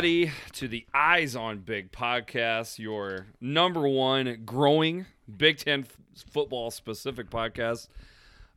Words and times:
everybody, 0.00 0.32
to 0.50 0.66
the 0.66 0.86
Eyes 0.94 1.36
on 1.36 1.58
Big 1.58 1.92
podcast, 1.92 2.78
your 2.78 3.26
number 3.38 3.86
one 3.86 4.44
growing 4.46 5.04
Big 5.36 5.58
Ten 5.58 5.80
f- 5.80 6.24
football 6.30 6.70
specific 6.70 7.28
podcast. 7.28 7.88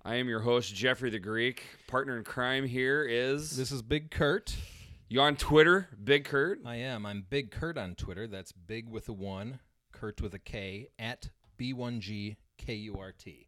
I 0.05 0.15
am 0.15 0.29
your 0.29 0.39
host, 0.39 0.73
Jeffrey 0.73 1.09
the 1.09 1.19
Greek. 1.19 1.63
Partner 1.85 2.17
in 2.17 2.23
crime 2.23 2.65
here 2.65 3.03
is 3.03 3.57
This 3.57 3.73
is 3.73 3.81
Big 3.81 4.09
Kurt. 4.09 4.55
you 5.09 5.19
on 5.19 5.35
Twitter, 5.35 5.89
Big 6.01 6.23
Kurt. 6.23 6.61
I 6.65 6.77
am. 6.77 7.05
I'm 7.05 7.25
Big 7.29 7.51
Kurt 7.51 7.77
on 7.77 7.95
Twitter. 7.95 8.25
That's 8.25 8.53
Big 8.53 8.87
with 8.87 9.09
a 9.09 9.13
one, 9.13 9.59
Kurt 9.91 10.21
with 10.21 10.33
a 10.33 10.39
K 10.39 10.87
at 10.97 11.29
B1GKURT. 11.59 13.47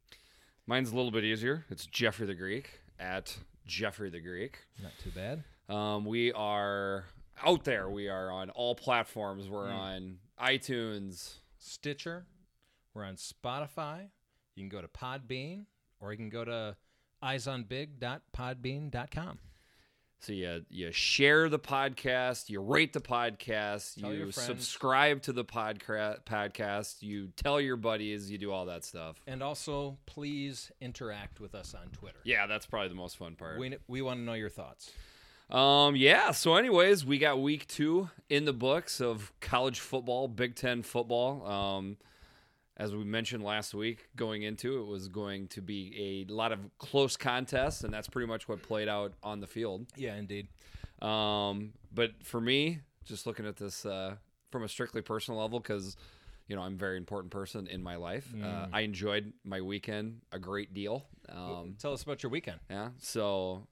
Mine's 0.68 0.92
a 0.92 0.96
little 0.98 1.12
bit 1.12 1.24
easier. 1.24 1.64
It's 1.70 1.86
Jeffrey 1.86 2.28
the 2.28 2.36
Greek 2.36 2.82
at 3.00 3.38
Jeffrey 3.66 4.10
the 4.10 4.20
Greek. 4.20 4.58
Not 4.84 4.92
too 5.02 5.12
bad. 5.12 5.46
Um, 5.74 6.04
we 6.06 6.34
are 6.34 7.06
out 7.44 7.64
there. 7.64 7.90
We 7.90 8.10
are 8.10 8.30
on 8.32 8.52
all 8.52 8.76
platforms. 8.76 9.50
We're 9.50 9.70
mm. 9.70 9.74
on 9.74 10.18
iTunes. 10.42 11.38
Stitcher. 11.58 12.28
We're 12.94 13.06
on 13.06 13.16
Spotify. 13.16 14.10
You 14.56 14.64
can 14.64 14.70
go 14.70 14.82
to 14.82 14.88
Podbean 14.88 15.66
or 16.00 16.12
you 16.12 16.18
can 16.18 16.30
go 16.30 16.46
to 16.46 16.76
eyesonbig.podbean.com. 17.24 19.40
So 20.20 20.34
you 20.34 20.64
you 20.70 20.92
share 20.92 21.50
the 21.50 21.60
podcast, 21.60 22.50
you 22.50 22.62
rate 22.62 22.94
the 22.94 23.02
podcast, 23.02 24.02
Tell 24.02 24.14
you 24.14 24.32
subscribe 24.32 25.22
to 25.24 25.34
the 25.34 25.44
podca- 25.46 26.24
podcast, 26.24 27.04
you 27.04 27.28
tell 27.36 27.62
your 27.62 27.76
buddies, 27.76 28.32
you 28.32 28.40
do 28.40 28.52
all 28.52 28.66
that 28.66 28.84
stuff. 28.86 29.22
And 29.28 29.44
also, 29.44 30.00
please 30.08 30.72
interact 30.82 31.40
with 31.40 31.54
us 31.54 31.76
on 31.76 31.90
Twitter. 31.90 32.18
Yeah, 32.24 32.48
that's 32.48 32.66
probably 32.66 32.90
the 32.90 32.96
most 32.96 33.18
fun 33.18 33.36
part. 33.36 33.60
We, 33.60 33.78
we 33.88 34.02
want 34.02 34.20
to 34.20 34.24
know 34.24 34.34
your 34.34 34.50
thoughts. 34.50 34.90
Um, 35.50 35.96
yeah. 35.96 36.32
So, 36.32 36.56
anyways, 36.56 37.06
we 37.06 37.18
got 37.18 37.42
week 37.42 37.68
two 37.68 38.10
in 38.30 38.46
the 38.46 38.54
books 38.54 39.00
of 39.02 39.32
college 39.42 39.80
football, 39.80 40.28
Big 40.28 40.56
Ten 40.56 40.82
football. 40.82 41.46
Um, 41.46 41.98
as 42.78 42.94
we 42.94 43.04
mentioned 43.06 43.44
last 43.44 43.74
week, 43.74 44.10
going 44.16 44.44
into 44.44 44.80
it 44.82 44.86
was 44.88 45.08
going 45.08 45.48
to 45.50 45.62
be 45.62 46.26
a 46.28 46.34
lot 46.34 46.52
of 46.52 46.60
close 46.78 47.16
contests, 47.16 47.84
and 47.84 47.94
that's 47.94 48.08
pretty 48.10 48.28
much 48.28 48.50
what 48.50 48.62
played 48.62 48.90
out 48.90 49.14
on 49.24 49.40
the 49.40 49.48
field. 49.48 49.86
Yeah, 49.96 50.16
indeed. 50.16 50.48
Um, 51.02 51.74
but 51.94 52.12
for 52.24 52.42
me, 52.42 52.80
just 53.06 53.28
looking 53.28 53.46
at 53.46 53.56
this 53.56 53.86
uh, 53.86 54.16
from 54.52 54.64
a 54.64 54.68
strictly 54.68 55.02
personal 55.02 55.40
level, 55.40 55.60
because 55.60 55.96
you 56.48 56.56
know 56.56 56.64
I'm 56.64 56.74
a 56.74 56.78
very 56.78 56.98
important 56.98 57.32
person 57.32 57.68
in 57.68 57.82
my 57.82 57.96
life. 57.96 58.28
Uh, 58.44 58.68
I 58.74 58.82
enjoyed 58.82 59.32
my 59.46 59.62
weekend 59.62 60.22
a 60.34 60.40
great 60.40 60.74
deal. 60.74 61.06
Um, 61.30 61.76
Tell 61.80 61.94
us 61.94 62.04
about 62.04 62.24
your 62.24 62.30
weekend. 62.32 62.60
yeah, 62.70 62.90
so 63.00 63.68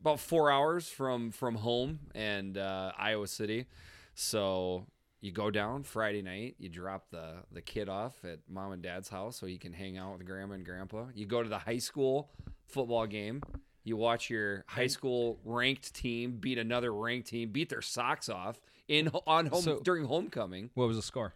about 0.00 0.20
four 0.20 0.50
hours 0.50 0.88
from 0.88 1.30
from 1.30 1.56
home 1.56 2.00
and 2.14 2.56
uh, 2.58 2.92
Iowa 2.98 3.26
City. 3.26 3.66
So 4.14 4.86
you 5.20 5.32
go 5.32 5.50
down 5.50 5.82
Friday 5.82 6.22
night. 6.22 6.56
You 6.58 6.68
drop 6.68 7.10
the 7.10 7.34
the 7.52 7.60
kid 7.62 7.88
off 7.88 8.24
at 8.24 8.40
mom 8.48 8.72
and 8.72 8.82
dad's 8.82 9.08
house 9.08 9.36
so 9.38 9.46
he 9.46 9.58
can 9.58 9.72
hang 9.72 9.98
out 9.98 10.16
with 10.18 10.26
grandma 10.26 10.54
and 10.54 10.64
grandpa. 10.64 11.06
You 11.14 11.26
go 11.26 11.42
to 11.42 11.48
the 11.48 11.58
high 11.58 11.78
school 11.78 12.30
football 12.66 13.06
game. 13.06 13.42
You 13.84 13.96
watch 13.96 14.28
your 14.28 14.64
high 14.68 14.86
school 14.88 15.38
ranked 15.44 15.94
team 15.94 16.32
beat 16.38 16.58
another 16.58 16.92
ranked 16.92 17.28
team, 17.28 17.50
beat 17.50 17.70
their 17.70 17.82
socks 17.82 18.28
off 18.28 18.60
in 18.88 19.08
on 19.26 19.46
home 19.46 19.62
So- 19.62 19.80
during 19.80 20.04
homecoming. 20.04 20.70
What 20.74 20.86
was 20.88 20.96
the 20.96 21.02
score? 21.02 21.34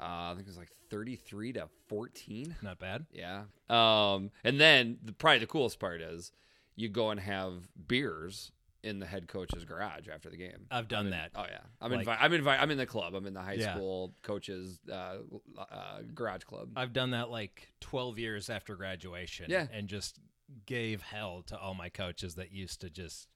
Uh, 0.00 0.30
I 0.30 0.32
think 0.34 0.46
it 0.46 0.50
was 0.50 0.56
like 0.56 0.70
thirty 0.88 1.16
three 1.16 1.52
to 1.52 1.68
fourteen. 1.88 2.56
Not 2.62 2.78
bad. 2.78 3.04
Yeah. 3.12 3.42
Um, 3.68 4.30
and 4.42 4.58
then 4.58 4.96
the, 5.04 5.12
probably 5.12 5.40
the 5.40 5.46
coolest 5.46 5.78
part 5.78 6.00
is 6.00 6.32
you 6.76 6.88
go 6.88 7.10
and 7.10 7.20
have 7.20 7.68
beers 7.88 8.52
in 8.82 8.98
the 8.98 9.06
head 9.06 9.28
coach's 9.28 9.64
garage 9.64 10.08
after 10.08 10.30
the 10.30 10.36
game. 10.36 10.66
I've 10.70 10.88
done 10.88 11.10
that. 11.10 11.32
Oh 11.34 11.44
yeah, 11.48 11.58
I'm 11.80 11.92
Like-. 11.92 12.08
I'm. 12.08 12.48
I'm 12.48 12.70
in 12.70 12.78
the 12.78 12.86
club. 12.86 13.14
I'm 13.14 13.26
in 13.26 13.34
the 13.34 13.42
high 13.42 13.54
Yeah. 13.54 13.74
school 13.74 14.14
coaches 14.22 14.78
uh, 14.90 15.16
uh, 15.58 15.98
garage 16.14 16.44
club. 16.44 16.70
I've 16.76 16.92
done 16.92 17.10
that 17.10 17.30
like 17.30 17.68
12 17.80 18.18
years 18.18 18.48
after 18.48 18.76
graduation. 18.76 19.46
Yeah. 19.48 19.66
And 19.72 19.86
just 19.88 20.18
gave 20.66 21.02
hell 21.02 21.42
to 21.48 21.58
all 21.58 21.74
my 21.74 21.90
coaches 21.90 22.36
that 22.36 22.52
used 22.52 22.80
to 22.80 22.90
just, 22.90 23.28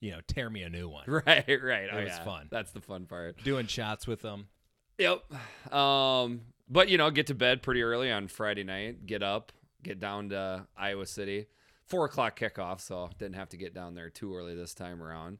you 0.00 0.12
know, 0.12 0.20
tear 0.26 0.48
me 0.48 0.62
a 0.62 0.70
new 0.70 0.88
one. 0.88 1.04
right, 1.08 1.24
right. 1.26 1.88
oh, 1.92 1.96
was 1.96 2.06
yeah. 2.08 2.24
fun. 2.24 2.46
That's 2.50 2.70
the 2.70 2.80
fun 2.80 3.06
part. 3.06 3.42
Doing 3.42 3.66
shots 3.66 4.06
with 4.06 4.22
them. 4.22 4.46
Yep. 4.98 5.24
Um, 5.74 6.42
but 6.68 6.88
you 6.88 6.96
know, 6.96 7.10
get 7.10 7.26
to 7.26 7.34
bed 7.34 7.62
pretty 7.62 7.82
early 7.82 8.10
on 8.10 8.28
Friday 8.28 8.62
night. 8.62 9.04
Get 9.06 9.22
up, 9.22 9.50
get 9.82 9.98
down 9.98 10.28
to 10.28 10.66
Iowa 10.76 11.06
City. 11.06 11.46
Four 11.86 12.06
o'clock 12.06 12.38
kickoff, 12.38 12.80
so 12.80 13.10
didn't 13.18 13.34
have 13.34 13.50
to 13.50 13.56
get 13.56 13.74
down 13.74 13.94
there 13.94 14.08
too 14.10 14.34
early 14.34 14.54
this 14.54 14.74
time 14.74 15.02
around. 15.02 15.38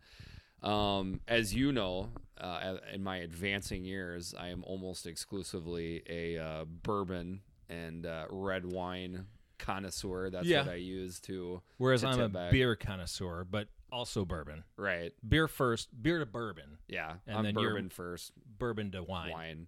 Um, 0.63 1.21
as 1.27 1.55
you 1.55 1.73
know, 1.73 2.11
uh, 2.41 2.77
in 2.93 3.03
my 3.03 3.17
advancing 3.19 3.85
years, 3.85 4.35
I 4.39 4.49
am 4.49 4.63
almost 4.65 5.07
exclusively 5.07 6.03
a 6.09 6.39
uh, 6.39 6.65
bourbon 6.67 7.41
and 7.69 8.07
uh, 8.07 8.27
red 8.31 8.67
wine 8.67 9.27
connoisseur. 9.59 10.31
That's 10.31 10.47
Yeah. 10.47 10.63
what 10.65 10.73
I 10.73 10.77
use 10.77 11.19
to. 11.21 11.63
Whereas 11.79 12.03
to 12.03 12.09
I'm 12.09 12.21
a 12.21 12.29
back. 12.29 12.51
beer 12.53 12.77
connoisseur, 12.77 13.45
but 13.51 13.69
also 13.91 14.25
bourbon. 14.25 14.63
Right. 14.77 15.13
Beer 15.27 15.49
first, 15.49 15.89
beer 16.01 16.19
to 16.19 16.27
bourbon, 16.27 16.79
Yeah. 16.87 17.15
And 17.27 17.39
I'm 17.39 17.45
then 17.45 17.55
bourbon 17.55 17.89
first. 17.89 18.33
bourbon 18.59 18.91
to 18.93 19.03
wine. 19.03 19.31
wine. 19.33 19.67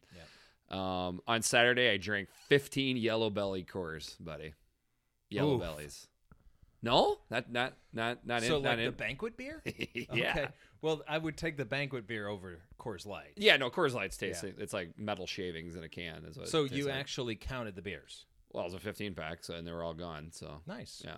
Um, 0.71 1.21
on 1.27 1.43
Saturday, 1.43 1.91
I 1.91 1.97
drank 1.97 2.29
15 2.49 2.97
Yellow 2.97 3.31
Belly 3.31 3.65
Coors, 3.65 4.17
buddy. 4.19 4.55
Yellow 5.29 5.55
Oof. 5.57 5.61
Bellies. 5.61 6.09
No, 6.85 7.19
not 7.31 7.51
not 7.51 7.75
not 7.93 8.27
not 8.27 8.43
So 8.43 8.59
in. 8.59 8.63
like 8.63 8.71
not 8.73 8.77
the 8.77 8.83
in. 8.85 8.91
banquet 8.93 9.37
beer? 9.37 9.63
yeah. 10.13 10.31
Okay. 10.31 10.47
Well, 10.83 11.03
I 11.09 11.17
would 11.19 11.37
take 11.37 11.57
the 11.57 11.65
banquet 11.65 12.07
beer 12.07 12.29
over 12.29 12.59
Coors 12.79 13.07
Light. 13.07 13.33
Yeah, 13.37 13.57
no, 13.57 13.71
Coors 13.71 13.95
Light's 13.95 14.17
tasting. 14.19 14.55
It's 14.59 14.73
like 14.75 14.99
metal 14.99 15.27
shavings 15.27 15.77
in 15.77 15.83
a 15.83 15.89
can. 15.89 16.25
Is 16.27 16.37
what 16.37 16.49
So 16.49 16.65
you 16.65 16.85
like. 16.87 16.95
actually 16.95 17.37
counted 17.37 17.75
the 17.75 17.83
beers. 17.83 18.27
well, 18.53 18.65
it 18.65 18.67
was 18.67 18.75
a 18.75 18.79
15 18.81 19.15
pack, 19.15 19.43
so 19.45 19.55
and 19.55 19.67
they 19.67 19.73
were 19.73 19.83
all 19.83 19.95
gone. 19.95 20.29
So 20.31 20.61
Nice. 20.67 21.03
yeah, 21.05 21.17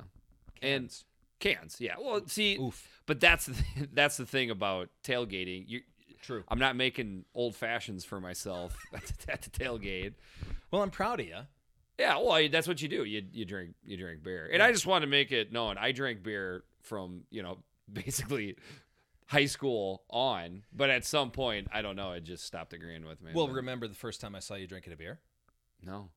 and 0.63 0.95
cans. 1.41 1.77
Yeah. 1.81 1.97
Well, 2.01 2.23
see, 2.29 2.57
Oof. 2.59 3.03
but 3.07 3.19
that's 3.21 3.47
the 3.47 3.55
th- 3.55 3.89
that's 3.93 4.17
the 4.17 4.27
thing 4.27 4.51
about 4.51 4.89
tailgating. 5.05 5.65
You, 5.67 5.81
True. 6.23 6.45
I'm 6.49 6.59
not 6.59 6.75
making 6.77 7.25
old 7.35 7.55
fashions 7.55 8.05
for 8.05 8.21
myself 8.21 8.77
at 8.95 9.05
the, 9.07 9.33
at 9.33 9.43
the 9.43 9.51
tailgate. 9.51 10.15
Well, 10.71 10.83
I'm 10.83 10.91
proud 10.91 11.21
of 11.21 11.27
you. 11.27 11.39
Yeah, 11.99 12.19
well, 12.19 12.47
that's 12.51 12.69
what 12.69 12.81
you 12.83 12.89
do. 12.89 13.05
You 13.05 13.23
you 13.33 13.45
drink 13.45 13.75
you 13.85 13.97
drink 13.97 14.23
beer, 14.23 14.49
and 14.53 14.63
I 14.63 14.71
just 14.73 14.87
want 14.87 15.03
to 15.03 15.07
make 15.09 15.33
it 15.33 15.53
known. 15.53 15.79
I 15.79 15.93
drank 15.93 16.23
beer 16.23 16.65
from 16.83 17.23
you 17.31 17.43
know 17.43 17.59
basically 17.93 18.57
high 19.27 19.47
school 19.47 20.05
on, 20.11 20.63
but 20.73 20.89
at 20.91 21.05
some 21.05 21.31
point, 21.31 21.69
I 21.73 21.83
don't 21.83 21.97
know, 21.97 22.13
it 22.13 22.23
just 22.23 22.45
stopped 22.45 22.73
agreeing 22.73 23.05
with 23.07 23.21
me. 23.23 23.33
Well, 23.35 23.47
But- 23.49 23.55
remember 23.55 23.89
the 23.89 23.95
first 23.95 24.21
time 24.21 24.35
I 24.37 24.39
saw 24.41 24.55
you 24.55 24.67
drinking 24.69 24.93
a 24.93 24.97
beer? 24.97 25.21
no, 25.83 26.11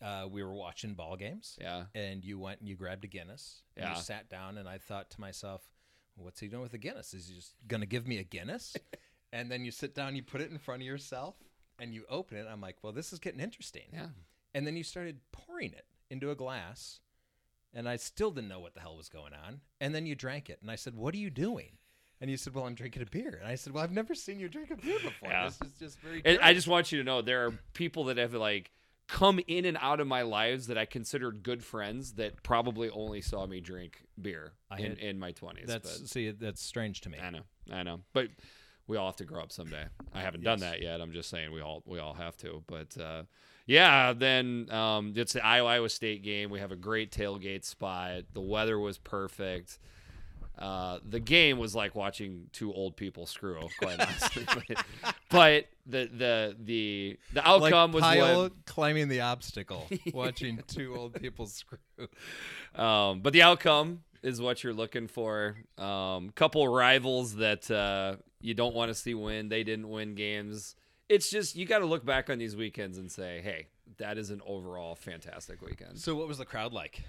Uh, 0.00 0.26
we 0.30 0.42
were 0.42 0.54
watching 0.54 0.94
ball 0.94 1.16
games. 1.16 1.58
yeah, 1.60 1.86
and 1.94 2.24
you 2.24 2.38
went 2.38 2.60
and 2.60 2.68
you 2.68 2.76
grabbed 2.76 3.04
a 3.04 3.08
Guinness. 3.08 3.62
And 3.76 3.84
Yeah. 3.84 3.96
you 3.96 4.00
sat 4.02 4.30
down, 4.30 4.56
and 4.58 4.66
I 4.68 4.78
thought 4.78 5.10
to 5.10 5.20
myself, 5.20 5.68
"What's 6.14 6.40
he 6.40 6.48
doing 6.48 6.62
with 6.62 6.72
a 6.72 6.78
Guinness? 6.78 7.12
Is 7.12 7.28
he 7.28 7.34
just 7.34 7.54
gonna 7.68 7.84
give 7.86 8.06
me 8.06 8.16
a 8.18 8.24
Guinness?" 8.24 8.74
and 9.32 9.50
then 9.50 9.64
you 9.66 9.70
sit 9.70 9.94
down, 9.94 10.16
you 10.16 10.22
put 10.22 10.40
it 10.40 10.50
in 10.50 10.58
front 10.58 10.80
of 10.82 10.86
yourself, 10.86 11.36
and 11.78 11.92
you 11.92 12.06
open 12.08 12.38
it. 12.38 12.46
I'm 12.46 12.60
like, 12.62 12.82
"Well, 12.82 12.92
this 12.94 13.12
is 13.12 13.18
getting 13.18 13.40
interesting." 13.40 13.88
yeah. 13.92 14.08
And 14.54 14.66
then 14.66 14.76
you 14.76 14.82
started 14.82 15.20
pouring 15.32 15.72
it 15.72 15.86
into 16.10 16.30
a 16.30 16.34
glass, 16.34 17.00
and 17.72 17.88
I 17.88 17.96
still 17.96 18.30
didn't 18.30 18.48
know 18.48 18.60
what 18.60 18.74
the 18.74 18.80
hell 18.80 18.96
was 18.96 19.08
going 19.08 19.32
on. 19.32 19.60
And 19.80 19.94
then 19.94 20.06
you 20.06 20.14
drank 20.14 20.50
it, 20.50 20.58
and 20.60 20.70
I 20.70 20.76
said, 20.76 20.94
"What 20.94 21.14
are 21.14 21.18
you 21.18 21.30
doing?" 21.30 21.78
And 22.20 22.30
you 22.30 22.36
said, 22.36 22.54
"Well, 22.54 22.66
I'm 22.66 22.74
drinking 22.74 23.02
a 23.02 23.06
beer." 23.06 23.38
And 23.40 23.48
I 23.48 23.54
said, 23.54 23.72
"Well, 23.72 23.82
I've 23.82 23.92
never 23.92 24.14
seen 24.14 24.38
you 24.40 24.48
drink 24.48 24.70
a 24.70 24.76
beer 24.76 24.98
before. 25.02 25.30
Yeah. 25.30 25.44
This 25.46 25.60
is 25.62 25.78
just 25.78 25.98
very." 26.00 26.22
And 26.24 26.38
I 26.40 26.52
just 26.52 26.68
want 26.68 26.90
you 26.92 26.98
to 26.98 27.04
know 27.04 27.22
there 27.22 27.46
are 27.46 27.52
people 27.74 28.04
that 28.04 28.16
have 28.18 28.34
like 28.34 28.72
come 29.06 29.40
in 29.48 29.64
and 29.64 29.76
out 29.80 29.98
of 30.00 30.06
my 30.06 30.22
lives 30.22 30.68
that 30.68 30.78
I 30.78 30.84
considered 30.84 31.42
good 31.42 31.64
friends 31.64 32.12
that 32.14 32.42
probably 32.44 32.90
only 32.90 33.20
saw 33.20 33.44
me 33.46 33.60
drink 33.60 34.04
beer 34.20 34.52
I 34.70 34.78
in, 34.78 34.90
had- 34.90 34.98
in 34.98 35.18
my 35.18 35.32
twenties. 35.32 35.66
that's 35.66 36.10
see, 36.10 36.30
that's 36.30 36.62
strange 36.62 37.00
to 37.02 37.08
me. 37.10 37.18
I 37.18 37.30
know, 37.30 37.42
I 37.72 37.82
know, 37.82 38.02
but 38.12 38.28
we 38.86 38.96
all 38.96 39.06
have 39.06 39.16
to 39.16 39.24
grow 39.24 39.42
up 39.42 39.50
someday. 39.52 39.86
I 40.12 40.20
haven't 40.20 40.42
done 40.44 40.60
that 40.60 40.80
yet. 40.82 41.00
I'm 41.00 41.12
just 41.12 41.28
saying 41.30 41.52
we 41.52 41.60
all 41.60 41.82
we 41.86 41.98
all 41.98 42.14
have 42.14 42.36
to. 42.38 42.62
But 42.66 42.96
uh, 42.98 43.22
yeah, 43.70 44.14
then 44.14 44.66
um, 44.72 45.12
it's 45.14 45.34
the 45.34 45.46
Iowa 45.46 45.68
Iowa 45.68 45.88
State 45.88 46.24
game. 46.24 46.50
We 46.50 46.58
have 46.58 46.72
a 46.72 46.76
great 46.76 47.12
tailgate 47.12 47.64
spot. 47.64 48.22
The 48.32 48.40
weather 48.40 48.76
was 48.80 48.98
perfect. 48.98 49.78
Uh, 50.58 50.98
the 51.08 51.20
game 51.20 51.56
was 51.56 51.72
like 51.72 51.94
watching 51.94 52.48
two 52.52 52.72
old 52.74 52.96
people 52.96 53.26
screw, 53.26 53.60
quite 53.78 54.00
honestly. 54.08 54.44
but, 54.44 54.84
but 55.30 55.66
the 55.86 56.10
the 56.12 56.56
the 56.58 57.18
the 57.32 57.48
outcome 57.48 57.92
was 57.92 58.02
Kyle 58.02 58.42
what 58.42 58.66
climbing 58.66 59.06
the 59.06 59.20
obstacle, 59.20 59.86
watching 60.12 60.60
two 60.66 60.96
old 60.96 61.14
people 61.14 61.46
screw. 61.46 61.78
Um, 62.74 63.20
but 63.20 63.32
the 63.32 63.42
outcome 63.42 64.02
is 64.24 64.40
what 64.40 64.64
you're 64.64 64.74
looking 64.74 65.06
for. 65.06 65.58
Um, 65.78 66.30
couple 66.30 66.66
rivals 66.66 67.36
that 67.36 67.70
uh, 67.70 68.16
you 68.40 68.54
don't 68.54 68.74
want 68.74 68.88
to 68.88 68.94
see 68.96 69.14
win. 69.14 69.48
They 69.48 69.62
didn't 69.62 69.88
win 69.88 70.16
games. 70.16 70.74
It's 71.10 71.28
just 71.28 71.56
you 71.56 71.66
got 71.66 71.80
to 71.80 71.86
look 71.86 72.06
back 72.06 72.30
on 72.30 72.38
these 72.38 72.54
weekends 72.54 72.96
and 72.96 73.10
say, 73.10 73.40
"Hey, 73.42 73.66
that 73.98 74.16
is 74.16 74.30
an 74.30 74.40
overall 74.46 74.94
fantastic 74.94 75.60
weekend." 75.60 75.98
So, 75.98 76.14
what 76.14 76.28
was 76.28 76.38
the 76.38 76.44
crowd 76.44 76.72
like? 76.72 77.02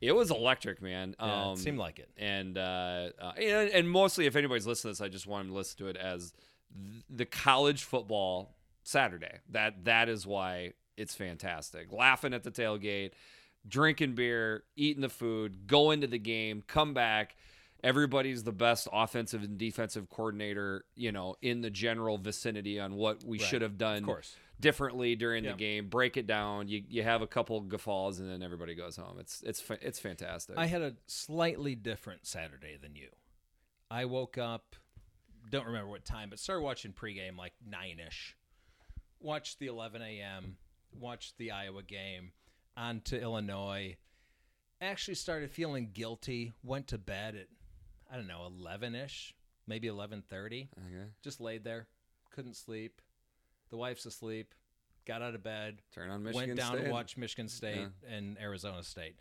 It 0.00 0.12
was 0.12 0.30
electric, 0.30 0.82
man. 0.82 1.16
Yeah, 1.18 1.46
um, 1.46 1.54
it 1.54 1.58
seemed 1.58 1.78
like 1.78 1.98
it. 1.98 2.10
and 2.18 2.58
uh, 2.58 3.08
uh, 3.18 3.32
and, 3.38 3.70
and 3.70 3.90
mostly, 3.90 4.26
if 4.26 4.36
anybody's 4.36 4.66
listening 4.66 4.94
to 4.94 5.00
this, 5.00 5.06
I 5.06 5.08
just 5.08 5.26
want 5.26 5.44
them 5.44 5.52
to 5.54 5.56
listen 5.56 5.78
to 5.78 5.86
it 5.88 5.96
as 5.96 6.34
th- 6.74 7.04
the 7.08 7.24
college 7.24 7.82
football 7.84 8.54
Saturday. 8.82 9.38
That 9.48 9.84
that 9.84 10.10
is 10.10 10.26
why 10.26 10.74
it's 10.98 11.14
fantastic. 11.14 11.90
Laughing 11.92 12.34
at 12.34 12.42
the 12.42 12.50
tailgate, 12.50 13.12
drinking 13.66 14.16
beer, 14.16 14.64
eating 14.76 15.00
the 15.00 15.08
food, 15.08 15.66
going 15.66 16.02
to 16.02 16.06
the 16.06 16.18
game, 16.18 16.62
come 16.66 16.92
back. 16.92 17.36
Everybody's 17.84 18.42
the 18.44 18.52
best 18.52 18.88
offensive 18.92 19.42
and 19.44 19.58
defensive 19.58 20.08
coordinator, 20.08 20.84
you 20.94 21.12
know, 21.12 21.36
in 21.42 21.60
the 21.60 21.70
general 21.70 22.18
vicinity 22.18 22.80
on 22.80 22.94
what 22.96 23.22
we 23.24 23.38
Right. 23.38 23.46
should 23.46 23.62
have 23.62 23.78
done 23.78 24.04
differently 24.58 25.14
during 25.14 25.44
Yeah. 25.44 25.52
the 25.52 25.58
game. 25.58 25.88
Break 25.88 26.16
it 26.16 26.26
down. 26.26 26.68
You 26.68 26.84
you 26.88 27.02
have 27.02 27.22
a 27.22 27.26
couple 27.26 27.60
guffaws, 27.60 28.18
and 28.18 28.28
then 28.28 28.42
everybody 28.42 28.74
goes 28.74 28.96
home. 28.96 29.18
It's 29.20 29.42
it's 29.42 29.62
it's 29.82 29.98
fantastic. 29.98 30.56
I 30.58 30.66
had 30.66 30.82
a 30.82 30.96
slightly 31.06 31.74
different 31.74 32.26
Saturday 32.26 32.76
than 32.76 32.96
you. 32.96 33.10
I 33.90 34.04
woke 34.06 34.36
up, 34.38 34.74
don't 35.50 35.66
remember 35.66 35.88
what 35.90 36.04
time, 36.04 36.30
but 36.30 36.38
started 36.40 36.62
watching 36.62 36.92
pregame 36.92 37.36
like 37.36 37.52
nine 37.64 38.00
ish. 38.00 38.36
Watched 39.20 39.58
the 39.60 39.66
11 39.66 40.02
a.m., 40.02 40.58
watched 40.92 41.38
the 41.38 41.50
Iowa 41.52 41.82
game, 41.82 42.32
on 42.76 43.00
to 43.02 43.20
Illinois. 43.20 43.96
Actually 44.80 45.14
started 45.14 45.50
feeling 45.50 45.90
guilty. 45.92 46.52
Went 46.62 46.88
to 46.88 46.98
bed 46.98 47.34
at, 47.34 47.48
I 48.10 48.16
don't 48.16 48.26
know, 48.26 48.46
11 48.46 48.94
ish, 48.94 49.34
maybe 49.66 49.88
11:30. 49.88 50.68
okay. 50.78 51.10
Just 51.22 51.40
laid 51.40 51.64
there, 51.64 51.88
couldn't 52.30 52.54
sleep. 52.56 53.00
The 53.70 53.76
wife's 53.76 54.06
asleep. 54.06 54.54
Got 55.06 55.22
out 55.22 55.34
of 55.36 55.42
bed, 55.44 55.82
Turn 55.94 56.10
on 56.10 56.24
Michigan 56.24 56.48
went 56.48 56.58
down 56.58 56.72
State. 56.74 56.84
to 56.86 56.90
watch 56.90 57.16
Michigan 57.16 57.48
State 57.48 57.86
and 58.08 58.36
Arizona 58.40 58.82
State. 58.82 59.16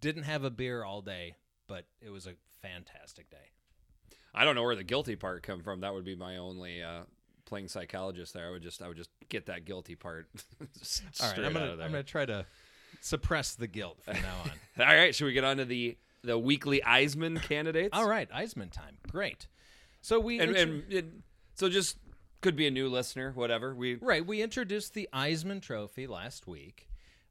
Didn't 0.00 0.24
have 0.24 0.42
a 0.42 0.50
beer 0.50 0.82
all 0.82 1.00
day, 1.00 1.36
but 1.68 1.84
it 2.00 2.10
was 2.10 2.26
a 2.26 2.32
fantastic 2.60 3.30
day. 3.30 3.52
I 4.34 4.44
don't 4.44 4.56
know 4.56 4.64
where 4.64 4.74
the 4.76 4.82
guilty 4.84 5.14
part 5.14 5.42
come 5.44 5.62
from. 5.62 5.80
That 5.80 5.94
would 5.94 6.04
be 6.04 6.16
my 6.16 6.38
only 6.38 6.82
uh, 6.82 7.02
playing 7.44 7.68
psychologist 7.68 8.34
there. 8.34 8.48
I 8.48 8.50
would 8.50 8.62
just 8.62 8.82
I 8.82 8.88
would 8.88 8.96
just 8.96 9.10
get 9.28 9.46
that 9.46 9.64
guilty 9.64 9.94
part. 9.94 10.28
All 10.60 10.66
right, 11.28 11.38
I'm 11.38 11.44
out 11.46 11.52
gonna 11.54 11.72
of 11.72 11.78
there. 11.78 11.86
I'm 11.86 11.92
gonna 11.92 12.02
try 12.02 12.26
to 12.26 12.44
suppress 13.00 13.54
the 13.54 13.66
guilt 13.68 13.98
from 14.02 14.20
now 14.20 14.34
on. 14.44 14.50
All 14.80 14.94
right, 14.94 15.14
should 15.14 15.24
we 15.26 15.32
get 15.32 15.44
on 15.44 15.56
to 15.58 15.64
the 15.64 15.96
the 16.28 16.38
weekly 16.38 16.80
Eisman 16.86 17.42
candidates? 17.48 17.90
all 17.92 18.08
right, 18.08 18.30
Eisman 18.30 18.70
time. 18.70 18.98
Great. 19.10 19.48
So 20.00 20.20
we 20.20 20.38
and, 20.38 20.56
intro- 20.56 20.74
and 20.74 20.92
it, 20.92 21.06
so 21.54 21.68
just 21.68 21.96
could 22.40 22.54
be 22.54 22.66
a 22.66 22.70
new 22.70 22.88
listener, 22.88 23.32
whatever. 23.34 23.74
We 23.74 23.96
right 23.96 24.24
we 24.24 24.42
introduced 24.42 24.94
the 24.94 25.08
Eisman 25.12 25.60
Trophy 25.60 26.06
last 26.06 26.46
week. 26.46 26.88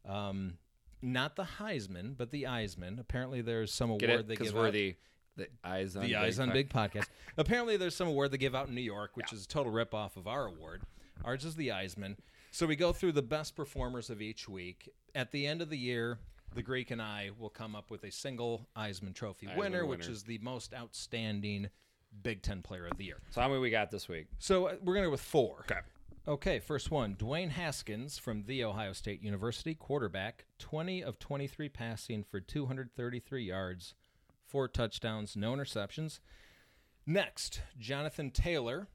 Um, 0.08 0.58
not 1.02 1.36
the 1.36 1.44
Heisman, 1.60 2.18
but 2.18 2.32
the 2.32 2.44
Eisman. 2.44 3.00
Apparently, 3.00 3.42
there's 3.42 3.72
some 3.72 3.90
award 3.90 4.02
get 4.02 4.10
it 4.10 4.28
they 4.28 4.36
give 4.36 4.54
we're 4.54 4.68
out. 4.68 4.74
the 4.74 4.96
the 5.38 5.48
eyes 5.64 5.96
on 5.96 6.02
the 6.02 6.10
big 6.10 6.18
Eyes 6.18 6.40
on 6.40 6.52
Big 6.52 6.70
podcast. 6.70 7.06
Apparently, 7.38 7.78
there's 7.78 7.96
some 7.96 8.08
award 8.08 8.32
they 8.32 8.38
give 8.38 8.56
out 8.56 8.68
in 8.68 8.76
New 8.76 8.82
York, 8.82 9.12
which 9.14 9.32
is 9.32 9.46
a 9.46 9.48
total 9.48 9.72
ripoff 9.72 10.18
of 10.18 10.28
our 10.28 10.48
award. 10.48 10.82
Ours 11.24 11.46
is 11.46 11.56
the 11.56 11.70
Eisman. 11.70 12.18
So 12.52 12.66
we 12.66 12.76
go 12.76 12.92
through 12.92 13.12
the 13.12 13.22
best 13.22 13.56
performers 13.56 14.10
of 14.10 14.22
each 14.22 14.50
week. 14.50 14.90
At 15.14 15.32
the 15.32 15.46
end 15.46 15.62
of 15.62 15.70
the 15.70 15.78
year, 15.78 16.20
the 16.56 16.62
Greek 16.62 16.92
and 16.92 17.02
I 17.02 17.32
will 17.38 17.50
come 17.50 17.76
up 17.76 17.92
with 17.92 18.04
a 18.04 18.12
single 18.12 18.68
Eisman 18.76 19.14
Trophy 19.14 19.48
Eisman 19.48 19.58
winner, 19.58 19.86
which 19.86 20.08
is 20.08 20.24
the 20.24 20.38
most 20.40 20.74
outstanding 20.74 21.70
Big 22.24 22.42
Ten 22.42 22.62
player 22.62 22.88
of 22.88 22.98
the 22.98 23.06
year. 23.06 23.18
So 23.32 23.42
how 23.42 23.48
many 23.48 23.60
we 23.60 23.70
got 23.70 23.92
this 23.92 24.08
week? 24.08 24.28
So 24.40 24.68
uh, 24.68 24.76
we're 24.84 24.94
going 24.94 25.04
to 25.04 25.08
go 25.08 25.12
with 25.12 25.22
four. 25.22 25.66
Okay. 25.70 25.80
Okay, 26.28 26.60
first 26.60 26.92
one 26.92 27.16
Dwayne 27.16 27.52
Haskins 27.52 28.18
from 28.18 28.44
The 28.44 28.64
Ohio 28.64 28.92
State 28.92 29.22
University, 29.24 29.74
quarterback, 29.74 30.46
20 30.60 31.02
of 31.02 31.20
23 31.20 31.70
passing 31.70 32.24
for 32.24 32.42
233 32.42 33.44
yards, 33.44 33.94
four 34.46 34.68
touchdowns, 34.68 35.38
no 35.38 35.54
interceptions. 35.54 36.20
Next, 37.06 37.62
Jonathan 37.80 38.32
Taylor, 38.32 38.90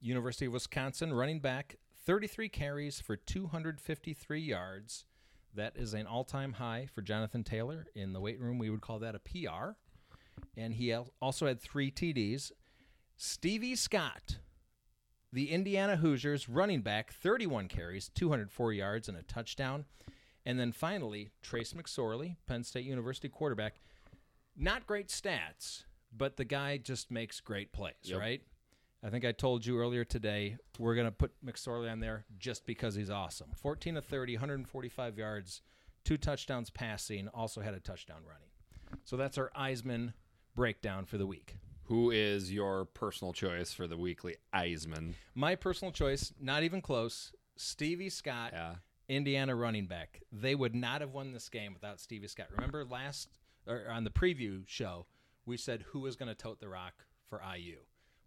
University 0.00 0.46
of 0.46 0.52
Wisconsin, 0.52 1.12
running 1.12 1.38
back, 1.38 1.76
33 2.04 2.48
carries 2.48 3.00
for 3.00 3.16
253 3.16 4.40
yards. 4.40 5.04
That 5.54 5.76
is 5.76 5.94
an 5.94 6.06
all 6.06 6.24
time 6.24 6.54
high 6.54 6.88
for 6.92 7.02
Jonathan 7.02 7.44
Taylor. 7.44 7.86
In 7.94 8.12
the 8.12 8.20
weight 8.20 8.40
room, 8.40 8.58
we 8.58 8.70
would 8.70 8.80
call 8.80 8.98
that 9.00 9.14
a 9.14 9.18
PR. 9.20 9.72
And 10.56 10.74
he 10.74 10.94
also 11.20 11.46
had 11.46 11.60
three 11.60 11.90
TDs. 11.90 12.50
Stevie 13.16 13.76
Scott, 13.76 14.38
the 15.32 15.50
Indiana 15.50 15.96
Hoosiers 15.96 16.48
running 16.48 16.80
back, 16.82 17.12
31 17.12 17.68
carries, 17.68 18.08
204 18.08 18.72
yards, 18.72 19.08
and 19.08 19.16
a 19.16 19.22
touchdown. 19.22 19.84
And 20.44 20.58
then 20.58 20.72
finally, 20.72 21.30
Trace 21.42 21.72
McSorley, 21.72 22.36
Penn 22.46 22.64
State 22.64 22.84
University 22.84 23.28
quarterback. 23.28 23.76
Not 24.56 24.86
great 24.86 25.08
stats, 25.08 25.84
but 26.16 26.36
the 26.36 26.44
guy 26.44 26.76
just 26.76 27.10
makes 27.10 27.40
great 27.40 27.72
plays, 27.72 27.94
Yep. 28.02 28.18
right? 28.20 28.42
I 29.04 29.10
think 29.10 29.26
I 29.26 29.32
told 29.32 29.66
you 29.66 29.78
earlier 29.78 30.02
today 30.02 30.56
we're 30.78 30.94
going 30.94 31.06
to 31.06 31.12
put 31.12 31.32
McSorley 31.44 31.92
on 31.92 32.00
there 32.00 32.24
just 32.38 32.64
because 32.64 32.94
he's 32.94 33.10
awesome. 33.10 33.48
14 33.60 33.98
of 33.98 34.04
30, 34.06 34.36
145 34.36 35.18
yards, 35.18 35.60
two 36.04 36.16
touchdowns 36.16 36.70
passing, 36.70 37.28
also 37.28 37.60
had 37.60 37.74
a 37.74 37.80
touchdown 37.80 38.22
running. 38.26 38.48
So 39.04 39.18
that's 39.18 39.36
our 39.36 39.50
Eisman 39.54 40.14
breakdown 40.54 41.04
for 41.04 41.18
the 41.18 41.26
week. 41.26 41.56
Who 41.84 42.10
is 42.10 42.50
your 42.50 42.86
personal 42.86 43.34
choice 43.34 43.74
for 43.74 43.86
the 43.86 43.98
weekly 43.98 44.36
Eisman? 44.54 45.12
My 45.34 45.54
personal 45.54 45.92
choice, 45.92 46.32
not 46.40 46.62
even 46.62 46.80
close, 46.80 47.34
Stevie 47.56 48.08
Scott, 48.08 48.52
Yeah. 48.54 48.76
Indiana 49.06 49.54
running 49.54 49.84
back. 49.86 50.22
They 50.32 50.54
would 50.54 50.74
not 50.74 51.02
have 51.02 51.12
won 51.12 51.32
this 51.32 51.50
game 51.50 51.74
without 51.74 52.00
Stevie 52.00 52.28
Scott. 52.28 52.46
Remember 52.50 52.86
last 52.86 53.28
or 53.66 53.86
on 53.90 54.04
the 54.04 54.10
preview 54.10 54.62
show, 54.66 55.04
we 55.44 55.58
said 55.58 55.84
who 55.88 56.00
was 56.00 56.16
going 56.16 56.30
to 56.30 56.34
tote 56.34 56.58
the 56.58 56.70
rock 56.70 57.04
for 57.28 57.42
IU. 57.54 57.80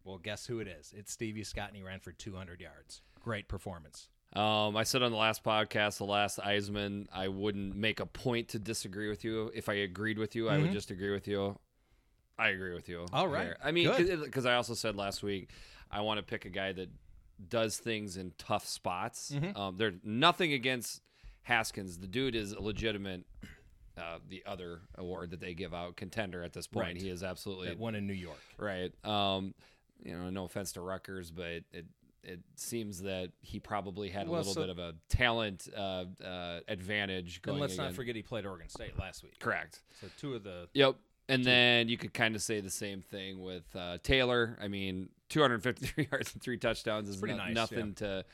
Well, 0.07 0.17
guess 0.17 0.45
who 0.47 0.59
it 0.59 0.67
is? 0.69 0.93
It's 0.95 1.11
Stevie 1.11 1.43
Scott, 1.43 1.67
and 1.67 1.75
he 1.77 1.83
ran 1.83 1.99
for 1.99 2.13
200 2.13 2.61
yards. 2.61 3.01
Great 3.19 3.49
performance. 3.49 4.07
Um, 4.33 4.77
I 4.77 4.83
said 4.83 5.03
on 5.03 5.11
the 5.11 5.17
last 5.17 5.43
podcast, 5.43 5.97
the 5.97 6.05
last 6.05 6.39
Eisman, 6.39 7.07
I 7.13 7.27
wouldn't 7.27 7.75
make 7.75 7.99
a 7.99 8.05
point 8.05 8.47
to 8.49 8.59
disagree 8.59 9.09
with 9.09 9.25
you. 9.25 9.51
If 9.53 9.67
I 9.67 9.73
agreed 9.73 10.17
with 10.17 10.33
you, 10.33 10.47
I 10.47 10.57
would 10.59 10.69
Mhm. 10.69 10.73
just 10.73 10.91
agree 10.91 11.11
with 11.11 11.27
you. 11.27 11.59
I 12.37 12.49
agree 12.49 12.73
with 12.73 12.87
you. 12.87 13.05
All 13.11 13.27
right. 13.27 13.53
I 13.61 13.71
mean, 13.71 13.91
because 14.23 14.45
I 14.45 14.55
also 14.55 14.73
said 14.75 14.95
last 14.95 15.23
week, 15.23 15.49
I 15.91 16.01
want 16.01 16.19
to 16.19 16.23
pick 16.23 16.45
a 16.45 16.49
guy 16.49 16.71
that 16.71 16.89
does 17.49 17.77
things 17.77 18.15
in 18.15 18.31
tough 18.37 18.65
spots. 18.65 19.31
Mhm. 19.31 19.57
Um, 19.57 19.77
there's 19.77 19.95
nothing 20.03 20.53
against 20.53 21.01
Haskins. 21.43 21.99
The 21.99 22.07
dude 22.07 22.35
is 22.35 22.53
a 22.53 22.61
legitimate. 22.61 23.25
Uh, 23.97 24.19
the 24.27 24.45
other 24.45 24.81
award 24.95 25.31
that 25.31 25.39
they 25.39 25.55
give 25.55 25.73
out, 25.73 25.95
contender 25.97 26.43
at 26.43 26.53
this 26.53 26.67
point, 26.67 26.85
Right. 26.87 26.97
he 26.97 27.09
is 27.09 27.23
absolutely 27.23 27.69
That 27.69 27.79
one 27.79 27.95
in 27.95 28.05
New 28.05 28.13
York. 28.13 28.39
Right. 28.57 28.93
Um, 29.03 29.55
you 30.03 30.17
know, 30.17 30.29
no 30.29 30.45
offense 30.45 30.71
to 30.73 30.81
Rutgers, 30.81 31.31
but 31.31 31.63
it 31.73 31.85
it 32.23 32.39
seems 32.55 33.01
that 33.03 33.31
he 33.41 33.57
probably 33.59 34.09
had 34.09 34.27
a 34.27 34.29
Well, 34.29 34.39
little 34.41 34.53
so- 34.53 34.61
bit 34.61 34.69
of 34.69 34.79
a 34.79 34.95
talent 35.07 35.69
uh, 35.75 36.05
uh, 36.23 36.59
advantage 36.67 37.41
going. 37.41 37.55
And 37.55 37.61
let's 37.61 37.77
not 37.77 37.93
forget 37.93 38.15
he 38.17 38.21
played 38.21 38.45
Oregon 38.45 38.67
State 38.67 38.99
last 38.99 39.23
week. 39.23 39.39
Correct. 39.39 39.81
So 40.01 40.07
two 40.19 40.35
of 40.35 40.43
the 40.43 40.67
Yep. 40.73 40.95
And 41.29 41.43
then 41.43 41.89
you 41.89 41.97
could 41.97 42.13
kind 42.13 42.35
of 42.35 42.41
say 42.41 42.59
the 42.61 42.69
same 42.69 43.01
thing 43.01 43.41
with 43.41 43.63
uh, 43.75 43.97
Taylor. 44.01 44.57
I 44.61 44.67
mean, 44.69 45.09
253 45.29 46.07
yards 46.11 46.33
and 46.33 46.41
three 46.41 46.57
touchdowns 46.57 47.07
is 47.09 47.21
no- 47.21 47.35
nice, 47.35 47.53
nothing 47.55 47.93
to 47.95 48.25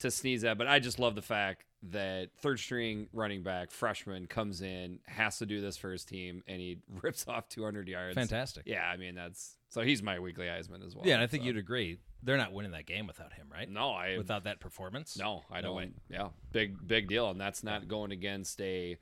to 0.00 0.10
sneeze 0.10 0.44
at. 0.44 0.56
But 0.58 0.66
I 0.66 0.78
just 0.78 0.98
love 0.98 1.14
the 1.14 1.22
fact 1.22 1.64
that 1.90 2.30
third 2.38 2.58
string 2.58 3.08
running 3.12 3.42
back 3.42 3.70
freshman 3.70 4.26
comes 4.26 4.62
in, 4.62 4.98
has 5.06 5.38
to 5.38 5.46
do 5.46 5.60
this 5.60 5.76
for 5.76 5.92
his 5.92 6.04
team, 6.04 6.42
and 6.46 6.60
he 6.60 6.78
rips 7.02 7.26
off 7.28 7.48
200 7.48 7.88
yards. 7.88 8.14
fantastic. 8.14 8.64
Yeah, 8.66 8.84
I 8.86 8.96
mean 8.96 9.14
that's 9.14 9.56
so 9.72 9.80
he's 9.80 10.02
my 10.02 10.18
weekly 10.20 10.46
Heisman 10.46 10.86
as 10.86 10.94
well. 10.94 11.04
Yeah, 11.06 11.14
and 11.14 11.22
I 11.22 11.26
think 11.26 11.42
so. 11.42 11.46
you'd 11.48 11.56
agree. 11.56 11.98
They're 12.22 12.36
not 12.36 12.52
winning 12.52 12.72
that 12.72 12.86
game 12.86 13.06
without 13.06 13.32
him, 13.32 13.48
right? 13.52 13.68
No, 13.68 13.90
I 13.90 14.16
Without 14.18 14.44
that 14.44 14.60
performance? 14.60 15.16
no, 15.18 15.42
I 15.50 15.60
don't. 15.60 15.74
way. 15.74 15.90
Yeah, 16.08 16.28
big 16.52 16.76
big 16.86 17.08
deal, 17.08 17.30
and 17.30 17.40
that's 17.40 17.64
not 17.64 17.88
going 17.88 18.12
against 18.12 18.60
a, 18.60 18.96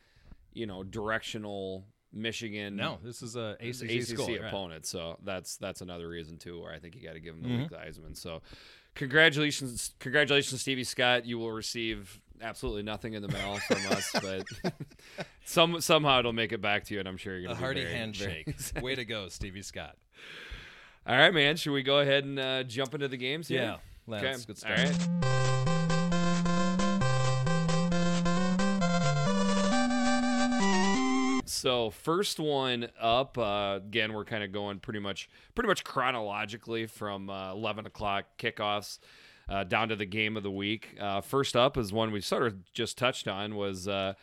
you 0.55 0.67
know, 0.67 0.83
directional 0.83 1.85
Michigan. 2.13 2.77
No, 2.77 2.99
this 3.05 3.21
is 3.23 3.37
a 3.37 3.57
ACC, 3.61 3.83
ACC, 3.91 4.07
school. 4.07 4.27
right. 4.29 4.45
opponent. 4.47 4.87
So 4.87 5.19
that's 5.23 5.57
that's 5.59 5.81
another 5.83 6.09
reason 6.09 6.39
too, 6.39 6.61
where 6.61 6.73
I 6.73 6.79
think 6.79 6.95
you 6.97 7.03
got 7.03 7.13
to 7.15 7.21
give 7.21 7.35
him 7.35 7.43
the 7.43 7.49
Mhm. 7.49 7.59
weekly 7.63 7.79
Heisman. 7.79 8.17
So, 8.17 8.41
congratulations, 8.95 9.95
congratulations, 9.99 10.61
Stevie 10.63 10.85
Scott. 10.85 11.27
You 11.27 11.39
will 11.39 11.53
receive 11.53 12.21
absolutely 12.41 12.83
nothing 12.85 13.13
in 13.13 13.21
the 13.23 13.29
mail 13.29 13.59
from 13.59 13.85
us, 13.89 14.11
but 14.23 14.45
some 15.45 15.81
somehow 15.81 16.21
it'll 16.21 16.33
make 16.33 16.53
it 16.53 16.61
back 16.63 16.85
to 16.85 16.95
you, 16.95 17.01
and 17.01 17.09
I'm 17.09 17.17
sure 17.17 17.35
you're 17.39 17.51
A 17.51 17.55
gonna 17.55 17.61
hearty 17.61 17.81
be 17.81 17.87
very, 17.87 17.99
handshake. 17.99 18.47
very- 18.59 18.83
Way 18.85 18.95
to 18.95 19.05
go, 19.05 19.29
Stevie 19.29 19.63
Scott. 19.63 19.97
All 21.07 21.17
right, 21.17 21.33
man. 21.33 21.57
Should 21.57 21.73
we 21.73 21.83
go 21.83 22.01
ahead 22.01 22.25
and 22.25 22.39
uh, 22.39 22.63
jump 22.65 22.95
into 22.95 23.09
the 23.09 23.17
games 23.17 23.49
here? 23.49 23.63
Yeah, 23.63 23.77
let's 24.07 24.45
get 24.45 24.65
All 24.65 24.71
right. 24.77 25.31
So 31.47 31.91
first 31.91 32.39
one 32.39 32.89
up, 32.99 33.37
uh, 33.37 33.81
again, 33.85 34.13
we're 34.13 34.25
kind 34.25 34.45
of 34.45 34.53
going 34.53 34.79
pretty 34.79 35.01
much 35.01 35.29
pretty 35.55 35.69
much 35.69 35.85
chronologically 35.85 36.87
from 36.87 37.29
uh, 37.29 37.53
11 37.53 37.87
o'clock 37.87 38.25
kickoffs 38.39 38.99
uh, 39.49 39.65
down 39.65 39.89
to 39.89 39.97
the 39.97 40.07
game 40.07 40.37
of 40.37 40.43
the 40.43 40.51
week. 40.51 40.97
Uh, 40.99 41.21
first 41.21 41.57
up 41.57 41.77
is 41.77 41.93
one 41.93 42.13
we 42.13 42.21
sort 42.21 42.45
of 42.47 42.73
just 42.73 42.97
touched 42.97 43.27
on 43.27 43.57
was 43.57 43.89
uh, 43.89 44.15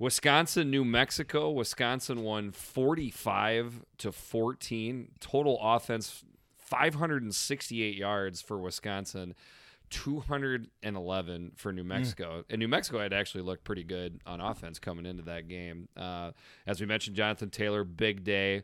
Wisconsin, 0.00 0.70
New 0.70 0.82
Mexico. 0.82 1.50
Wisconsin 1.50 2.22
won 2.22 2.50
45 2.50 3.84
to 3.98 4.10
14. 4.10 5.08
Total 5.20 5.58
offense 5.60 6.24
568 6.56 7.96
yards 7.96 8.40
for 8.40 8.56
Wisconsin, 8.56 9.34
211 9.90 11.52
for 11.56 11.70
New 11.70 11.84
Mexico. 11.84 12.44
And 12.48 12.60
New 12.60 12.68
Mexico 12.68 12.98
had 12.98 13.12
actually 13.12 13.42
looked 13.42 13.64
pretty 13.64 13.84
good 13.84 14.22
on 14.24 14.40
offense 14.40 14.78
coming 14.78 15.04
into 15.04 15.24
that 15.24 15.48
game. 15.48 15.88
Uh, 15.94 16.30
as 16.66 16.80
we 16.80 16.86
mentioned, 16.86 17.14
Jonathan 17.14 17.50
Taylor, 17.50 17.84
big 17.84 18.24
day. 18.24 18.62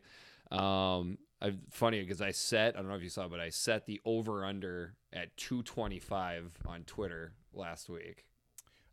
Um, 0.49 1.19
I, 1.39 1.53
funny 1.69 2.01
because 2.01 2.19
I 2.19 2.31
set, 2.31 2.75
I 2.75 2.79
don't 2.79 2.89
know 2.89 2.95
if 2.95 3.03
you 3.03 3.09
saw, 3.09 3.27
but 3.27 3.39
I 3.39 3.49
set 3.49 3.85
the 3.85 4.01
over 4.05 4.43
under 4.43 4.95
at 5.13 5.37
225 5.37 6.51
on 6.65 6.83
Twitter 6.85 7.33
last 7.53 7.89
week. 7.89 8.26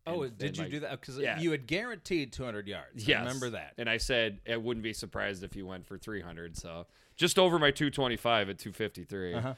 Oh, 0.06 0.22
And- 0.22 0.36
did 0.38 0.48
and 0.48 0.56
you 0.58 0.62
my- 0.64 0.68
do 0.68 0.80
that? 0.80 1.00
Because 1.00 1.18
Yeah. 1.18 1.38
you 1.40 1.50
had 1.50 1.66
guaranteed 1.66 2.32
200 2.32 2.68
yards. 2.68 3.06
Yes. 3.08 3.20
I 3.20 3.24
remember 3.24 3.50
that. 3.50 3.74
And 3.78 3.88
I 3.88 3.96
said 3.96 4.40
I 4.50 4.56
wouldn't 4.56 4.82
be 4.84 4.92
surprised 4.92 5.42
if 5.42 5.56
you 5.56 5.66
went 5.66 5.86
for 5.86 5.96
300. 5.98 6.56
So 6.56 6.86
just 7.16 7.38
over 7.38 7.58
my 7.58 7.70
225 7.70 8.50
at 8.50 8.58
253. 8.58 9.34
Uh-huh. 9.34 9.54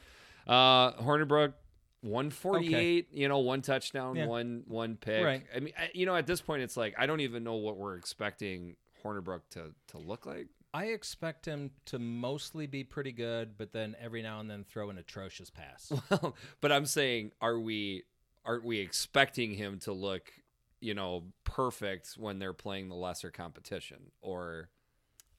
Uh, 0.50 0.92
Hornibrook, 1.02 1.54
148. 2.02 3.08
You 3.12 3.28
know, 3.28 3.38
one 3.38 3.62
touchdown, 3.62 4.16
Yeah. 4.16 4.26
one 4.26 4.62
one 4.66 4.96
pick. 4.96 5.24
Right. 5.24 5.44
I 5.54 5.60
mean, 5.60 5.74
I, 5.78 5.90
you 5.94 6.06
know, 6.06 6.16
at 6.16 6.26
this 6.26 6.40
point, 6.40 6.62
it's 6.62 6.76
like 6.76 6.94
I 6.98 7.06
don't 7.06 7.20
even 7.20 7.42
know 7.44 7.54
what 7.56 7.76
we're 7.76 7.96
expecting 7.96 8.76
Hornibrook 9.04 9.42
to 9.50 9.74
to 9.88 9.98
look 9.98 10.26
like. 10.26 10.48
I 10.74 10.86
expect 10.86 11.46
him 11.46 11.70
to 11.86 11.98
mostly 11.98 12.66
be 12.66 12.84
pretty 12.84 13.12
good, 13.12 13.56
but 13.56 13.72
then 13.72 13.96
every 13.98 14.20
now 14.22 14.40
and 14.40 14.50
then 14.50 14.62
throw 14.64 14.90
an 14.90 14.98
atrocious 14.98 15.48
pass. 15.50 15.90
Well, 16.10 16.36
but 16.60 16.70
I'm 16.70 16.84
saying, 16.86 17.32
are 17.40 17.58
we 17.58 18.02
aren't 18.46 18.64
we 18.64 18.78
expecting 18.78 19.52
him 19.52 19.78
to 19.80 19.92
look, 19.92 20.32
you 20.80 20.94
know, 20.94 21.24
perfect 21.44 22.14
when 22.16 22.38
they're 22.38 22.52
playing 22.52 22.88
the 22.88 22.94
lesser 22.94 23.30
competition? 23.30 24.12
Or 24.20 24.68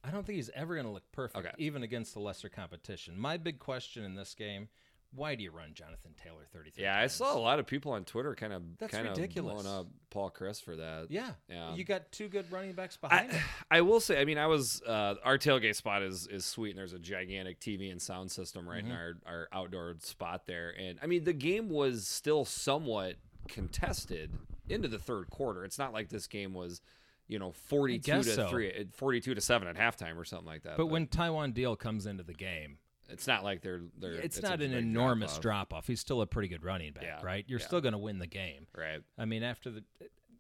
I 0.04 0.12
don't 0.12 0.26
think 0.26 0.36
he's 0.36 0.52
ever 0.54 0.76
going 0.76 0.86
to 0.86 0.92
look 0.92 1.12
perfect, 1.12 1.38
Okay. 1.46 1.56
even 1.58 1.84
against 1.84 2.14
the 2.14 2.20
lesser 2.20 2.50
competition. 2.50 3.18
My 3.18 3.38
big 3.38 3.60
question 3.60 4.04
in 4.04 4.16
this 4.16 4.34
game: 4.36 4.70
Why 5.14 5.36
do 5.36 5.44
you 5.44 5.52
run 5.52 5.74
Jonathan 5.74 6.12
Taylor 6.22 6.46
33? 6.54 6.84
yeah, 6.84 7.00
I 7.00 7.08
saw 7.08 7.36
a 7.36 7.40
lot 7.40 7.60
of 7.60 7.66
people 7.66 7.94
on 7.94 8.04
Twitter 8.04 8.36
kind 8.36 8.54
of 8.54 8.64
That's 8.78 8.92
kind 8.92 9.08
of 9.08 9.18
ridiculous. 9.18 9.62
blowing 9.62 9.80
up 9.80 9.88
Paul 10.10 10.32
Chryst 10.32 10.64
for 10.64 10.76
that. 10.76 11.08
Yeah, 11.10 11.32
Yeah. 11.50 11.74
You 11.76 11.84
got 11.84 12.12
two 12.12 12.28
good 12.28 12.52
running 12.52 12.74
backs 12.74 12.98
behind 12.98 13.32
I, 13.32 13.34
him. 13.34 13.44
I 13.72 13.82
will 13.82 14.00
say, 14.00 14.20
I 14.20 14.26
mean, 14.26 14.38
I 14.38 14.48
was 14.48 14.82
uh, 14.84 15.16
our 15.24 15.38
tailgate 15.38 15.76
spot 15.76 16.04
is 16.04 16.28
is 16.28 16.46
sweet, 16.46 16.72
and 16.72 16.80
there's 16.80 16.94
a 16.94 17.00
gigantic 17.00 17.60
TV 17.60 17.92
and 17.92 18.02
sound 18.02 18.32
system 18.32 18.68
right 18.68 18.84
in 18.84 18.92
our 18.92 19.14
our 19.26 19.48
outdoor 19.52 19.96
spot 20.00 20.46
there, 20.46 20.74
and 20.78 21.00
I 21.02 21.08
mean, 21.08 21.24
the 21.24 21.34
game 21.34 21.70
was 21.70 22.08
still 22.08 22.46
somewhat 22.46 23.16
contested 23.48 24.32
into 24.70 24.88
the 24.88 25.00
third 25.00 25.30
quarter. 25.30 25.64
It's 25.66 25.80
not 25.80 25.94
like 25.94 26.10
this 26.10 26.28
game 26.28 26.54
was, 26.54 26.82
you 27.28 27.40
know, 27.40 27.52
42 27.52 28.12
to 28.12 28.24
so. 28.24 28.48
three, 28.50 28.88
42 28.94 29.36
to 29.36 29.42
seven 29.42 29.68
at 29.68 29.76
halftime 29.76 30.18
or 30.18 30.26
something 30.26 30.48
like 30.48 30.64
that. 30.64 30.78
But 30.78 30.88
when 30.88 31.08
Taiwan 31.08 31.52
Deal 31.54 31.76
comes 31.76 32.06
into 32.06 32.24
the 32.24 32.34
game, 32.34 32.78
it's 33.10 33.28
not 33.28 33.44
like 33.44 33.62
they're 33.62 33.82
they're 34.00 34.14
it's, 34.14 34.38
a 34.40 34.42
not 34.42 34.62
an 34.62 34.74
enormous 34.74 35.38
drop 35.40 35.74
off. 35.74 35.88
He's 35.88 36.00
still 36.00 36.22
a 36.22 36.28
pretty 36.28 36.48
good 36.50 36.64
running 36.64 36.94
back, 36.94 37.04
Yeah, 37.04 37.20
right? 37.24 37.46
You're 37.48 37.60
yeah. 37.60 37.66
still 37.66 37.82
going 37.82 37.94
to 37.94 37.98
win 37.98 38.20
the 38.20 38.28
game. 38.28 38.68
right? 38.76 39.02
I 39.18 39.26
mean, 39.26 39.44
after 39.44 39.70
the, 39.72 39.84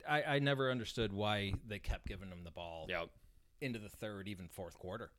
I, 0.08 0.24
I 0.24 0.40
never 0.40 0.70
understood 0.72 1.14
why 1.14 1.54
they 1.68 1.80
kept 1.80 2.08
giving 2.08 2.30
him 2.30 2.44
the 2.44 2.52
ball 2.52 2.86
Yep. 2.90 3.10
into 3.62 3.80
the 3.80 3.90
third, 3.90 4.28
even 4.28 4.48
fourth 4.48 4.78
quarter. 4.78 5.12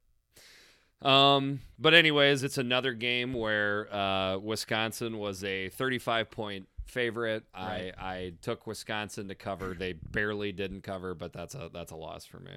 Um, 1.02 1.60
but 1.78 1.94
anyways, 1.94 2.42
it's 2.42 2.58
another 2.58 2.92
game 2.92 3.32
where 3.32 3.92
uh, 3.94 4.38
Wisconsin 4.38 5.18
was 5.18 5.44
a 5.44 5.68
35 5.70 6.30
point 6.30 6.68
favorite. 6.86 7.44
Right. 7.54 7.92
I 7.98 8.08
I 8.14 8.32
took 8.42 8.66
Wisconsin 8.66 9.28
to 9.28 9.34
cover. 9.36 9.74
They 9.74 9.92
barely 9.92 10.50
didn't 10.52 10.82
cover, 10.82 11.14
but 11.14 11.32
that's 11.32 11.54
a 11.54 11.70
that's 11.72 11.92
a 11.92 11.96
loss 11.96 12.24
for 12.24 12.40
me. 12.40 12.52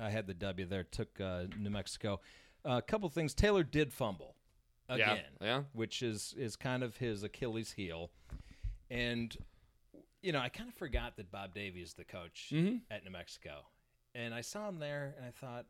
I 0.00 0.10
had 0.10 0.26
the 0.26 0.34
W 0.34 0.66
there. 0.66 0.84
Took 0.84 1.20
uh, 1.20 1.44
New 1.58 1.70
Mexico. 1.70 2.20
A 2.70 2.82
couple 2.82 3.08
things. 3.08 3.34
Taylor 3.34 3.62
did 3.64 3.92
fumble 3.92 4.36
again, 4.88 5.24
Yeah, 5.40 5.46
yeah. 5.46 5.62
which 5.72 6.02
is 6.02 6.34
is 6.36 6.54
kind 6.56 6.82
of 6.82 6.96
his 6.98 7.22
Achilles 7.22 7.72
heel. 7.72 8.10
And 8.90 9.36
you 10.22 10.32
know, 10.32 10.40
I 10.40 10.48
kind 10.48 10.68
of 10.68 10.74
forgot 10.74 11.16
that 11.16 11.30
Bob 11.30 11.54
Davie 11.54 11.80
is 11.82 11.94
the 11.94 12.04
coach 12.04 12.50
Mhm. 12.52 12.82
at 12.90 13.04
New 13.04 13.10
Mexico, 13.10 13.66
and 14.14 14.34
I 14.34 14.40
saw 14.40 14.68
him 14.68 14.78
there, 14.80 15.14
and 15.16 15.24
I 15.24 15.30
thought, 15.30 15.66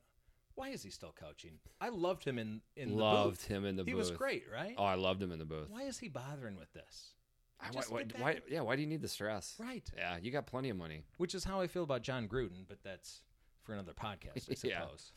why 0.54 0.70
is 0.70 0.82
he 0.82 0.90
still 0.90 1.12
coaching? 1.12 1.60
I 1.80 1.90
loved 1.90 2.24
him 2.24 2.38
in 2.38 2.62
in 2.74 2.96
Loved 2.96 3.26
the 3.26 3.30
booth. 3.30 3.46
him 3.46 3.64
in 3.64 3.76
the 3.76 3.84
he 3.84 3.92
booth. 3.92 3.98
was 3.98 4.10
great, 4.10 4.44
right? 4.50 4.74
Oh, 4.78 4.84
I 4.84 4.94
loved 4.94 5.22
him 5.22 5.30
in 5.32 5.38
the 5.38 5.44
booth. 5.44 5.68
Why 5.68 5.82
is 5.82 5.98
he 5.98 6.08
bothering 6.08 6.56
with 6.56 6.72
this? 6.72 7.14
I- 7.60 7.70
why, 7.72 7.82
why, 7.88 8.04
why- 8.18 8.40
yeah, 8.48 8.60
why 8.60 8.76
do 8.76 8.82
you 8.82 8.86
need 8.88 9.02
the 9.02 9.08
stress? 9.08 9.56
Right. 9.58 9.88
Yeah, 9.96 10.16
you 10.16 10.30
got 10.30 10.46
plenty 10.46 10.70
of 10.70 10.76
money. 10.76 11.04
Which 11.16 11.34
is 11.34 11.42
how 11.44 11.60
I 11.60 11.66
feel 11.66 11.82
about 11.82 12.02
Jon 12.02 12.28
Gruden, 12.28 12.66
but 12.68 12.82
that's 12.84 13.22
for 13.68 13.74
another 13.74 13.92
podcast, 13.92 14.48
I 14.50 14.54
Yeah. 14.66 14.80
suppose. 14.80 15.12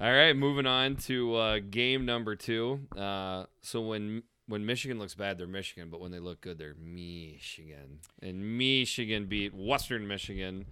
All 0.00 0.12
right, 0.12 0.34
moving 0.36 0.66
on 0.66 0.96
to 0.96 1.34
uh, 1.36 1.58
game 1.70 2.04
number 2.04 2.34
two. 2.34 2.80
Uh, 2.96 3.44
so 3.62 3.80
when 3.82 4.24
when 4.48 4.66
Michigan 4.66 4.98
looks 4.98 5.14
bad, 5.14 5.38
they're 5.38 5.46
Michigan, 5.46 5.88
but 5.90 6.00
when 6.00 6.10
they 6.10 6.18
look 6.18 6.40
good, 6.40 6.58
they're 6.58 6.74
Michigan. 6.82 8.00
And 8.20 8.58
Michigan 8.58 9.26
beat 9.26 9.54
Western 9.54 10.08
Michigan, 10.08 10.66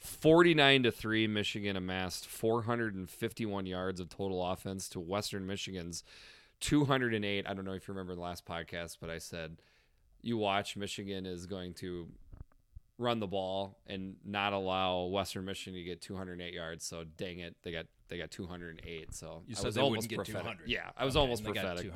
forty 0.00 0.54
nine 0.54 0.82
to 0.84 0.90
three. 0.90 1.26
Michigan 1.26 1.76
amassed 1.76 2.26
four 2.26 2.62
hundred 2.62 2.94
and 2.94 3.08
fifty 3.10 3.44
one 3.44 3.66
yards 3.66 4.00
of 4.00 4.08
total 4.08 4.42
offense 4.46 4.88
to 4.90 5.00
Western 5.00 5.46
Michigan's 5.46 6.04
two 6.60 6.86
hundred 6.86 7.12
and 7.12 7.24
eight. 7.24 7.46
I 7.46 7.52
don't 7.52 7.66
know 7.66 7.72
if 7.74 7.86
you 7.86 7.92
remember 7.92 8.14
the 8.14 8.22
last 8.22 8.46
podcast, 8.46 8.96
but 9.00 9.10
I 9.10 9.18
said 9.18 9.58
you 10.22 10.38
watch 10.38 10.74
Michigan 10.76 11.26
is 11.26 11.44
going 11.46 11.74
to 11.74 12.08
run 12.98 13.20
the 13.20 13.26
ball 13.26 13.78
and 13.86 14.16
not 14.24 14.52
allow 14.52 15.04
Western 15.04 15.44
Michigan 15.44 15.74
to 15.78 15.84
get 15.84 16.00
208 16.00 16.52
yards. 16.54 16.84
So 16.84 17.04
dang 17.16 17.40
it, 17.40 17.56
they 17.62 17.72
got 17.72 17.86
they 18.08 18.18
got 18.18 18.30
208. 18.30 19.14
So 19.14 19.42
You 19.46 19.54
I 19.54 19.58
said 19.58 19.66
was 19.66 19.74
they 19.74 19.82
wouldn't 19.82 20.08
get 20.08 20.24
200. 20.24 20.68
Yeah, 20.68 20.90
I 20.96 21.04
was 21.04 21.16
Okay, 21.16 21.20
almost 21.22 21.44
and 21.44 21.54
they 21.54 21.60
got 21.60 21.76
prophetic. 21.76 21.92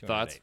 But 0.00 0.06
thoughts? 0.06 0.40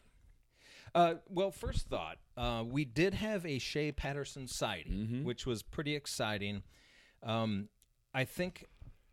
Uh, 0.96 1.16
well, 1.28 1.50
first 1.52 1.88
thought, 1.88 2.18
uh, 2.38 2.64
we 2.68 2.86
did 2.86 3.16
have 3.16 3.46
a 3.48 3.58
Shea 3.58 3.92
Patterson 3.92 4.48
sighting, 4.48 5.08
Mhm. 5.08 5.24
which 5.24 5.46
was 5.46 5.64
pretty 5.64 5.96
exciting. 5.96 6.64
Um, 7.24 7.70
I 8.14 8.26
think 8.26 8.66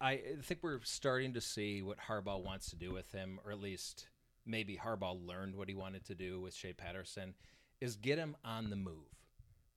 I 0.02 0.36
think 0.42 0.62
we're 0.62 0.80
starting 0.82 1.34
to 1.34 1.40
see 1.42 1.82
what 1.82 1.98
Harbaugh 2.08 2.42
wants 2.42 2.70
to 2.70 2.76
do 2.76 2.90
with 2.92 3.12
him, 3.12 3.38
or 3.44 3.52
at 3.52 3.60
least 3.60 4.08
maybe 4.46 4.76
Harbaugh 4.78 5.26
learned 5.26 5.54
what 5.54 5.68
he 5.68 5.74
wanted 5.74 6.04
to 6.06 6.14
do 6.14 6.40
with 6.40 6.54
Shea 6.54 6.72
Patterson, 6.72 7.34
is 7.82 7.96
get 7.96 8.16
him 8.18 8.34
on 8.42 8.70
the 8.70 8.76
move. 8.76 9.19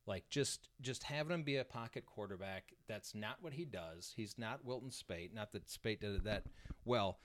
Like 0.06 0.30
just 0.30 0.68
just 0.82 1.04
having 1.04 1.34
him 1.34 1.44
be 1.44 1.58
a 1.58 1.64
pocket 1.64 2.06
quarterback. 2.06 2.74
That's 2.88 3.16
not 3.16 3.38
what 3.42 3.54
he 3.54 3.64
does. 3.66 4.14
He's 4.16 4.38
not 4.38 4.66
Wilton 4.66 4.90
Speight. 4.92 5.34
Not 5.34 5.52
that 5.54 5.70
Speight 5.70 6.02
did 6.02 6.16
it 6.16 6.24
that 6.26 6.44
well. 6.86 7.20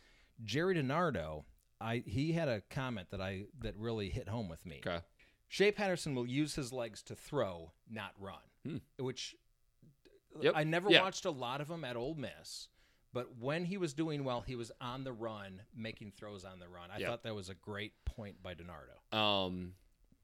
Gerry 0.44 0.76
DiNardo, 0.76 1.44
I 1.80 2.04
he 2.06 2.32
had 2.32 2.48
a 2.48 2.60
comment 2.70 3.10
that 3.10 3.20
I 3.20 3.46
that 3.60 3.74
really 3.76 4.10
hit 4.10 4.28
home 4.28 4.48
with 4.48 4.64
me. 4.64 4.80
Okay. 4.86 5.00
Shea 5.48 5.72
Patterson 5.72 6.14
will 6.14 6.26
use 6.26 6.54
his 6.54 6.72
legs 6.72 7.02
to 7.04 7.16
throw, 7.16 7.72
not 7.90 8.12
run. 8.20 8.42
Hmm. 8.64 8.76
Which 8.98 9.34
Yep. 10.40 10.52
I 10.54 10.62
never 10.62 10.90
Yeah. 10.90 11.02
watched 11.02 11.24
a 11.24 11.30
lot 11.30 11.60
of 11.60 11.68
him 11.70 11.84
at 11.84 11.96
Ole 11.96 12.14
Miss, 12.14 12.68
but 13.12 13.36
when 13.38 13.64
he 13.64 13.76
was 13.78 13.92
doing 13.94 14.22
well, 14.24 14.42
he 14.42 14.54
was 14.54 14.70
on 14.80 15.02
the 15.02 15.12
run, 15.12 15.62
making 15.74 16.12
throws 16.12 16.44
on 16.44 16.60
the 16.60 16.68
run. 16.68 16.90
I 16.92 16.98
Yep. 16.98 17.08
thought 17.08 17.22
that 17.24 17.34
was 17.34 17.48
a 17.48 17.54
great 17.54 18.04
point 18.04 18.40
by 18.42 18.54
DiNardo. 18.54 19.16
Um, 19.16 19.74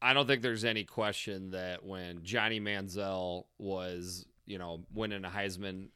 I 0.04 0.12
don't 0.12 0.26
think 0.26 0.42
there's 0.42 0.66
any 0.66 0.84
question 0.84 1.50
that 1.52 1.82
when 1.82 2.22
Johnny 2.22 2.60
Manziel 2.60 3.44
was, 3.58 4.26
you 4.44 4.58
know, 4.58 4.84
winning 4.92 5.24
a 5.24 5.30
Heisman, 5.30 5.88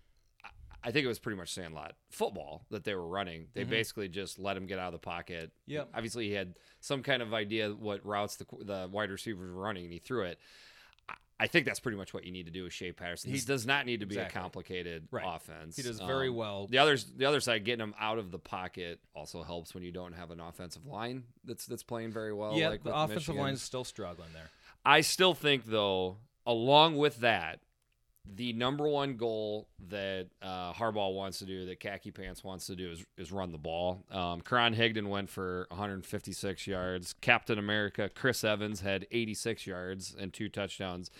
I- 0.82 0.92
think 0.92 1.04
it 1.04 1.08
was 1.08 1.18
pretty 1.18 1.36
much 1.36 1.52
Sandlot 1.52 1.94
football 2.08 2.64
that 2.70 2.84
they 2.84 2.94
were 2.94 3.06
running. 3.06 3.48
They 3.52 3.64
Mhm. 3.66 3.70
basically 3.70 4.08
just 4.08 4.38
let 4.38 4.56
him 4.56 4.66
get 4.66 4.78
out 4.78 4.86
of 4.86 4.92
the 4.92 5.04
pocket. 5.04 5.52
Yeah. 5.66 5.84
Obviously, 5.92 6.26
he 6.28 6.32
had 6.32 6.54
some 6.80 7.02
kind 7.02 7.20
of 7.20 7.34
idea 7.34 7.74
what 7.74 8.02
routes 8.06 8.36
the 8.36 8.46
the 8.64 8.88
wide 8.90 9.10
receivers 9.10 9.50
were 9.52 9.60
running, 9.60 9.84
and 9.84 9.92
he 9.92 9.98
threw 9.98 10.24
it. 10.24 10.38
I- 11.40 11.46
think 11.46 11.66
that's 11.66 11.78
pretty 11.80 11.96
much 11.96 12.12
what 12.12 12.24
you 12.24 12.32
need 12.32 12.46
to 12.46 12.50
do 12.50 12.64
with 12.64 12.72
Shea 12.72 12.90
Patterson. 12.92 13.30
He- 13.32 13.38
does 13.40 13.64
not 13.64 13.86
need 13.86 14.00
to 14.00 14.06
be 14.06 14.16
exactly. 14.16 14.38
a 14.38 14.42
complicated 14.42 15.08
Right. 15.10 15.24
offense. 15.24 15.76
He 15.76 15.82
does 15.82 16.00
very 16.00 16.28
Um, 16.28 16.34
well. 16.34 16.66
The 16.66 16.78
others, 16.78 17.04
the 17.12 17.26
other 17.26 17.40
side, 17.40 17.64
getting 17.64 17.82
him 17.82 17.94
out 17.98 18.18
of 18.18 18.30
the 18.32 18.38
pocket 18.40 19.00
also 19.14 19.42
helps 19.44 19.72
when 19.74 19.84
you 19.84 19.92
don't 19.92 20.14
have 20.14 20.30
an 20.32 20.40
offensive 20.40 20.84
line 20.84 21.24
that's 21.44 21.64
that's 21.66 21.84
playing 21.84 22.10
very 22.12 22.32
well. 22.32 22.56
yeah, 22.58 22.68
like 22.68 22.82
the 22.82 22.94
offensive 22.94 23.36
line 23.36 23.54
is 23.54 23.62
still 23.62 23.84
struggling 23.84 24.32
there. 24.32 24.50
I 24.84 25.00
still 25.00 25.32
think, 25.34 25.66
though, 25.66 26.18
along 26.46 26.96
with 26.96 27.18
that, 27.18 27.60
the 28.34 28.52
number 28.52 28.88
one 28.88 29.16
goal 29.16 29.68
that 29.88 30.28
uh, 30.42 30.72
Harbaugh 30.72 31.14
wants 31.14 31.38
to 31.40 31.44
do, 31.46 31.66
that 31.66 31.80
Khaki 31.80 32.10
Pants 32.10 32.44
wants 32.44 32.66
to 32.66 32.76
do, 32.76 32.90
is, 32.90 33.04
is 33.16 33.32
run 33.32 33.52
the 33.52 33.58
ball. 33.58 34.04
Um, 34.10 34.40
Karan 34.40 34.74
Higdon 34.74 35.08
went 35.08 35.30
for 35.30 35.66
156 35.70 36.66
yards. 36.66 37.14
Captain 37.20 37.58
America 37.58 38.10
Chris 38.14 38.44
Evans 38.44 38.80
had 38.80 39.06
86 39.10 39.66
yards 39.66 40.14
and 40.18 40.32
two 40.32 40.48
touchdowns. 40.48 41.10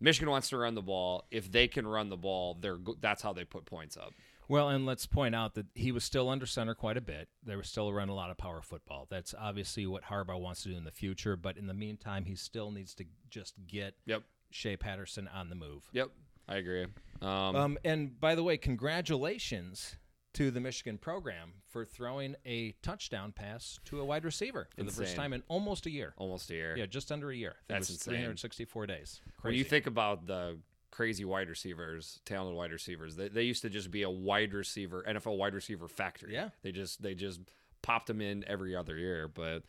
Michigan 0.00 0.30
wants 0.30 0.48
to 0.48 0.56
run 0.56 0.74
the 0.74 0.82
ball. 0.82 1.26
If 1.30 1.52
they 1.52 1.68
can 1.68 1.86
run 1.86 2.08
the 2.08 2.16
ball, 2.16 2.56
they're 2.58 2.78
that's 3.00 3.22
how 3.22 3.32
they 3.32 3.44
put 3.44 3.66
points 3.66 3.96
up. 3.96 4.12
Well, 4.48 4.68
and 4.70 4.84
let's 4.84 5.06
point 5.06 5.34
out 5.34 5.54
that 5.54 5.66
he 5.74 5.92
was 5.92 6.02
still 6.02 6.28
under 6.28 6.44
center 6.44 6.74
quite 6.74 6.96
a 6.96 7.00
bit. 7.00 7.28
They 7.46 7.54
were 7.54 7.62
still 7.62 7.92
running 7.92 8.10
a 8.10 8.16
lot 8.16 8.30
of 8.30 8.36
power 8.38 8.60
football. 8.62 9.06
That's 9.08 9.32
obviously 9.38 9.86
what 9.86 10.04
Harbaugh 10.04 10.40
wants 10.40 10.64
to 10.64 10.70
do 10.70 10.76
in 10.76 10.82
the 10.82 10.90
future. 10.90 11.36
But 11.36 11.56
in 11.56 11.68
the 11.68 11.74
meantime, 11.74 12.24
he 12.24 12.34
still 12.34 12.72
needs 12.72 12.92
to 12.94 13.04
just 13.28 13.54
get 13.68 13.94
Yep. 14.06 14.24
Shea 14.50 14.76
Patterson 14.76 15.28
on 15.28 15.50
the 15.50 15.54
move. 15.54 15.88
Yep. 15.92 16.10
I 16.50 16.56
agree. 16.56 16.86
Um, 17.22 17.28
Um, 17.56 17.78
and 17.84 18.18
by 18.20 18.34
the 18.34 18.42
way, 18.42 18.56
congratulations 18.58 19.96
to 20.32 20.50
the 20.50 20.60
Michigan 20.60 20.96
program 20.98 21.54
for 21.68 21.84
throwing 21.84 22.36
a 22.46 22.72
touchdown 22.82 23.32
pass 23.32 23.78
to 23.84 24.00
a 24.00 24.04
wide 24.04 24.24
receiver 24.24 24.68
for 24.76 24.84
the 24.84 24.92
first 24.92 25.16
time 25.16 25.32
in 25.32 25.42
almost 25.48 25.86
a 25.86 25.90
year. 25.90 26.14
Almost 26.16 26.50
a 26.50 26.54
year. 26.54 26.76
Yeah, 26.76 26.86
just 26.86 27.10
under 27.10 27.30
a 27.30 27.36
year. 27.36 27.56
That's 27.68 27.90
insane. 27.90 28.14
364 28.14 28.86
days. 28.86 29.20
When 29.42 29.54
you 29.54 29.64
think 29.64 29.86
about 29.86 30.26
the 30.26 30.58
crazy 30.92 31.24
wide 31.24 31.48
receivers, 31.48 32.20
talented 32.24 32.56
wide 32.56 32.72
receivers, 32.72 33.16
they, 33.16 33.28
they 33.28 33.42
used 33.42 33.62
to 33.62 33.70
just 33.70 33.90
be 33.90 34.02
a 34.02 34.10
wide 34.10 34.54
receiver, 34.54 35.04
NFL 35.08 35.36
wide 35.36 35.54
receiver 35.54 35.88
factory. 35.88 36.32
Yeah. 36.34 36.50
They 36.62 36.72
just 36.72 37.02
they 37.02 37.14
just 37.14 37.40
popped 37.82 38.06
them 38.06 38.20
in 38.20 38.44
every 38.46 38.76
other 38.76 38.96
year. 38.96 39.26
But 39.26 39.64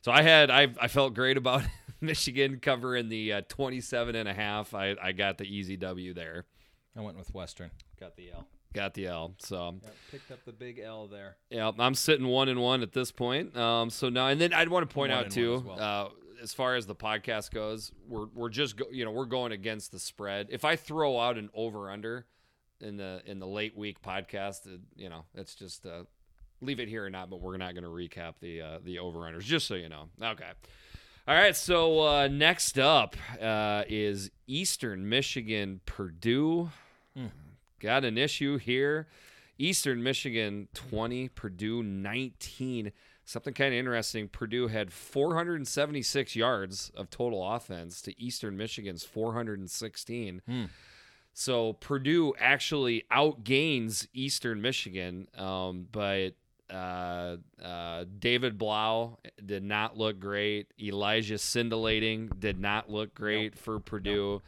so 0.00 0.12
I 0.12 0.22
had 0.22 0.50
I 0.50 0.68
I 0.80 0.88
felt 0.88 1.14
great 1.14 1.36
about 1.36 1.62
Michigan 2.00 2.58
covering 2.60 3.08
the 3.08 3.32
uh, 3.34 3.42
27 3.48 4.14
and 4.14 4.28
a 4.28 4.34
half. 4.34 4.74
I 4.74 4.96
I 5.02 5.12
got 5.12 5.38
the 5.38 5.44
easy 5.44 5.76
W 5.76 6.14
there. 6.14 6.44
I 6.96 7.00
went 7.00 7.18
with 7.18 7.32
Western. 7.34 7.70
Got 7.98 8.16
the 8.16 8.32
L. 8.32 8.46
Got 8.72 8.94
the 8.94 9.06
L. 9.06 9.34
So 9.38 9.78
Yep, 9.82 9.94
picked 10.10 10.30
up 10.30 10.44
the 10.44 10.52
big 10.52 10.78
L 10.78 11.06
there. 11.08 11.36
Yeah, 11.50 11.70
I'm 11.78 11.94
sitting 11.94 12.26
one 12.26 12.48
and 12.48 12.60
one 12.60 12.82
at 12.82 12.92
this 12.92 13.10
point. 13.12 13.56
Um, 13.56 13.90
so 13.90 14.08
now 14.08 14.28
and 14.28 14.40
then 14.40 14.52
I'd 14.52 14.68
want 14.68 14.88
to 14.88 14.94
point 14.94 15.10
One 15.10 15.24
out 15.24 15.30
too, 15.30 15.54
as 15.56 15.62
well. 15.62 15.80
uh, 15.80 16.08
as 16.42 16.54
far 16.54 16.74
as 16.76 16.86
the 16.86 16.94
podcast 16.94 17.50
goes, 17.50 17.92
we're 18.08 18.26
we're 18.34 18.48
just 18.48 18.76
go, 18.76 18.86
you 18.90 19.04
know 19.04 19.10
we're 19.10 19.26
going 19.26 19.52
against 19.52 19.92
the 19.92 19.98
spread. 19.98 20.48
If 20.50 20.64
I 20.64 20.76
throw 20.76 21.18
out 21.18 21.36
an 21.36 21.50
over 21.52 21.90
under 21.90 22.26
in 22.80 22.96
the 22.96 23.22
in 23.26 23.40
the 23.40 23.46
late 23.46 23.76
week 23.76 24.00
podcast, 24.02 24.66
uh, 24.72 24.78
you 24.96 25.08
know 25.08 25.24
it's 25.34 25.54
just 25.54 25.84
uh, 25.84 26.04
leave 26.60 26.80
it 26.80 26.88
here 26.88 27.04
or 27.04 27.10
not. 27.10 27.30
But 27.30 27.40
we're 27.40 27.56
not 27.56 27.74
going 27.74 27.84
to 27.84 27.90
recap 27.90 28.34
the 28.40 28.60
uh, 28.60 28.78
the 28.82 28.98
over 28.98 29.20
unders, 29.20 29.42
just 29.42 29.66
so 29.66 29.74
you 29.74 29.88
know. 29.88 30.08
Okay. 30.22 30.50
All 31.28 31.34
right, 31.36 31.54
so 31.54 32.00
uh, 32.00 32.28
next 32.28 32.78
up 32.78 33.14
uh, 33.40 33.84
is 33.88 34.30
Eastern 34.48 35.08
Michigan, 35.08 35.80
Purdue. 35.86 36.70
Got 37.78 38.04
an 38.04 38.18
issue 38.18 38.56
here. 38.58 39.06
Eastern 39.58 40.02
Michigan 40.02 40.68
20, 40.74 41.28
Purdue 41.28 41.82
19. 41.82 42.90
Something 43.24 43.54
kind 43.54 43.72
of 43.74 43.78
interesting. 43.78 44.28
Purdue 44.28 44.68
had 44.68 44.92
476 44.92 46.34
yards 46.34 46.90
of 46.96 47.10
total 47.10 47.46
offense 47.46 48.00
to 48.02 48.20
Eastern 48.20 48.56
Michigan's 48.56 49.04
416. 49.04 50.42
So 51.32 51.74
Purdue 51.74 52.34
actually 52.40 53.04
outgains 53.12 54.08
Eastern 54.12 54.60
Michigan, 54.60 55.28
um, 55.36 55.86
but 55.92 56.30
uh, 56.72 57.36
uh, 57.62 58.04
David 58.18 58.58
Blough 58.58 59.18
did 59.44 59.62
not 59.62 59.96
look 59.96 60.20
great. 60.20 60.68
Elijah 60.80 61.34
Sindelar 61.34 62.38
did 62.38 62.60
not 62.60 62.90
look 62.90 63.14
great 63.14 63.58
for 63.58 63.80
Purdue. 63.80 64.42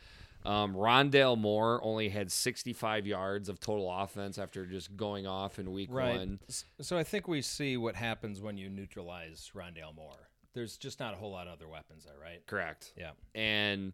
Um, 0.44 0.74
Rondale 0.74 1.38
Moore 1.38 1.80
only 1.84 2.08
had 2.08 2.32
65 2.32 3.06
yards 3.06 3.48
of 3.48 3.60
total 3.60 3.90
offense 3.90 4.38
after 4.38 4.66
just 4.66 4.96
going 4.96 5.26
off 5.26 5.58
in 5.58 5.70
week 5.70 5.92
one. 5.92 6.40
So 6.80 6.98
I 6.98 7.04
think 7.04 7.28
we 7.28 7.42
see 7.42 7.76
what 7.76 7.94
happens 7.94 8.40
when 8.40 8.56
you 8.56 8.68
neutralize 8.68 9.50
Rondale 9.54 9.94
Moore. 9.94 10.28
There's 10.54 10.76
just 10.76 11.00
not 11.00 11.14
a 11.14 11.16
whole 11.16 11.30
lot 11.30 11.46
of 11.46 11.54
other 11.54 11.68
weapons 11.68 12.04
there, 12.04 12.14
right? 12.20 12.44
Correct. 12.46 12.92
Yeah. 12.96 13.12
And 13.34 13.92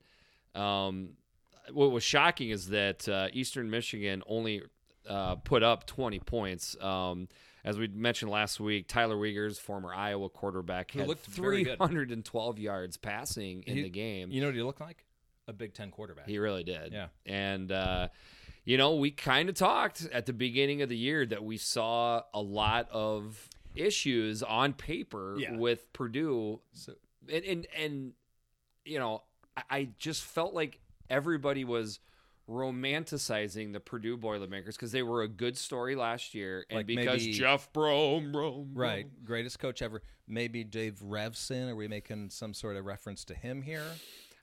um, 0.55 1.11
what 1.73 1.93
was 1.93 2.03
shocking 2.03 2.51
is 2.51 2.69
that 2.69 3.09
uh, 3.09 3.29
Eastern 3.33 3.71
Michigan 3.71 4.23
only 4.27 4.63
uh, 5.09 5.37
put 5.37 5.63
up 5.63 5.87
20 5.87 6.19
points. 6.21 6.77
Um, 6.81 7.29
as 7.69 7.79
we 7.79 7.87
mentioned 7.89 8.31
last 8.31 8.61
week, 8.61 8.89
Tyler 8.89 9.15
Wiegers, 9.17 9.61
former 9.61 9.93
Iowa 9.93 10.31
quarterback, 10.31 10.93
had 10.93 11.07
looked 11.07 11.27
very 11.27 11.65
good. 11.65 11.77
312 11.77 12.59
yards 12.59 12.97
passing 12.97 13.63
in 13.67 13.77
He- 13.77 13.83
the 13.83 13.91
game. 13.91 14.31
You 14.33 14.41
know 14.41 14.47
what 14.47 14.55
he 14.57 14.63
looked 14.63 14.81
like? 14.81 15.05
A 15.47 15.53
Big 15.53 15.75
Ten 15.75 15.91
quarterback. 15.91 16.27
He 16.27 16.39
really 16.39 16.65
did. 16.65 16.93
Yeah. 16.95 17.09
And, 17.27 17.71
uh, 17.71 18.09
you 18.65 18.79
know, 18.79 18.97
we 18.97 19.11
kind 19.11 19.51
of 19.51 19.55
talked 19.55 20.07
at 20.13 20.25
the 20.25 20.33
beginning 20.33 20.81
of 20.81 20.89
the 20.89 20.97
year 20.97 21.27
that 21.27 21.45
we 21.45 21.59
saw 21.59 22.23
a 22.33 22.41
lot 22.41 22.89
of 22.91 23.49
issues 23.75 24.43
on 24.43 24.73
paper 24.73 25.37
Yeah. 25.39 25.55
with 25.57 25.93
Purdue. 25.93 26.61
So- 26.73 26.95
and, 27.31 27.45
and, 27.45 27.67
and 27.77 28.13
you 28.87 28.99
know, 28.99 29.25
I, 29.57 29.63
I 29.71 29.89
just 29.99 30.23
felt 30.25 30.55
like 30.55 30.81
everybody 31.11 31.65
was 31.65 32.01
romanticizing 32.49 33.73
the 33.73 33.81
Purdue 33.81 34.17
Boilermakers 34.17 34.77
because 34.77 34.93
they 34.93 35.03
were 35.03 35.23
a 35.23 35.29
good 35.29 35.57
story 35.57 35.95
last 35.95 36.35
year. 36.35 36.65
And 36.71 36.79
Like 36.79 36.87
because 36.87 37.21
maybe- 37.21 37.33
Jeff 37.33 37.73
Brohm, 37.73 38.33
Brohm, 38.33 38.71
Right. 38.73 39.07
Greatest 39.25 39.59
coach 39.59 39.83
ever. 39.83 40.03
Maybe 40.27 40.65
Dave 40.65 41.01
Revsine. 41.01 41.69
Are 41.69 41.77
we 41.77 41.89
making 41.89 42.31
some 42.31 42.55
sort 42.55 42.77
of 42.77 42.85
reference 42.85 43.25
to 43.27 43.35
him 43.35 43.63
here? 43.63 43.85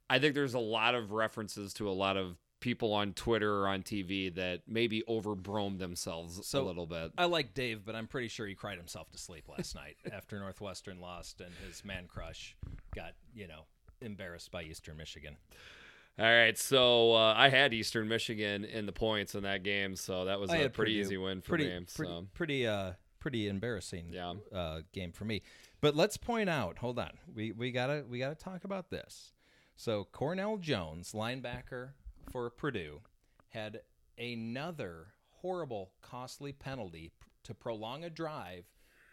I 0.10 0.20
think 0.20 0.36
there's 0.36 0.54
a 0.54 0.60
lot 0.60 0.96
of 0.96 1.12
references 1.12 1.74
to 1.76 1.89
a 1.89 1.91
lot 1.91 2.15
of 2.18 2.38
people 2.60 2.94
on 2.94 3.13
Twitter 3.13 3.62
or 3.62 3.68
on 3.68 3.84
TV 3.84 4.34
that 4.34 4.62
maybe 4.68 5.04
over 5.08 5.36
overbromed 5.36 5.78
themselves 5.80 6.54
a 6.54 6.62
little 6.62 6.86
bit. 6.88 7.12
I 7.18 7.26
like 7.26 7.54
Dave, 7.54 7.86
but 7.86 7.96
I'm 7.96 8.08
pretty 8.08 8.28
sure 8.28 8.48
he 8.48 8.56
cried 8.56 8.78
himself 8.78 9.12
to 9.12 9.18
sleep 9.18 9.48
last 9.50 9.76
night 9.84 9.98
after 10.12 10.39
Northwestern 10.39 11.00
lost 11.00 11.41
and 11.41 11.52
his 11.68 11.84
man 11.84 12.06
crush 12.08 12.56
got, 12.96 13.13
you 13.36 13.48
know, 13.48 13.65
embarrassed 14.02 14.52
by 14.52 14.63
Eastern 14.63 14.98
Michigan. 14.98 15.38
All 16.17 16.25
right, 16.25 16.58
so 16.58 17.13
uh, 17.13 17.34
I 17.36 17.49
had 17.49 17.73
Eastern 17.73 18.08
Michigan 18.08 18.63
in 18.63 18.86
the 18.86 18.93
points 18.93 19.36
in 19.36 19.43
that 19.43 19.63
game, 19.63 19.97
so 19.97 20.23
that 20.25 20.39
was 20.39 20.49
I 20.49 20.58
a 20.58 20.69
pretty 20.69 20.93
Purdue. 20.93 21.01
easy 21.01 21.17
win 21.17 21.41
for 21.41 21.49
pretty, 21.49 21.65
me. 21.65 21.86
pretty, 21.93 22.12
So 22.12 22.28
pretty, 22.34 22.67
uh, 22.67 22.93
pretty 23.19 23.49
embarrassing 23.49 24.12
Yeah. 24.13 24.36
uh, 24.54 24.82
game 24.93 25.12
for 25.12 25.25
me. 25.25 25.41
But 25.82 25.93
let's 25.95 26.15
point 26.15 26.49
out. 26.49 26.78
Hold 26.80 26.99
on, 26.99 27.12
we 27.34 27.51
we 27.51 27.71
gotta 27.71 28.06
we 28.10 28.17
gotta 28.19 28.36
talk 28.36 28.63
about 28.63 28.89
this. 28.89 29.34
So 29.75 30.08
Cornell 30.13 30.56
Jones, 30.58 31.12
linebacker 31.12 31.89
for 32.32 32.49
Purdue, 32.49 33.01
had 33.49 33.82
another 34.17 35.08
horrible, 35.41 35.91
costly 36.01 36.54
penalty 36.54 37.12
to 37.43 37.54
prolong 37.54 38.06
a 38.06 38.10
drive 38.10 38.63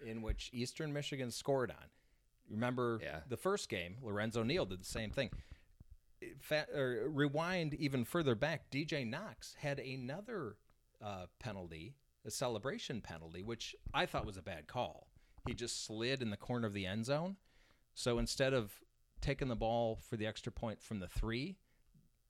in 0.06 0.22
which 0.22 0.50
Eastern 0.52 0.92
Michigan 0.92 1.32
scored 1.32 1.70
on. 1.72 1.88
Remember 2.48 3.00
Yeah. 3.02 3.20
the 3.28 3.36
first 3.36 3.68
game, 3.68 3.96
Lorenzo 4.02 4.44
Neal 4.44 4.66
did 4.66 4.80
the 4.80 4.84
same 4.84 5.10
thing. 5.10 5.30
Fa- 6.40 6.66
rewind 7.08 7.74
even 7.74 8.04
further 8.04 8.34
back, 8.34 8.70
DJ 8.70 9.06
Knox 9.08 9.54
had 9.58 9.78
another 9.78 10.56
uh, 11.02 11.26
penalty, 11.38 11.94
a 12.24 12.30
celebration 12.30 13.00
penalty, 13.00 13.42
which 13.42 13.74
I 13.92 14.06
thought 14.06 14.26
was 14.26 14.36
a 14.36 14.42
bad 14.42 14.66
call. 14.66 15.08
He 15.46 15.54
just 15.54 15.84
slid 15.84 16.22
in 16.22 16.30
the 16.30 16.36
corner 16.36 16.66
of 16.66 16.74
the 16.74 16.86
end 16.86 17.06
zone. 17.06 17.36
So 17.94 18.18
instead 18.18 18.54
of 18.54 18.72
taking 19.20 19.48
the 19.48 19.56
ball 19.56 19.98
for 20.08 20.16
the 20.16 20.26
extra 20.26 20.52
point 20.52 20.80
from 20.80 21.00
the 21.00 21.08
three, 21.08 21.56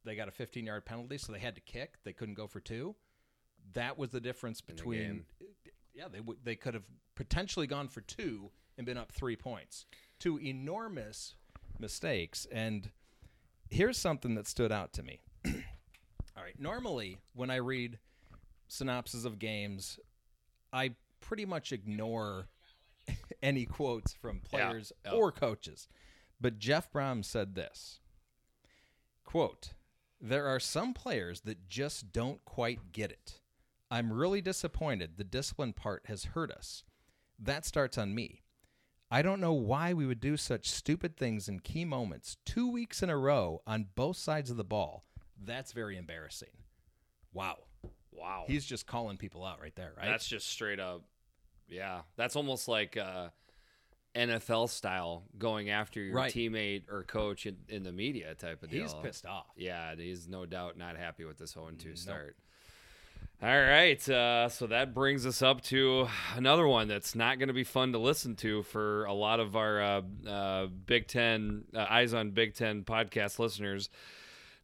they 0.05 0.17
got 0.17 0.29
a 0.29 0.33
15 0.33 0.67
yard 0.67 0.85
penalty, 0.85 1.19
so 1.19 1.33
they 1.33 1.39
had 1.39 1.55
to 1.55 1.61
kick. 1.61 1.97
They 2.05 2.13
couldn't 2.13 2.35
go 2.35 2.47
for 2.47 2.61
two. 2.61 2.95
That 3.75 3.99
was 3.99 4.11
the 4.11 4.21
difference 4.21 4.61
In 4.61 4.67
the 4.67 4.73
between. 4.75 5.25
Yeah, 5.95 6.09
they 6.11 6.19
w- 6.19 6.39
they 6.43 6.57
could 6.57 6.75
have 6.75 6.87
potentially 7.15 7.67
gone 7.67 7.89
for 7.89 8.01
two 8.01 8.51
and 8.77 8.87
been 8.87 8.97
up 8.97 9.13
three 9.13 9.37
points. 9.37 9.87
Two 10.19 10.39
enormous 10.41 11.35
mistakes. 11.79 12.47
And 12.51 12.91
here's 13.73 13.97
something 13.99 14.35
that 14.35 14.47
stood 14.47 14.71
out 14.71 14.93
to 14.93 15.03
me. 15.03 15.21
All 15.47 16.43
right. 16.43 16.59
Normally, 16.59 17.19
when 17.35 17.51
I 17.51 17.57
read 17.57 17.99
synopses 18.69 19.25
of 19.25 19.39
games, 19.39 19.99
I 20.73 20.95
pretty 21.21 21.47
much 21.47 21.73
ignore 21.73 22.49
any 23.43 23.65
quotes 23.65 24.13
from 24.13 24.41
players 24.41 24.93
yeah. 25.05 25.13
or 25.13 25.33
coaches. 25.33 25.89
But 26.41 26.59
Jeff 26.59 26.93
Brohm 26.93 27.25
said 27.25 27.55
this 27.55 28.01
quote, 29.25 29.73
There 30.21 30.47
are 30.47 30.61
some 30.61 30.93
players 30.93 31.41
that 31.43 31.69
just 31.69 32.13
don't 32.13 32.45
quite 32.45 32.93
get 32.93 33.11
it. 33.11 33.41
I'm 33.91 34.13
really 34.13 34.41
disappointed 34.41 35.13
the 35.17 35.25
discipline 35.25 35.73
part 35.73 36.05
has 36.07 36.25
hurt 36.25 36.51
us. 36.51 36.85
That 37.39 37.65
starts 37.65 37.99
on 37.99 38.15
me. 38.15 38.42
I 39.13 39.21
don't 39.21 39.41
know 39.43 39.53
why 39.53 39.93
we 39.93 40.07
would 40.07 40.21
do 40.21 40.39
such 40.39 40.71
stupid 40.71 41.19
things 41.19 41.47
in 41.47 41.61
key 41.61 41.85
moments 41.85 42.39
two 42.47 42.71
weeks 42.71 43.03
in 43.03 43.11
a 43.11 43.17
row 43.19 43.61
on 43.67 43.89
both 43.95 44.17
sides 44.17 44.51
of 44.51 44.57
the 44.57 44.65
ball. 44.65 45.05
That's 45.45 45.73
very 45.73 45.99
embarrassing. 45.99 46.49
Wow. 47.35 47.59
wow, 48.11 48.45
He's 48.47 48.65
just 48.65 48.87
calling 48.87 49.19
people 49.19 49.45
out 49.45 49.61
right 49.61 49.75
there, 49.77 49.93
right? 49.99 50.07
that's 50.07 50.27
just 50.27 50.49
straight 50.49 50.81
up. 50.81 51.03
Yeah, 51.69 52.01
that's 52.17 52.37
almost 52.37 52.69
like 52.69 52.97
uh, 52.97 53.29
NFL 54.15 54.69
style 54.71 55.25
going 55.39 55.69
after 55.71 56.01
your 56.01 56.15
Right. 56.15 56.33
teammate 56.33 56.85
or 56.91 57.03
coach 57.03 57.45
in, 57.47 57.57
in 57.69 57.83
the 57.83 57.93
media 57.93 58.35
type 58.35 58.63
of 58.63 58.71
deal. 58.71 58.83
He's 58.83 58.95
pissed 58.95 59.27
off. 59.27 59.47
Yeah, 59.57 59.95
he's 59.95 60.27
no 60.29 60.47
doubt 60.47 60.77
not 60.79 60.97
happy 60.97 61.25
with 61.27 61.37
this 61.39 61.53
0 61.53 61.71
2 61.79 61.89
Nope. 61.89 61.97
start. 61.99 62.37
All 63.45 63.49
right, 63.49 64.09
uh, 64.09 64.49
so 64.49 64.69
that 64.69 64.95
brings 64.95 65.27
us 65.27 65.43
up 65.43 65.63
to 65.63 66.07
another 66.37 66.65
one 66.65 66.87
that's 66.87 67.17
not 67.17 67.41
going 67.41 67.49
to 67.49 67.53
be 67.53 67.65
fun 67.65 67.91
to 67.91 67.99
listen 67.99 68.37
to 68.37 68.63
for 68.63 69.05
a 69.07 69.13
lot 69.13 69.41
of 69.41 69.57
our 69.57 69.83
uh, 69.83 70.03
uh, 70.29 70.67
Big 70.67 71.09
Ten 71.09 71.65
uh, 71.75 71.85
Eyes 71.91 72.15
on 72.15 72.31
Big 72.31 72.55
Ten 72.55 72.85
podcast 72.85 73.41
listeners. 73.41 73.91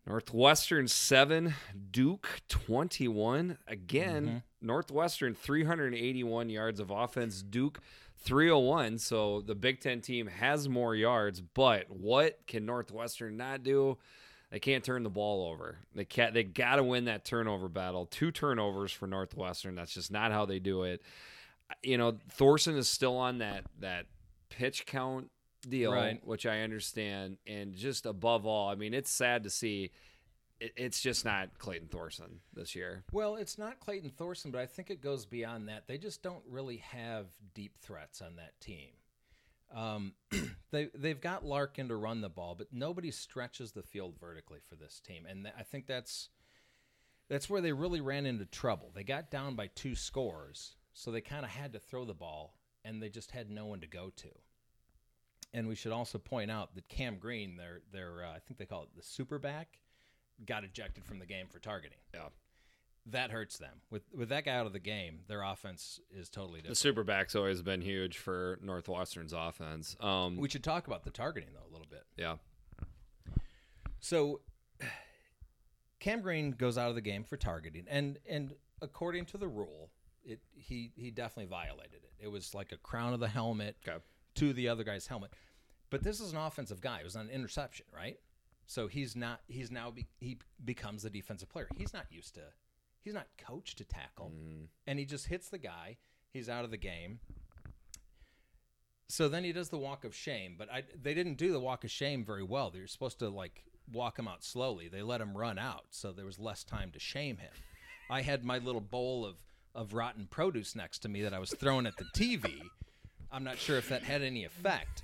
Northwestern 0.06 0.86
seven, 0.86 1.54
Duke 1.90 2.28
twenty 2.48 3.08
one. 3.08 3.58
Again, 3.66 4.44
Northwestern 4.62 5.34
three 5.34 5.64
hundred 5.64 5.92
eighty 5.96 6.22
one 6.22 6.48
yards 6.48 6.78
of 6.78 6.92
offense. 6.92 7.42
Duke 7.42 7.80
three 8.16 8.46
hundred 8.46 8.60
one. 8.60 8.98
So 8.98 9.40
the 9.40 9.56
Big 9.56 9.80
Ten 9.80 10.00
team 10.00 10.28
has 10.28 10.68
more 10.68 10.94
yards, 10.94 11.40
but 11.40 11.90
what 11.90 12.38
can 12.46 12.64
Northwestern 12.64 13.36
not 13.36 13.64
do? 13.64 13.98
They 14.50 14.60
can't 14.60 14.82
turn 14.82 15.02
the 15.02 15.10
ball 15.10 15.50
over. 15.50 15.78
They 15.94 16.04
can't. 16.06 16.32
They 16.32 16.42
got 16.42 16.76
to 16.76 16.82
win 16.82 17.04
that 17.04 17.24
turnover 17.24 17.68
battle. 17.68 18.06
Two 18.06 18.30
turnovers 18.30 18.90
for 18.92 19.06
Northwestern. 19.06 19.74
That's 19.74 19.92
just 19.92 20.10
not 20.10 20.32
how 20.32 20.46
they 20.46 20.58
do 20.58 20.84
it. 20.84 21.02
You 21.82 21.98
know, 21.98 22.16
Thorson 22.30 22.76
is 22.76 22.88
still 22.88 23.16
on 23.18 23.38
that 23.38 23.64
that 23.80 24.06
pitch 24.48 24.86
count 24.86 25.30
deal, 25.68 25.92
Right. 25.92 26.24
which 26.26 26.46
I 26.46 26.60
understand. 26.62 27.36
And 27.46 27.74
just 27.74 28.06
above 28.06 28.46
all, 28.46 28.70
I 28.70 28.74
mean, 28.74 28.94
it's 28.94 29.10
sad 29.10 29.42
to 29.42 29.50
see. 29.50 29.90
It, 30.60 30.72
it's 30.76 31.00
just 31.02 31.26
not 31.26 31.58
Clayton 31.58 31.88
Thorson 31.88 32.40
this 32.54 32.74
year. 32.74 33.04
Well, 33.12 33.36
it's 33.36 33.58
not 33.58 33.78
Clayton 33.80 34.10
Thorson, 34.16 34.50
but 34.50 34.62
I 34.62 34.66
think 34.66 34.88
it 34.88 35.02
goes 35.02 35.26
beyond 35.26 35.68
that. 35.68 35.86
They 35.86 35.98
just 35.98 36.22
don't 36.22 36.42
really 36.48 36.78
have 36.78 37.26
deep 37.54 37.76
threats 37.82 38.22
on 38.22 38.36
that 38.36 38.58
team. 38.60 38.88
Um, 39.74 40.14
they 40.70 40.88
they've 40.94 41.20
got 41.20 41.44
Larkin 41.44 41.88
to 41.88 41.96
run 41.96 42.20
the 42.20 42.28
ball, 42.28 42.54
but 42.56 42.68
nobody 42.72 43.10
stretches 43.10 43.72
the 43.72 43.82
field 43.82 44.14
vertically 44.20 44.60
for 44.68 44.76
this 44.76 45.00
team, 45.00 45.26
and 45.28 45.44
th- 45.44 45.54
I 45.58 45.62
think 45.62 45.86
that's 45.86 46.28
that's 47.28 47.50
where 47.50 47.60
they 47.60 47.72
really 47.72 48.00
ran 48.00 48.26
into 48.26 48.46
trouble. 48.46 48.90
They 48.94 49.04
got 49.04 49.30
down 49.30 49.54
by 49.54 49.68
two 49.68 49.94
scores, 49.94 50.76
so 50.92 51.10
they 51.10 51.20
kind 51.20 51.44
of 51.44 51.50
had 51.50 51.72
to 51.74 51.78
throw 51.78 52.04
the 52.04 52.14
ball, 52.14 52.54
and 52.84 53.02
they 53.02 53.10
just 53.10 53.30
had 53.30 53.50
no 53.50 53.66
one 53.66 53.80
to 53.80 53.86
go 53.86 54.10
to. 54.16 54.28
And 55.52 55.68
we 55.68 55.74
should 55.74 55.92
also 55.92 56.18
point 56.18 56.50
out 56.50 56.74
that 56.74 56.88
Cam 56.88 57.18
Green, 57.18 57.56
their 57.56 57.80
their 57.92 58.24
uh, 58.24 58.30
I 58.30 58.38
think 58.38 58.58
they 58.58 58.66
call 58.66 58.84
it 58.84 58.88
the 58.96 59.02
super 59.02 59.38
back, 59.38 59.78
got 60.46 60.64
ejected 60.64 61.04
from 61.04 61.18
the 61.18 61.26
game 61.26 61.46
for 61.50 61.58
targeting 61.58 61.98
Yeah. 62.14 62.28
That 63.10 63.30
hurts 63.30 63.58
them. 63.58 63.80
With 63.90 64.02
with 64.14 64.28
that 64.30 64.44
guy 64.44 64.52
out 64.54 64.66
of 64.66 64.72
the 64.72 64.78
game, 64.78 65.20
their 65.28 65.42
offense 65.42 66.00
is 66.10 66.28
totally 66.28 66.60
different. 66.60 66.78
The 66.78 66.88
different. 66.92 67.08
superback's 67.08 67.34
always 67.36 67.62
been 67.62 67.80
huge 67.80 68.18
for 68.18 68.58
Northwestern's 68.62 69.32
offense. 69.32 69.96
Um, 70.00 70.36
we 70.36 70.48
should 70.48 70.64
talk 70.64 70.86
about 70.86 71.04
the 71.04 71.10
targeting 71.10 71.50
though 71.54 71.68
a 71.68 71.72
little 71.72 71.86
bit. 71.90 72.04
yeah. 72.16 72.36
So 74.00 74.40
Cam 76.00 76.20
Green 76.22 76.52
goes 76.52 76.78
out 76.78 76.88
of 76.90 76.94
the 76.94 77.00
game 77.00 77.24
for 77.24 77.36
targeting, 77.36 77.84
and 77.88 78.18
and 78.28 78.54
according 78.80 79.26
to 79.26 79.38
the 79.38 79.48
rule, 79.48 79.90
it 80.24 80.40
he 80.54 80.92
he 80.96 81.10
definitely 81.10 81.48
violated 81.50 82.02
it. 82.04 82.12
It 82.20 82.28
was 82.28 82.54
like 82.54 82.72
a 82.72 82.76
crown 82.76 83.14
of 83.14 83.20
the 83.20 83.28
helmet 83.28 83.76
Okay. 83.86 83.98
to 84.36 84.52
the 84.52 84.68
other 84.68 84.84
guy's 84.84 85.06
helmet. 85.06 85.32
But 85.90 86.02
this 86.02 86.20
is 86.20 86.32
an 86.32 86.38
offensive 86.38 86.80
guy. 86.80 86.98
It 87.00 87.04
was 87.04 87.16
an 87.16 87.30
interception, 87.30 87.86
right? 87.94 88.18
So 88.66 88.86
he's 88.86 89.16
not. 89.16 89.40
He's 89.48 89.70
now 89.70 89.90
be, 89.90 90.06
he 90.20 90.38
becomes 90.64 91.02
the 91.02 91.10
defensive 91.10 91.48
player. 91.48 91.68
He's 91.76 91.92
not 91.94 92.04
used 92.10 92.34
to. 92.34 92.42
He's 93.02 93.14
not 93.14 93.26
coached 93.38 93.78
to 93.78 93.84
tackle, 93.84 94.32
mm. 94.34 94.66
and 94.86 94.98
he 94.98 95.04
just 95.04 95.26
hits 95.26 95.48
the 95.48 95.58
guy. 95.58 95.96
He's 96.32 96.48
out 96.48 96.64
of 96.64 96.70
the 96.70 96.76
game. 96.76 97.20
So 99.08 99.28
then 99.28 99.44
he 99.44 99.52
does 99.52 99.70
the 99.70 99.78
walk 99.78 100.04
of 100.04 100.14
shame, 100.14 100.56
but 100.58 100.70
I, 100.70 100.82
they 101.00 101.14
didn't 101.14 101.38
do 101.38 101.52
the 101.52 101.60
walk 101.60 101.84
of 101.84 101.90
shame 101.90 102.24
very 102.24 102.42
well. 102.42 102.70
They 102.70 102.80
were 102.80 102.86
supposed 102.86 103.18
to 103.20 103.30
like 103.30 103.62
walk 103.90 104.18
him 104.18 104.28
out 104.28 104.44
slowly. 104.44 104.88
They 104.88 105.02
let 105.02 105.20
him 105.20 105.36
run 105.36 105.58
out, 105.58 105.86
so 105.90 106.12
there 106.12 106.26
was 106.26 106.38
less 106.38 106.64
time 106.64 106.90
to 106.92 106.98
shame 106.98 107.38
him. 107.38 107.52
I 108.10 108.20
had 108.22 108.44
my 108.44 108.58
little 108.58 108.80
bowl 108.80 109.24
of 109.24 109.36
of 109.74 109.94
rotten 109.94 110.26
produce 110.26 110.74
next 110.74 111.00
to 111.00 111.08
me 111.08 111.22
that 111.22 111.32
I 111.32 111.38
was 111.38 111.50
throwing 111.52 111.86
at 111.86 111.96
the 111.96 112.06
TV. 112.16 112.52
I'm 113.30 113.44
not 113.44 113.58
sure 113.58 113.76
if 113.76 113.88
that 113.90 114.02
had 114.02 114.22
any 114.22 114.44
effect. 114.44 115.02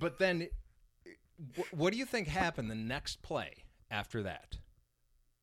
but 0.00 0.18
then, 0.18 0.48
wh- 1.56 1.72
what 1.74 1.92
do 1.92 1.98
you 1.98 2.04
think 2.04 2.28
happened 2.28 2.70
the 2.70 2.74
next 2.74 3.22
play 3.22 3.64
after 3.90 4.22
that? 4.24 4.56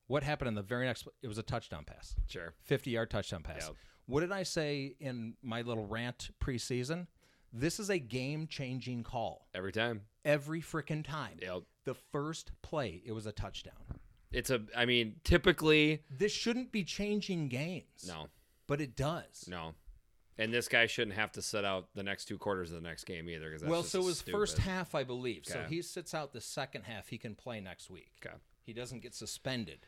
What 0.07 0.23
happened 0.23 0.47
in 0.47 0.55
the 0.55 0.61
very 0.61 0.85
next? 0.85 1.07
It 1.21 1.27
was 1.27 1.37
a 1.37 1.43
touchdown 1.43 1.83
pass. 1.85 2.15
Sure. 2.27 2.53
50 2.63 2.91
yard 2.91 3.09
touchdown 3.09 3.43
pass. 3.43 3.63
Yep. 3.67 3.75
What 4.07 4.21
did 4.21 4.31
I 4.31 4.43
say 4.43 4.95
in 4.99 5.35
my 5.43 5.61
little 5.61 5.85
rant 5.85 6.29
preseason? 6.41 7.07
This 7.51 7.79
is 7.79 7.89
a 7.89 7.97
game 7.99 8.47
changing 8.47 9.03
call 9.03 9.47
Every 9.53 9.71
time. 9.71 10.01
every 10.25 10.61
freaking 10.61 11.05
time. 11.05 11.37
Yep. 11.41 11.63
The 11.85 11.93
first 11.93 12.51
play, 12.61 13.01
it 13.05 13.11
was 13.11 13.25
a 13.25 13.31
touchdown. 13.31 13.73
It's 14.31 14.49
a. 14.49 14.61
I 14.75 14.85
mean, 14.85 15.15
typically, 15.23 16.03
This 16.09 16.31
shouldn't 16.33 16.71
be 16.71 16.83
changing 16.83 17.47
games. 17.47 18.05
no, 18.07 18.27
But 18.67 18.81
it 18.81 18.95
does. 18.97 19.45
no, 19.47 19.73
and 20.37 20.53
this 20.53 20.67
guy 20.67 20.85
shouldn't 20.85 21.15
have 21.15 21.31
to 21.33 21.41
sit 21.41 21.63
out 21.63 21.87
the 21.95 22.03
next 22.03 22.25
two 22.25 22.37
quarters 22.37 22.71
of 22.71 22.81
the 22.81 22.87
next 22.87 23.05
game 23.05 23.29
either. 23.29 23.49
Because 23.51 23.67
well, 23.67 23.83
so 23.83 24.01
it 24.01 24.05
was 24.05 24.21
first 24.21 24.57
half, 24.57 24.93
I 24.95 25.03
believe. 25.05 25.45
So 25.45 25.63
he 25.69 25.81
sits 25.81 26.13
out 26.13 26.33
the 26.33 26.41
second 26.41 26.83
half. 26.83 27.07
He 27.07 27.17
can 27.17 27.35
play 27.35 27.61
next 27.61 27.89
week. 27.89 28.11
Okay. 28.25 28.35
He 28.63 28.73
doesn't 28.73 29.01
get 29.01 29.15
suspended. 29.15 29.87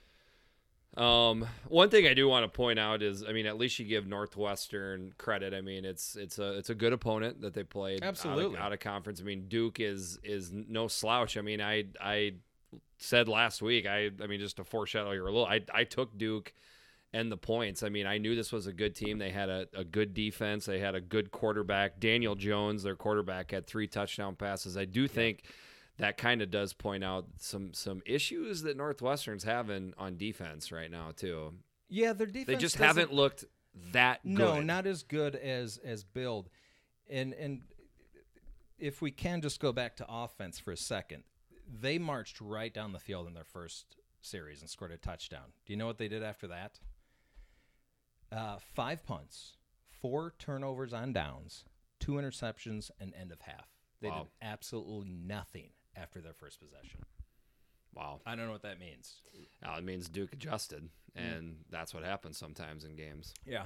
Um, 0.97 1.45
one 1.67 1.89
thing 1.89 2.08
I 2.08 2.13
do 2.13 2.28
want 2.28 2.52
to 2.52 2.56
point 2.56 2.80
out 2.80 3.02
is, 3.04 3.23
I 3.23 3.32
mean, 3.32 3.45
at 3.45 3.58
least 3.58 3.78
you 3.80 3.86
give 3.86 4.08
Northwestern 4.08 5.13
credit. 5.17 5.54
I 5.54 5.62
mean, 5.62 5.86
it's 5.86 6.15
it's 6.15 6.39
a 6.39 6.58
it's 6.58 6.69
a 6.69 6.75
good 6.75 6.93
opponent 6.93 7.41
that 7.41 7.54
they 7.54 7.63
played. 7.63 8.04
out 8.04 8.10
of- 8.10 8.10
Absolutely. 8.10 8.58
out 8.58 8.73
of, 8.73 8.80
conference. 8.80 9.21
I 9.21 9.23
mean, 9.23 9.47
Duke 9.47 9.80
is 9.80 10.19
is 10.23 10.52
no 10.52 10.88
slouch. 10.88 11.38
I 11.38 11.41
mean, 11.41 11.62
I 11.62 11.86
I 12.02 12.34
said 12.97 13.28
last 13.28 13.62
week. 13.62 13.86
I 13.86 14.10
I 14.21 14.28
mean, 14.28 14.39
just 14.39 14.58
to 14.58 14.63
foreshadow 14.63 15.12
a 15.12 15.21
little, 15.21 15.45
I 15.45 15.62
I 15.73 15.84
took 15.84 16.17
Duke 16.17 16.54
and 17.13 17.32
the 17.32 17.38
points. 17.38 17.82
I 17.84 17.89
mean, 17.89 18.06
I 18.06 18.17
knew 18.17 18.36
this 18.36 18.52
was 18.52 18.67
a 18.67 18.73
good 18.73 18.95
team. 18.95 19.17
They 19.17 19.32
had 19.32 19.49
a, 19.49 19.67
a 19.73 19.84
good 19.84 20.13
defense. 20.13 20.65
They 20.65 20.80
had 20.80 20.95
a 20.95 21.02
good 21.02 21.32
quarterback. 21.32 21.99
Daniel 21.99 22.36
Jones, 22.36 22.84
their 22.84 22.95
quarterback, 22.95 23.52
had 23.52 23.65
three 23.65 23.88
touchdown 23.88 24.36
passes. 24.36 24.78
I 24.78 24.86
do 24.86 25.08
think 25.08 25.43
that 25.99 26.17
kind 26.17 26.41
of 26.41 26.49
does 26.49 26.73
point 26.73 27.03
out 27.03 27.25
some 27.38 27.73
some 27.73 28.01
issues 28.05 28.62
that 28.63 28.75
Northwestern's 28.77 29.43
having 29.43 29.93
on 29.97 30.17
defense 30.17 30.71
right 30.71 30.89
now 30.89 31.12
too. 31.15 31.53
Yeah, 31.89 32.13
their 32.13 32.27
defense. 32.27 32.47
They 32.47 32.55
just 32.55 32.77
haven't 32.77 33.13
looked 33.13 33.45
that 33.91 34.23
good. 34.23 34.31
No, 34.38 34.62
not 34.62 34.85
as 34.88 35.03
good 35.03 35.35
as 35.35 35.77
as 35.77 36.03
build. 36.03 36.49
And 37.09 37.33
and 37.33 37.62
if 38.77 39.01
we 39.01 39.12
can 39.12 39.41
just 39.41 39.59
go 39.59 39.71
back 39.73 39.95
to 39.97 40.05
offense 40.09 40.57
for 40.59 40.71
a 40.71 40.77
second, 40.77 41.23
they 41.81 41.99
marched 41.99 42.39
right 42.41 42.73
down 42.73 42.93
the 42.93 42.99
field 42.99 43.27
in 43.27 43.33
their 43.33 43.43
first 43.43 43.95
series 44.21 44.62
and 44.62 44.69
scored 44.69 44.91
a 44.91 44.97
touchdown. 44.97 45.51
Do 45.65 45.73
you 45.73 45.77
know 45.77 45.85
what 45.88 45.97
they 45.97 46.07
did 46.07 46.23
after 46.23 46.47
that? 46.47 46.79
Uh, 48.31 48.57
five 48.73 49.05
punts, 49.05 49.57
four 49.89 50.33
turnovers 50.38 50.93
on 50.93 51.12
downs, 51.13 51.65
two 51.99 52.13
interceptions, 52.13 52.91
and 52.99 53.13
end 53.19 53.31
of 53.31 53.41
half. 53.41 53.67
They 54.01 54.09
Wow. 54.09 54.23
did 54.23 54.31
absolutely 54.41 55.09
nothing 55.09 55.71
after 55.95 56.21
their 56.21 56.34
first 56.34 56.60
possession. 56.60 57.02
Wow. 57.93 58.21
I 58.25 58.36
don't 58.36 58.45
know 58.45 58.52
what 58.52 58.62
that 58.63 58.80
means. 58.80 59.21
Now 59.62 59.78
it 59.78 59.84
means 59.84 60.08
Duke 60.10 60.34
adjusted, 60.34 60.89
and 61.15 61.58
that's 61.69 61.93
what 61.93 62.04
happens 62.04 62.38
sometimes 62.38 62.84
in 62.84 62.95
games. 62.95 63.34
Yeah. 63.45 63.65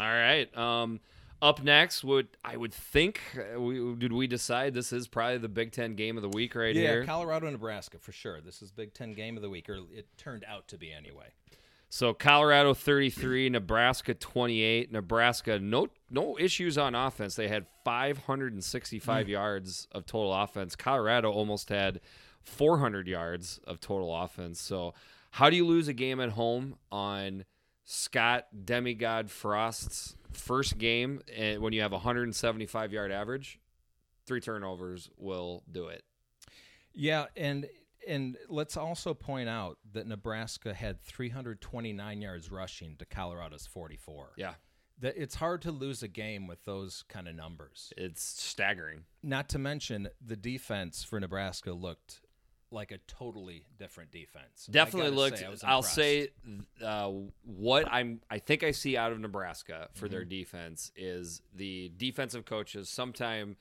All 0.00 0.06
right. 0.06 0.54
Um, 0.56 1.00
up 1.40 1.62
next, 1.62 2.04
would 2.04 2.28
I 2.44 2.56
would 2.56 2.72
think 2.72 3.20
uh, 3.36 3.60
we 3.60 3.94
did 3.96 4.12
we 4.12 4.26
decide 4.26 4.74
this 4.74 4.92
is 4.92 5.06
probably 5.06 5.38
the 5.38 5.48
Big 5.48 5.72
Ten 5.72 5.94
game 5.94 6.16
of 6.16 6.22
the 6.22 6.28
week 6.28 6.54
right 6.54 6.74
yeah, 6.74 6.80
here. 6.80 7.00
Yeah, 7.00 7.06
Colorado, 7.06 7.50
Nebraska 7.50 7.98
for 7.98 8.12
sure. 8.12 8.40
This 8.40 8.62
is 8.62 8.72
Big 8.72 8.94
Ten 8.94 9.12
game 9.12 9.36
of 9.36 9.42
the 9.42 9.50
week, 9.50 9.68
or 9.68 9.78
it 9.92 10.06
turned 10.16 10.44
out 10.48 10.68
to 10.68 10.78
be 10.78 10.92
anyway. 10.92 11.26
So 11.94 12.12
Colorado 12.12 12.74
33, 12.74 13.50
Nebraska 13.50 14.14
28. 14.14 14.90
Nebraska 14.90 15.60
no 15.60 15.86
no 16.10 16.36
issues 16.36 16.76
on 16.76 16.96
offense. 16.96 17.36
They 17.36 17.46
had 17.46 17.66
565 17.84 19.26
mm. 19.26 19.28
yards 19.28 19.86
of 19.92 20.04
total 20.04 20.34
offense. 20.34 20.74
Colorado 20.74 21.30
almost 21.30 21.68
had 21.68 22.00
400 22.42 23.06
yards 23.06 23.60
of 23.64 23.78
total 23.78 24.12
offense. 24.12 24.60
So 24.60 24.92
how 25.30 25.50
do 25.50 25.54
you 25.54 25.64
lose 25.64 25.86
a 25.86 25.92
game 25.92 26.18
at 26.18 26.30
home 26.30 26.74
on 26.90 27.44
Scott 27.84 28.48
Demigod 28.64 29.30
Frost's 29.30 30.16
first 30.32 30.78
game 30.78 31.20
and 31.32 31.62
when 31.62 31.72
you 31.72 31.82
have 31.82 31.92
a 31.92 31.98
175 31.98 32.92
yard 32.92 33.12
average? 33.12 33.60
Three 34.26 34.40
turnovers 34.40 35.10
will 35.16 35.62
do 35.70 35.86
it. 35.86 36.02
Yeah, 36.92 37.26
and 37.36 37.68
and 38.08 38.36
let's 38.48 38.76
also 38.76 39.14
point 39.14 39.48
out 39.48 39.78
that 39.92 40.06
Nebraska 40.06 40.74
had 40.74 41.00
329 41.02 42.20
yards 42.22 42.50
rushing 42.50 42.96
to 42.96 43.04
Colorado's 43.04 43.66
44. 43.66 44.32
Yeah, 44.36 44.54
That 45.00 45.14
it's 45.16 45.34
hard 45.36 45.62
to 45.62 45.70
lose 45.72 46.02
a 46.02 46.08
game 46.08 46.46
with 46.46 46.64
those 46.64 47.04
kind 47.08 47.28
of 47.28 47.34
numbers. 47.34 47.92
it's 47.96 48.22
staggering. 48.22 49.04
Not 49.22 49.48
to 49.50 49.58
mention 49.58 50.08
the 50.24 50.36
defense 50.36 51.02
for 51.04 51.18
Nebraska 51.20 51.72
looked 51.72 52.20
like 52.70 52.90
a 52.90 52.98
totally 53.06 53.66
different 53.78 54.10
defense. 54.10 54.66
Definitely 54.68 55.12
looked 55.12 55.38
say, 55.38 55.48
i'll 55.64 55.82
say 55.82 56.28
uh, 56.84 57.08
what 57.44 57.86
i'm 57.92 58.20
i 58.28 58.38
think 58.38 58.64
i 58.64 58.72
see 58.72 58.96
out 58.96 59.12
of 59.12 59.20
nebraska 59.20 59.88
for 59.94 60.06
Mm-hmm. 60.06 60.12
their 60.12 60.24
defense 60.24 60.90
is 60.96 61.40
the 61.54 61.92
defensive 61.96 62.44
coaches 62.44 62.88
sometime 62.88 63.56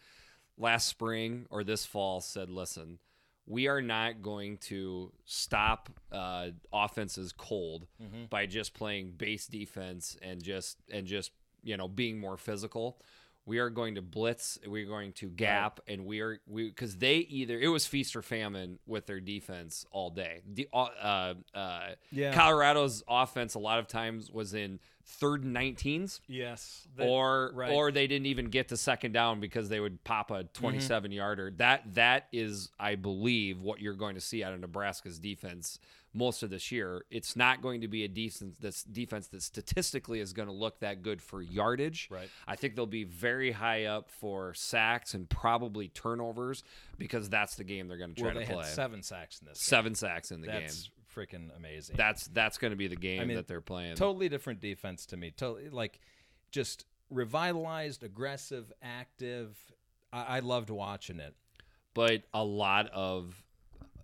last 0.57 0.87
spring 0.87 1.45
or 1.51 1.63
this 1.63 1.85
fall 1.85 2.21
said 2.21 2.49
listen 2.49 2.97
we 3.45 3.67
are 3.67 3.81
not 3.81 4.21
going 4.21 4.57
to 4.57 5.11
stop 5.25 5.89
uh, 6.11 6.47
offenses 6.71 7.33
cold 7.33 7.87
Mm-hmm. 8.01 8.25
by 8.29 8.45
just 8.45 8.73
playing 8.73 9.11
base 9.17 9.47
defense 9.47 10.17
and 10.21 10.41
just 10.43 10.77
and 10.91 11.05
just 11.07 11.31
you 11.63 11.75
know 11.77 11.87
being 11.87 12.19
more 12.19 12.37
physical 12.37 12.97
we 13.45 13.59
are 13.59 13.69
going 13.69 13.95
to 13.95 14.01
blitz, 14.01 14.57
we're 14.65 14.85
going 14.87 15.11
to 15.13 15.27
gap, 15.29 15.79
and 15.87 16.05
we 16.05 16.21
are 16.21 16.39
we 16.47 16.69
because 16.69 16.97
they 16.97 17.15
either 17.17 17.59
it 17.59 17.67
was 17.67 17.85
feast 17.85 18.15
or 18.15 18.21
famine 18.21 18.79
with 18.85 19.05
their 19.05 19.19
defense 19.19 19.85
all 19.91 20.09
day. 20.09 20.41
The 20.51 20.67
uh, 20.73 21.33
uh, 21.53 21.79
Yeah. 22.11 22.33
Colorado's 22.33 23.03
offense 23.07 23.55
a 23.55 23.59
lot 23.59 23.79
of 23.79 23.87
times 23.87 24.31
was 24.31 24.53
in 24.53 24.79
third 25.05 25.43
and 25.43 25.53
19s 25.53 26.21
Yes. 26.27 26.87
or 26.97 27.51
right. 27.53 27.71
or 27.73 27.91
they 27.91 28.07
didn't 28.07 28.27
even 28.27 28.45
get 28.45 28.69
to 28.69 28.77
second 28.77 29.11
down 29.11 29.41
because 29.41 29.67
they 29.67 29.81
would 29.81 30.01
pop 30.05 30.31
a 30.31 30.45
27 30.45 31.11
yarder. 31.11 31.51
That 31.57 31.95
that 31.95 32.27
is, 32.31 32.69
I 32.79 32.95
believe, 32.95 33.59
what 33.61 33.81
you're 33.81 33.93
going 33.95 34.15
to 34.15 34.21
see 34.21 34.43
out 34.43 34.53
of 34.53 34.61
Nebraska's 34.61 35.19
defense 35.19 35.79
most 36.13 36.43
of 36.43 36.49
this 36.49 36.71
year. 36.71 37.05
It's 37.09 37.35
not 37.35 37.61
going 37.61 37.81
to 37.81 37.87
be 37.87 38.03
a 38.03 38.07
defense 38.07 38.57
that's 38.59 38.83
defense 38.83 39.27
that 39.27 39.41
statistically 39.41 40.19
is 40.19 40.33
going 40.33 40.47
to 40.47 40.53
look 40.53 40.79
that 40.81 41.01
good 41.01 41.21
for 41.21 41.41
yardage. 41.41 42.07
Right. 42.11 42.29
I 42.47 42.55
think 42.55 42.75
they'll 42.75 42.85
be 42.85 43.03
very 43.03 43.51
high 43.51 43.85
up 43.85 44.09
for 44.09 44.53
sacks 44.53 45.13
and 45.13 45.29
probably 45.29 45.87
turnovers 45.87 46.63
because 46.97 47.29
that's 47.29 47.55
the 47.55 47.63
game 47.63 47.87
they're 47.87 47.97
going 47.97 48.13
to 48.13 48.21
try 48.21 48.31
well, 48.31 48.39
they 48.39 48.45
to 48.45 48.53
play. 48.53 48.65
had 48.65 48.73
seven 48.73 49.03
sacks 49.03 49.39
in 49.39 49.47
this. 49.47 49.57
game. 49.57 49.69
Seven 49.69 49.95
sacks 49.95 50.31
in 50.31 50.41
the 50.41 50.47
game. 50.47 50.61
That's 50.61 50.83
game. 50.83 51.25
freaking 51.25 51.55
amazing. 51.57 51.95
That's 51.97 52.27
that's 52.27 52.57
going 52.57 52.71
to 52.71 52.77
be 52.77 52.87
the 52.87 52.95
game 52.95 53.27
mean, 53.27 53.37
that 53.37 53.47
they're 53.47 53.61
playing. 53.61 53.95
totally 53.95 54.29
different 54.29 54.61
defense 54.61 55.05
to 55.07 55.17
me. 55.17 55.31
Totally 55.35 55.69
like 55.69 55.99
just 56.51 56.85
revitalized, 57.09 58.03
aggressive, 58.03 58.71
active. 58.81 59.57
I, 60.11 60.37
I 60.37 60.39
loved 60.39 60.69
watching 60.69 61.19
it. 61.19 61.35
but 61.93 62.23
a 62.33 62.43
lot 62.43 62.89
of 62.91 63.42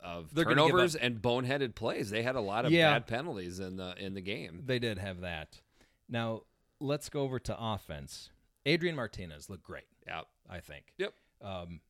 of 0.02 0.34
They're 0.34 0.46
turnovers 0.46 0.96
and 0.96 1.22
boneheaded 1.22 1.76
plays. 1.76 2.10
They 2.10 2.24
had 2.24 2.36
a 2.36 2.42
lot 2.42 2.66
of 2.66 2.72
Yeah. 2.72 2.94
bad 2.94 3.08
penalties 3.08 3.60
in 3.60 3.78
the 3.78 3.96
in 3.98 4.14
the 4.14 4.22
game. 4.22 4.64
They 4.66 4.80
did 4.80 4.98
have 4.98 5.22
that. 5.22 5.62
Now 6.08 6.44
let's 6.80 7.10
go 7.10 7.22
over 7.22 7.40
to 7.40 7.58
offense. 7.60 8.30
Adrian 8.66 8.96
Martinez 8.96 9.50
looked 9.50 9.64
great. 9.64 9.88
Yeah. 10.06 10.22
I 10.50 10.60
think. 10.60 10.94
Yep. 10.98 11.14
Um, 11.42 11.82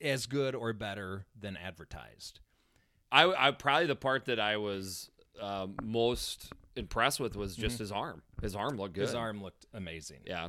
as 0.00 0.26
good 0.26 0.54
or 0.54 0.72
better 0.72 1.26
than 1.38 1.56
advertised. 1.56 2.40
I, 3.12 3.48
I 3.48 3.50
probably 3.52 3.86
the 3.86 3.94
part 3.96 4.24
that 4.24 4.40
I 4.40 4.56
was 4.56 5.10
um, 5.40 5.76
most 5.82 6.52
impressed 6.74 7.20
with 7.20 7.36
was 7.36 7.54
just 7.54 7.78
his 7.78 7.92
arm. 7.92 8.22
His 8.42 8.56
arm 8.56 8.76
looked 8.76 8.94
good. 8.94 9.02
Mm-hmm. 9.02 9.08
His 9.08 9.14
arm 9.14 9.42
looked 9.42 9.66
amazing. 9.72 10.20
Yeah. 10.26 10.48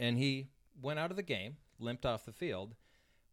And 0.00 0.18
he 0.18 0.48
went 0.80 0.98
out 0.98 1.10
of 1.10 1.16
the 1.16 1.22
game, 1.22 1.56
limped 1.78 2.04
off 2.04 2.24
the 2.24 2.32
field, 2.32 2.74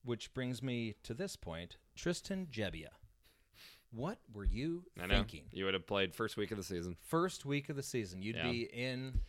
which 0.04 0.34
brings 0.34 0.62
me 0.62 0.96
to 1.04 1.14
this 1.14 1.36
point. 1.36 1.78
Tristan 1.96 2.48
Gebbia. 2.52 2.90
What 3.92 4.20
were 4.34 4.46
you 4.46 4.86
I 5.00 5.06
know. 5.08 5.16
thinking? 5.16 5.44
You 5.52 5.66
would 5.66 5.74
have 5.74 5.86
played 5.86 6.16
first 6.16 6.38
week 6.38 6.52
of 6.52 6.58
the 6.58 6.64
season. 6.64 6.96
First 7.08 7.46
week 7.46 7.70
of 7.70 7.76
the 7.76 7.84
season, 7.84 8.22
you'd 8.22 8.38
Yeah. 8.38 8.50
be 8.50 8.64
in 8.64 9.20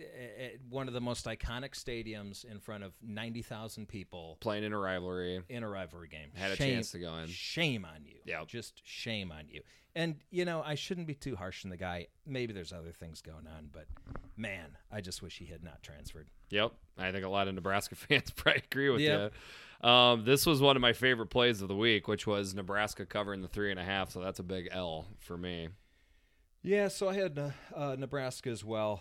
uh, 0.00 0.44
one 0.68 0.88
of 0.88 0.94
the 0.94 1.00
most 1.00 1.26
iconic 1.26 1.72
stadiums 1.72 2.44
in 2.44 2.58
front 2.60 2.84
of 2.84 2.92
90,000 3.02 3.86
people 3.88 4.38
Playing 4.40 4.64
in 4.64 4.72
a 4.72 4.78
rivalry. 4.78 5.42
in 5.48 5.62
a 5.62 5.68
rivalry 5.68 6.08
game. 6.08 6.30
Had 6.34 6.52
a 6.52 6.56
chance 6.56 6.90
to 6.92 6.98
go 6.98 7.14
in. 7.18 7.28
Shame 7.28 7.84
on 7.84 8.04
you. 8.04 8.16
Yeah. 8.24 8.42
Just 8.46 8.80
shame 8.84 9.30
on 9.32 9.44
you. 9.48 9.62
And, 9.96 10.16
you 10.30 10.44
know, 10.44 10.62
I 10.64 10.76
shouldn't 10.76 11.08
be 11.08 11.14
too 11.14 11.34
harsh 11.34 11.64
on 11.64 11.70
the 11.70 11.76
guy. 11.76 12.06
Maybe 12.24 12.52
there's 12.52 12.72
other 12.72 12.92
things 12.92 13.20
going 13.22 13.46
on, 13.48 13.70
but 13.72 13.86
man, 14.36 14.76
I 14.90 15.00
just 15.00 15.20
wish 15.20 15.38
he 15.38 15.46
had 15.46 15.64
not 15.64 15.82
transferred. 15.82 16.28
Yep. 16.50 16.72
I 16.96 17.10
think 17.10 17.24
a 17.24 17.28
lot 17.28 17.48
of 17.48 17.54
Nebraska 17.54 17.94
fans 17.96 18.30
probably 18.36 18.62
agree 18.70 18.90
with 18.90 19.00
Yep. 19.00 19.32
you. 19.82 19.88
Um, 19.88 20.24
this 20.24 20.44
was 20.46 20.60
one 20.60 20.76
of 20.76 20.82
my 20.82 20.92
favorite 20.92 21.28
plays 21.30 21.62
of 21.62 21.68
the 21.68 21.74
week, 21.74 22.06
which 22.06 22.26
was 22.26 22.54
Nebraska 22.54 23.06
covering 23.06 23.40
the 23.42 23.48
three 23.48 23.70
and 23.70 23.80
a 23.80 23.84
half. 23.84 24.10
So 24.10 24.20
that's 24.20 24.38
a 24.38 24.42
big 24.42 24.68
L 24.70 25.06
for 25.18 25.36
me. 25.38 25.68
Yeah, 26.62 26.88
so 26.88 27.08
I 27.08 27.14
had 27.14 27.38
uh, 27.38 27.50
uh, 27.74 27.96
Nebraska 27.98 28.50
as 28.50 28.62
well. 28.62 29.00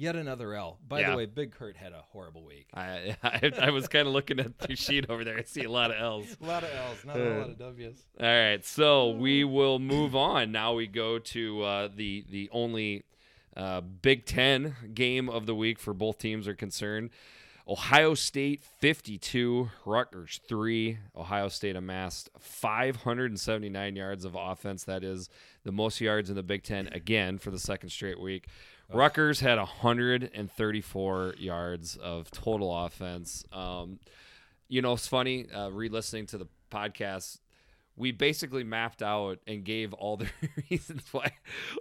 Yet 0.00 0.16
another 0.16 0.54
L. 0.54 0.78
By 0.88 1.00
Yeah. 1.00 1.10
the 1.10 1.16
way, 1.18 1.26
Big 1.26 1.52
Kurt 1.52 1.76
had 1.76 1.92
a 1.92 2.00
horrible 2.10 2.42
week. 2.42 2.68
I 2.72 3.16
I, 3.22 3.52
I 3.60 3.70
was 3.70 3.86
kind 3.86 4.08
of 4.08 4.14
looking 4.14 4.40
at 4.40 4.58
the 4.58 4.74
sheet 4.74 5.04
over 5.10 5.24
there. 5.24 5.36
I 5.36 5.42
see 5.42 5.64
a 5.64 5.70
lot 5.70 5.90
of 5.90 6.00
L's. 6.00 6.38
A 6.40 6.44
lot 6.46 6.64
of 6.64 6.70
L's, 6.74 7.04
not 7.04 7.16
a 7.16 7.38
lot 7.38 7.50
of 7.50 7.58
W's. 7.58 8.02
All 8.18 8.26
right, 8.26 8.64
so 8.64 9.10
we 9.10 9.44
will 9.44 9.78
move 9.78 10.16
on. 10.16 10.52
Now 10.52 10.72
we 10.72 10.86
go 10.86 11.18
to 11.18 11.62
uh, 11.62 11.88
the 11.94 12.24
the 12.30 12.48
only 12.50 13.04
uh, 13.54 13.82
Big 13.82 14.24
Ten 14.24 14.74
game 14.94 15.28
of 15.28 15.44
the 15.44 15.54
week 15.54 15.78
for 15.78 15.92
both 15.92 16.16
teams 16.16 16.48
are 16.48 16.54
concerned. 16.54 17.10
Ohio 17.68 18.14
State 18.14 18.64
52, 18.80 19.70
Rutgers 19.84 20.40
3. 20.48 20.98
Ohio 21.14 21.48
State 21.48 21.76
amassed 21.76 22.30
579 22.38 23.96
yards 23.96 24.24
of 24.24 24.34
offense. 24.34 24.84
That 24.84 25.04
is 25.04 25.28
the 25.62 25.70
most 25.72 26.00
yards 26.00 26.30
in 26.30 26.36
the 26.36 26.42
Big 26.42 26.62
Ten 26.64 26.88
again 26.88 27.38
for 27.38 27.50
the 27.50 27.58
second 27.60 27.90
straight 27.90 28.18
week. 28.18 28.46
Rutgers 28.92 29.40
had 29.40 29.58
134 29.58 31.34
yards 31.38 31.96
of 31.96 32.30
total 32.30 32.84
offense. 32.84 33.44
Um, 33.52 33.98
you 34.68 34.82
know, 34.82 34.92
it's 34.92 35.06
funny 35.06 35.50
uh, 35.50 35.70
re-listening 35.70 36.26
to 36.26 36.38
the 36.38 36.46
podcast. 36.70 37.38
We 37.96 38.12
basically 38.12 38.64
mapped 38.64 39.02
out 39.02 39.40
and 39.46 39.64
gave 39.64 39.92
all 39.92 40.16
the 40.16 40.28
reasons 40.70 41.02
why 41.12 41.32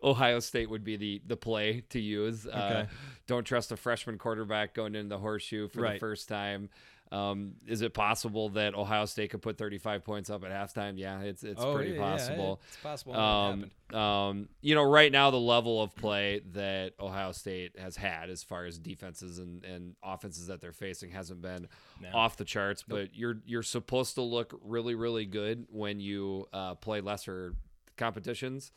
Ohio 0.04 0.40
State 0.40 0.70
would 0.70 0.84
be 0.84 0.98
the 0.98 1.22
the 1.26 1.38
play 1.38 1.84
to 1.90 2.00
use. 2.00 2.46
Uh, 2.46 2.86
don't 3.28 3.44
trust 3.46 3.72
a 3.72 3.78
freshman 3.78 4.18
quarterback 4.18 4.74
going 4.74 4.96
into 4.96 5.10
the 5.10 5.20
horseshoe 5.20 5.68
for 5.70 5.82
the 5.94 6.00
first 6.00 6.28
time. 6.28 6.70
Um, 7.12 7.54
is 7.66 7.82
it 7.82 7.96
possible 7.96 8.50
that 8.50 8.76
Ohio 8.76 9.06
State 9.06 9.32
could 9.32 9.42
put 9.42 9.58
35 9.58 10.04
points 10.04 10.30
up 10.30 10.44
at 10.44 10.52
halftime? 10.52 10.94
Yeah, 10.96 11.22
it's 11.22 11.44
it's 11.44 11.64
pretty 11.64 11.98
possible. 11.98 12.62
it's 12.68 12.78
possible. 12.78 13.16
Um, 13.16 13.72
um, 13.98 14.50
you 14.62 14.76
know, 14.76 14.84
right 14.84 15.12
now 15.12 15.32
the 15.32 15.40
level 15.40 15.82
of 15.82 15.96
play 15.96 16.42
that 16.54 16.94
Ohio 17.00 17.32
State 17.32 17.80
has 17.80 17.96
had 17.96 18.30
as 18.30 18.44
far 18.44 18.66
as 18.66 18.78
defenses 18.78 19.40
and, 19.40 19.64
and 19.66 19.96
offenses 20.04 20.48
that 20.48 20.62
they're 20.62 20.72
facing 20.72 21.10
hasn't 21.10 21.42
been 21.42 21.68
No. 22.00 22.10
off 22.14 22.38
the 22.38 22.46
charts. 22.46 22.84
But 22.88 23.16
you're 23.16 23.38
you're 23.44 23.64
supposed 23.64 24.14
to 24.16 24.22
look 24.22 24.60
really 24.64 24.94
really 24.94 25.26
good 25.26 25.66
when 25.72 26.00
you 26.00 26.48
uh, 26.54 26.76
play 26.76 27.02
lesser 27.02 27.56
competitions. 27.98 28.72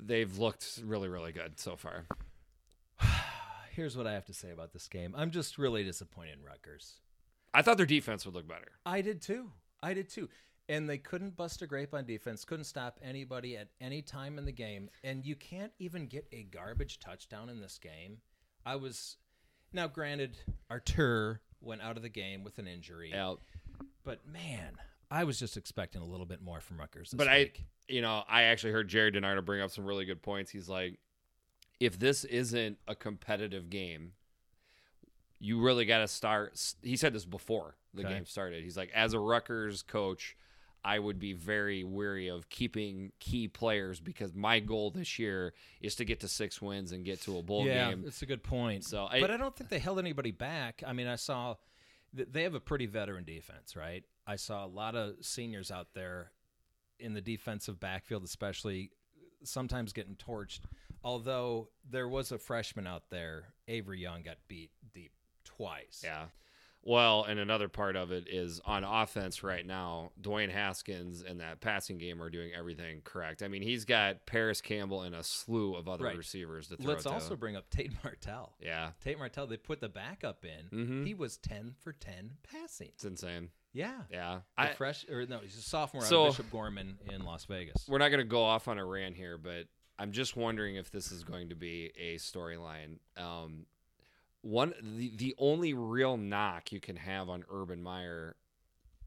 They've 0.00 0.38
looked 0.38 0.80
really 0.82 1.08
really 1.10 1.32
good 1.32 1.60
so 1.60 1.76
far. 1.76 2.06
Here's 3.72 3.96
what 3.96 4.06
I 4.06 4.12
have 4.14 4.24
to 4.26 4.34
say 4.34 4.50
about 4.52 4.72
this 4.72 4.86
game. 4.88 5.14
I'm 5.16 5.30
just 5.30 5.58
really 5.58 5.84
disappointed 5.84 6.38
in 6.38 6.44
Rutgers. 6.44 6.94
I 7.54 7.62
thought 7.62 7.76
their 7.76 7.86
defense 7.86 8.26
would 8.26 8.34
look 8.34 8.48
better. 8.48 8.72
I 8.84 9.00
did 9.00 9.22
too. 9.22 9.50
I 9.82 9.94
did 9.94 10.08
too. 10.08 10.28
And 10.68 10.88
they 10.88 10.98
couldn't 10.98 11.36
bust 11.36 11.62
a 11.62 11.66
grape 11.66 11.94
on 11.94 12.06
defense, 12.06 12.44
couldn't 12.44 12.64
stop 12.64 12.98
anybody 13.02 13.56
at 13.56 13.68
any 13.80 14.02
time 14.02 14.38
in 14.38 14.46
the 14.46 14.52
game. 14.52 14.88
And 15.02 15.24
you 15.24 15.36
can't 15.36 15.72
even 15.78 16.06
get 16.06 16.26
a 16.32 16.44
garbage 16.44 17.00
touchdown 17.00 17.48
in 17.50 17.60
this 17.60 17.78
game. 17.78 18.18
I 18.64 18.76
was 18.76 19.16
now 19.72 19.86
granted 19.86 20.38
Artur 20.70 21.42
went 21.60 21.82
out 21.82 21.96
of 21.96 22.02
the 22.02 22.08
game 22.08 22.44
with 22.44 22.58
an 22.58 22.66
injury. 22.66 23.10
Yeah, 23.12 23.34
But 24.04 24.26
man, 24.26 24.76
I 25.10 25.24
was 25.24 25.38
just 25.38 25.56
expecting 25.56 26.00
a 26.02 26.06
little 26.06 26.26
bit 26.26 26.42
more 26.42 26.60
from 26.60 26.78
Rutgers 26.78 27.12
but 27.14 27.28
I, 27.28 27.52
you 27.88 28.00
know, 28.00 28.24
I 28.28 28.44
actually 28.44 28.72
heard 28.72 28.88
Jared 28.88 29.14
DiNardo 29.14 29.44
bring 29.44 29.60
up 29.60 29.70
some 29.70 29.84
really 29.84 30.04
good 30.04 30.22
points. 30.22 30.50
He's 30.50 30.68
like, 30.68 30.98
if 31.78 31.98
this 31.98 32.24
isn't 32.24 32.78
a 32.88 32.94
competitive 32.94 33.68
game, 33.68 34.12
you 35.44 35.60
really 35.60 35.84
got 35.84 35.98
to 35.98 36.08
start. 36.08 36.58
He 36.82 36.96
said 36.96 37.12
this 37.12 37.26
before 37.26 37.76
the 37.92 38.02
Okay. 38.02 38.14
game 38.14 38.24
started. 38.24 38.62
He's 38.64 38.76
like, 38.78 38.90
as 38.94 39.12
a 39.12 39.18
Rutgers 39.20 39.82
coach, 39.82 40.36
I 40.82 40.98
would 40.98 41.18
be 41.18 41.34
very 41.34 41.84
weary 41.84 42.28
of 42.28 42.48
keeping 42.48 43.12
key 43.20 43.48
players 43.48 44.00
because 44.00 44.32
my 44.34 44.60
goal 44.60 44.90
this 44.90 45.18
year 45.18 45.52
is 45.82 45.96
to 45.96 46.04
get 46.06 46.20
to 46.20 46.28
six 46.28 46.62
wins 46.62 46.92
and 46.92 47.04
get 47.04 47.20
to 47.22 47.36
a 47.38 47.42
bowl 47.42 47.66
yeah, 47.66 47.90
game. 47.90 48.04
it's 48.06 48.22
a 48.22 48.26
good 48.26 48.42
point. 48.42 48.84
So 48.84 49.06
I- 49.10 49.20
but 49.20 49.30
I 49.30 49.36
don't 49.36 49.54
think 49.54 49.68
they 49.68 49.78
held 49.78 49.98
anybody 49.98 50.30
back. 50.30 50.82
I 50.86 50.92
mean, 50.94 51.06
I 51.06 51.16
saw 51.16 51.56
they 52.12 52.42
have 52.44 52.54
a 52.54 52.60
pretty 52.60 52.86
veteran 52.86 53.24
defense, 53.24 53.76
right? 53.76 54.04
I 54.26 54.36
saw 54.36 54.64
a 54.64 54.68
lot 54.68 54.94
of 54.94 55.16
seniors 55.24 55.70
out 55.70 55.92
there 55.94 56.30
in 56.98 57.12
the 57.12 57.20
defensive 57.20 57.78
backfield, 57.80 58.22
especially 58.24 58.92
sometimes 59.42 59.92
getting 59.92 60.16
torched. 60.16 60.60
Although 61.02 61.68
there 61.90 62.08
was 62.08 62.32
a 62.32 62.38
freshman 62.38 62.86
out 62.86 63.10
there, 63.10 63.52
Avery 63.68 64.00
Young 64.00 64.22
got 64.22 64.36
beat 64.48 64.70
deep 64.94 65.12
twice. 65.56 66.02
Yeah. 66.04 66.26
Well, 66.86 67.24
and 67.24 67.40
another 67.40 67.68
part 67.68 67.96
of 67.96 68.12
it 68.12 68.24
is 68.30 68.60
on 68.66 68.84
offense 68.84 69.42
right 69.42 69.64
now, 69.66 70.10
Dwayne 70.20 70.50
Haskins 70.50 71.22
and 71.22 71.40
that 71.40 71.62
passing 71.62 71.96
game 71.96 72.22
are 72.22 72.28
doing 72.28 72.50
everything 72.54 73.00
correct. 73.04 73.42
I 73.42 73.48
mean, 73.48 73.62
he's 73.62 73.86
got 73.86 74.26
Parris 74.26 74.60
Campbell 74.60 75.00
and 75.00 75.14
a 75.14 75.22
slew 75.22 75.76
of 75.76 75.88
other 75.88 76.04
Right. 76.04 76.16
receivers 76.16 76.68
to 76.68 76.76
throw 76.76 76.92
Let's 76.92 77.04
to. 77.04 77.10
also 77.10 77.36
bring 77.36 77.56
up 77.56 77.70
Tate 77.70 77.92
Martell. 78.04 78.54
yeah, 78.60 78.90
Tate 79.02 79.16
Martell, 79.18 79.46
they 79.46 79.56
put 79.56 79.80
the 79.80 79.88
backup 79.88 80.44
in. 80.44 80.78
Mhm. 80.78 81.06
He 81.06 81.14
was 81.14 81.38
ten 81.38 81.74
for 81.80 81.94
ten 81.94 82.36
passing. 82.42 82.88
it's 82.88 83.04
insane. 83.06 83.48
Yeah. 83.72 84.02
Yeah. 84.10 84.40
I, 84.58 84.68
fresh 84.74 85.08
or 85.08 85.24
no, 85.24 85.38
he's 85.38 85.56
a 85.56 85.62
sophomore 85.62 86.02
So- 86.02 86.26
Bishop 86.26 86.50
Gorman 86.50 86.98
in 87.10 87.24
Las 87.24 87.46
Vegas. 87.46 87.88
we're 87.88 87.96
not 87.98 88.10
going 88.10 88.18
to 88.20 88.24
go 88.24 88.44
off 88.44 88.68
on 88.68 88.76
a 88.78 88.84
rant 88.84 89.16
here, 89.16 89.38
but 89.38 89.68
I'm 89.98 90.12
just 90.12 90.36
wondering 90.36 90.76
if 90.76 90.90
this 90.90 91.10
is 91.10 91.24
going 91.24 91.48
to 91.48 91.54
be 91.54 91.92
a 91.96 92.16
storyline. 92.16 92.98
Um, 93.16 93.64
one 94.44 94.74
the 94.82 95.10
the 95.16 95.34
only 95.38 95.72
real 95.72 96.16
knock 96.16 96.70
you 96.70 96.78
can 96.78 96.96
have 96.96 97.30
on 97.30 97.44
Urban 97.50 97.82
Meyer, 97.82 98.36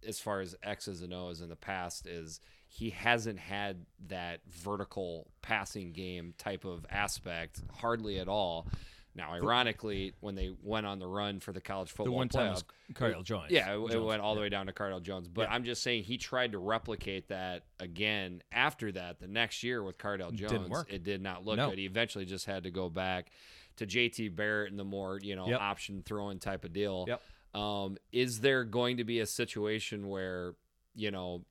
as 0.06 0.19
far 0.19 0.41
as 0.41 0.56
X's 0.63 1.02
and 1.04 1.13
O's 1.13 1.41
in 1.41 1.50
the 1.50 1.56
past, 1.56 2.08
is 2.08 2.41
he 2.67 2.89
hasn't 2.89 3.38
had 3.38 3.86
that 4.08 4.41
vertical 4.50 5.28
passing 5.41 5.93
game 5.93 6.34
type 6.38 6.65
of 6.65 6.86
aspect 6.89 7.62
hardly 7.82 8.19
at 8.19 8.28
all. 8.28 8.67
Now, 9.17 9.34
ironically, 9.34 10.13
when 10.19 10.36
they 10.36 10.51
went 10.62 10.86
on 10.86 10.99
the 10.99 11.08
run 11.08 11.39
for 11.39 11.51
the 11.51 11.60
college 11.60 11.89
The 11.89 11.95
football 11.95 12.15
one 12.15 12.30
time 12.30 12.53
playoff, 12.53 12.63
Cardale 12.93 13.23
Jones. 13.23 13.47
yeah, 13.49 13.73
it, 13.75 13.93
it 13.93 13.99
went 14.01 14.21
all 14.21 14.36
the 14.36 14.41
way 14.41 14.49
down 14.49 14.67
to 14.67 14.71
Cardale 14.73 15.01
Jones. 15.01 15.27
But 15.27 15.49
Yeah. 15.49 15.56
I'm 15.56 15.63
just 15.63 15.82
saying 15.82 16.03
he 16.03 16.17
tried 16.17 16.51
to 16.51 16.60
replicate 16.60 17.27
that 17.30 17.63
again 17.80 18.43
after 18.51 18.91
that 18.91 19.19
the 19.19 19.27
next 19.27 19.63
year 19.63 19.82
with 19.84 19.97
Cardale 19.97 20.32
Jones. 20.34 20.51
Didn't 20.51 20.69
work. 20.69 20.93
It 20.93 21.03
did 21.03 21.21
not 21.21 21.43
look 21.45 21.58
No. 21.58 21.69
good. 21.71 21.80
He 21.80 21.86
eventually 21.86 22.25
just 22.25 22.45
had 22.45 22.63
to 22.63 22.71
go 22.71 22.89
back 22.89 23.32
to 23.77 23.86
JT 23.88 24.30
Barrett 24.36 24.69
and 24.69 24.80
the 24.80 24.84
more 24.86 25.19
you 25.21 25.36
know 25.36 25.47
Yep. 25.49 25.60
option 25.62 26.03
throwing 26.06 26.38
type 26.39 26.63
of 26.63 26.71
deal. 26.71 27.06
Yep. 27.08 27.21
Um, 27.60 27.97
is 28.12 28.41
there 28.41 28.63
going 28.63 28.97
to 28.97 29.03
be 29.03 29.19
a 29.19 29.25
situation 29.25 30.08
where 30.10 30.53
you 30.95 31.10
know 31.12 31.43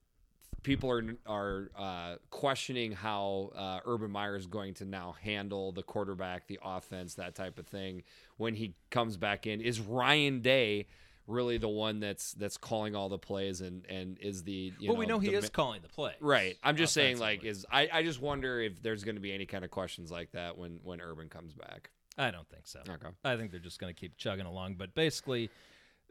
people 0.66 0.90
are 0.90 1.04
are 1.26 1.70
uh, 1.78 2.16
questioning 2.30 2.90
how 2.90 3.52
uh, 3.54 3.78
Urban 3.86 4.10
Meyer 4.10 4.34
is 4.34 4.46
going 4.46 4.74
to 4.74 4.84
now 4.84 5.14
handle 5.22 5.70
the 5.70 5.84
quarterback, 5.84 6.48
the 6.48 6.58
offense, 6.62 7.14
that 7.14 7.36
type 7.36 7.58
of 7.60 7.68
thing 7.68 8.02
when 8.36 8.54
he 8.54 8.74
comes 8.90 9.16
back 9.16 9.46
in? 9.46 9.60
Is 9.60 9.80
Ryan 9.80 10.42
Day 10.42 10.88
really 11.28 11.58
the 11.58 11.68
one 11.68 12.00
that's 12.00 12.32
that's 12.34 12.56
calling 12.56 12.96
all 12.96 13.08
the 13.08 13.18
plays 13.18 13.60
and 13.60 13.86
and 13.86 14.18
is 14.20 14.42
the 14.42 14.72
you 14.80 14.88
well, 14.88 14.96
we 14.96 15.06
know 15.06 15.20
he 15.20 15.32
is 15.32 15.44
ma- 15.44 15.48
calling 15.50 15.82
the 15.82 15.88
play. 15.88 16.14
right? 16.20 16.56
I'm 16.64 16.76
just 16.76 16.92
saying 16.92 17.18
like 17.18 17.44
is 17.44 17.64
I 17.70 17.88
I 17.92 18.02
just 18.02 18.20
wonder 18.20 18.60
if 18.60 18.82
there's 18.82 19.04
going 19.04 19.16
to 19.16 19.22
be 19.22 19.32
any 19.32 19.46
kind 19.46 19.64
of 19.64 19.70
questions 19.70 20.10
like 20.10 20.32
that 20.32 20.58
when 20.58 20.80
when 20.82 21.00
Urban 21.00 21.28
comes 21.28 21.54
back. 21.54 21.90
I 22.18 22.32
don't 22.32 22.48
think 22.48 22.66
so. 22.66 22.80
Okay. 22.88 23.08
I 23.24 23.36
think 23.36 23.52
they're 23.52 23.60
just 23.60 23.78
going 23.78 23.94
to 23.94 23.98
keep 23.98 24.16
chugging 24.16 24.46
along. 24.46 24.74
But 24.74 24.94
basically, 24.94 25.50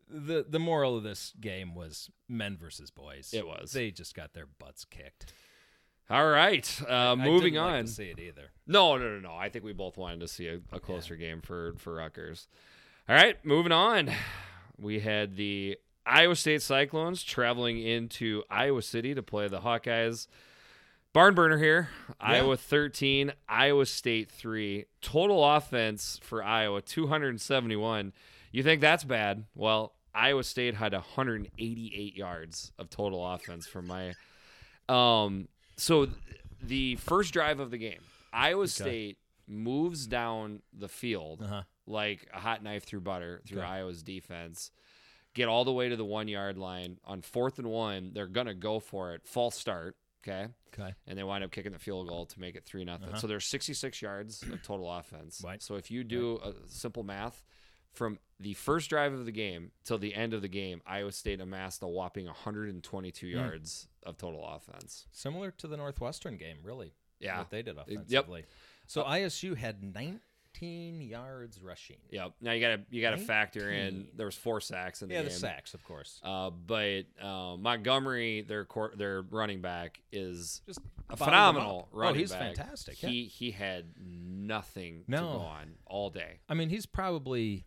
the 0.10 0.46
the 0.48 0.60
moral 0.60 0.98
of 0.98 1.04
this 1.04 1.34
game 1.40 1.76
was 1.76 2.10
men 2.28 2.58
versus 2.58 2.92
boys. 2.92 3.32
It 3.34 3.48
was. 3.48 3.72
They 3.72 3.92
just 3.92 4.16
got 4.16 4.34
their 4.34 4.48
butts 4.60 4.86
kicked. 4.86 5.34
All 6.10 6.28
right, 6.28 6.82
uh, 6.88 6.94
I 6.94 7.16
moving 7.16 7.58
on. 7.58 7.86
Like 7.86 7.88
see 7.88 8.10
it 8.10 8.20
either. 8.20 8.52
No, 8.68 8.98
no, 8.98 9.10
no, 9.16 9.20
no. 9.20 9.36
I 9.36 9.50
think 9.50 9.66
we 9.66 9.74
both 9.74 9.98
wanted 9.98 10.20
to 10.20 10.28
see 10.28 10.48
a, 10.48 10.60
a 10.72 10.80
closer 10.80 11.16
game 11.16 11.42
for 11.42 11.74
for 11.78 11.96
Rutgers. 11.96 12.48
All 13.10 13.16
right, 13.16 13.44
moving 13.44 13.72
on. 13.72 14.12
We 14.78 15.00
had 15.00 15.36
the 15.36 15.78
Iowa 16.06 16.36
State 16.36 16.62
Cyclones 16.62 17.24
traveling 17.24 17.80
into 17.80 18.44
Iowa 18.50 18.82
City 18.82 19.16
to 19.16 19.24
play 19.24 19.48
the 19.48 19.62
Hawkeyes. 19.62 20.28
Barn 21.14 21.34
burner 21.34 21.58
here. 21.58 21.90
Iowa 22.20 22.58
13, 22.58 23.32
Iowa 23.48 23.86
State 23.86 24.30
3. 24.30 24.84
Total 25.02 25.56
offense 25.56 26.20
for 26.22 26.44
Iowa 26.44 26.82
271. 26.82 28.12
You 28.56 28.64
think 28.64 28.82
that's 28.82 29.04
bad? 29.04 29.46
Well, 29.54 29.94
Iowa 30.14 30.44
State 30.44 30.76
had 30.76 30.94
188 30.94 32.16
yards 32.16 32.72
of 32.80 32.90
total 32.90 33.26
offense 33.34 33.68
from 33.68 33.88
my 33.88 34.14
um 34.88 35.48
so 35.78 36.06
th- 36.06 36.18
the 36.64 36.96
first 36.96 37.34
drive 37.34 37.60
of 37.60 37.70
the 37.72 37.78
game, 37.78 38.00
Iowa 38.32 38.68
State 38.68 39.18
moves 39.48 40.08
down 40.08 40.62
the 40.72 40.88
field 40.88 41.42
Uh 41.44 41.48
huh. 41.48 41.62
like 41.86 42.28
a 42.34 42.40
hot 42.40 42.64
knife 42.64 42.86
through 42.86 43.02
butter 43.02 43.42
through 43.48 43.60
Okay. 43.60 43.68
Iowa's 43.68 44.04
defense. 44.04 44.72
Get 45.34 45.50
all 45.50 45.66
the 45.66 45.74
way 45.74 45.90
to 45.90 45.96
the 45.98 46.06
one 46.06 46.28
yard 46.30 46.58
line 46.58 46.98
on 47.04 47.22
fourth 47.22 47.60
and 47.60 47.68
one. 47.68 48.12
They're 48.14 48.28
gonna 48.28 48.54
go 48.54 48.80
for 48.80 49.14
it. 49.16 49.28
False 49.28 49.56
start. 49.58 49.98
Okay. 50.26 50.48
Okay. 50.74 50.94
And 51.08 51.18
they 51.20 51.24
wind 51.24 51.44
up 51.44 51.52
kicking 51.52 51.74
the 51.74 51.80
field 51.80 52.08
goal 52.08 52.26
to 52.28 52.40
make 52.40 52.56
it 52.56 52.64
three 52.66 52.86
nothing. 52.86 53.10
Uh-huh. 53.10 53.18
So 53.20 53.28
there's 53.28 53.46
66 53.46 54.02
yards 54.02 54.44
of 54.44 54.64
total 54.64 54.90
offense. 54.92 55.42
Right. 55.46 55.62
So 55.62 55.76
if 55.76 55.92
you 55.92 56.04
do 56.06 56.40
a 56.44 56.54
simple 56.68 57.04
math, 57.04 57.44
from 57.94 58.18
the 58.40 58.54
first 58.54 58.90
drive 58.90 59.14
of 59.14 59.26
the 59.26 59.32
game 59.32 59.72
till 59.86 59.98
the 59.98 60.14
end 60.14 60.34
of 60.34 60.42
the 60.42 60.48
game, 60.50 60.82
Iowa 60.86 61.12
State 61.12 61.40
amassed 61.42 61.82
a 61.84 61.88
whopping 61.88 62.26
122 62.26 63.28
Hmm. 63.28 63.34
yards 63.38 63.88
of 64.04 64.18
total 64.18 64.46
offense. 64.46 65.08
Similar 65.12 65.52
to 65.52 65.68
the 65.68 65.78
Northwestern 65.78 66.38
game, 66.38 66.58
really. 66.64 66.94
Yeah. 67.20 67.38
What 67.40 67.50
they 67.50 67.62
did 67.62 67.78
offensively. 67.78 68.42
yep. 68.42 68.50
So 68.88 69.04
ISU 69.04 69.56
had 69.56 69.82
19 69.84 71.02
yards 71.02 71.62
rushing. 71.62 71.98
Yep. 72.12 72.34
Now 72.42 72.52
you 72.52 72.62
gotta 72.62 72.82
you 72.90 73.02
gotta 73.02 73.18
factor 73.18 73.72
in 73.72 74.10
there 74.16 74.26
was 74.26 74.36
four 74.36 74.60
sacks 74.62 75.02
in 75.02 75.08
the 75.08 75.14
Yeah, 75.16 75.22
game. 75.22 75.30
the 75.30 75.36
sacks, 75.36 75.74
of 75.74 75.84
course. 75.84 76.20
Uh, 76.24 76.50
but 76.50 77.04
uh, 77.22 77.56
Montgomery, 77.58 78.42
their 78.42 78.68
their 78.96 79.22
running 79.24 79.62
back, 79.62 80.02
is 80.12 80.62
Just 80.68 80.80
a 81.10 81.16
phenomenal 81.18 81.80
up. 81.82 81.88
running 81.94 82.16
Oh, 82.16 82.20
he's 82.20 82.32
back. 82.32 82.56
fantastic. 82.58 83.02
yeah. 83.02 83.10
He 83.10 83.26
he 83.26 83.52
had 83.52 83.94
nothing 84.00 85.06
to 85.10 85.18
go 85.18 85.28
on 85.28 85.76
all 85.86 86.10
day. 86.10 86.40
I 86.50 86.54
mean, 86.54 86.70
he's 86.70 86.86
probably 86.86 87.66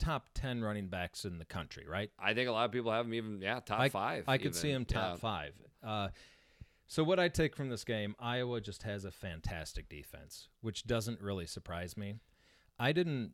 top 0.00 0.26
10 0.34 0.62
running 0.62 0.88
backs 0.88 1.24
in 1.24 1.38
the 1.38 1.44
country, 1.44 1.84
right? 1.88 2.10
I 2.18 2.34
think 2.34 2.48
a 2.48 2.52
lot 2.52 2.64
of 2.64 2.72
people 2.72 2.90
have 2.90 3.06
him 3.06 3.14
even 3.14 3.40
yeah 3.40 3.60
top 3.60 3.78
I, 3.80 3.88
five. 3.88 4.24
I 4.26 4.38
could 4.38 4.54
see 4.56 4.68
even. 4.70 4.82
him 4.82 4.84
top 4.86 5.12
Yeah. 5.12 5.16
five. 5.20 5.52
Uh, 5.84 6.08
so 6.88 7.04
what 7.04 7.20
I 7.20 7.28
take 7.28 7.54
from 7.54 7.68
this 7.68 7.84
game, 7.84 8.16
Iowa 8.18 8.60
just 8.60 8.82
has 8.82 9.04
a 9.04 9.12
fantastic 9.12 9.88
defense, 9.88 10.48
which 10.60 10.84
doesn't 10.86 11.20
really 11.20 11.46
surprise 11.46 11.96
me. 11.96 12.16
I 12.80 12.90
didn't. 12.92 13.32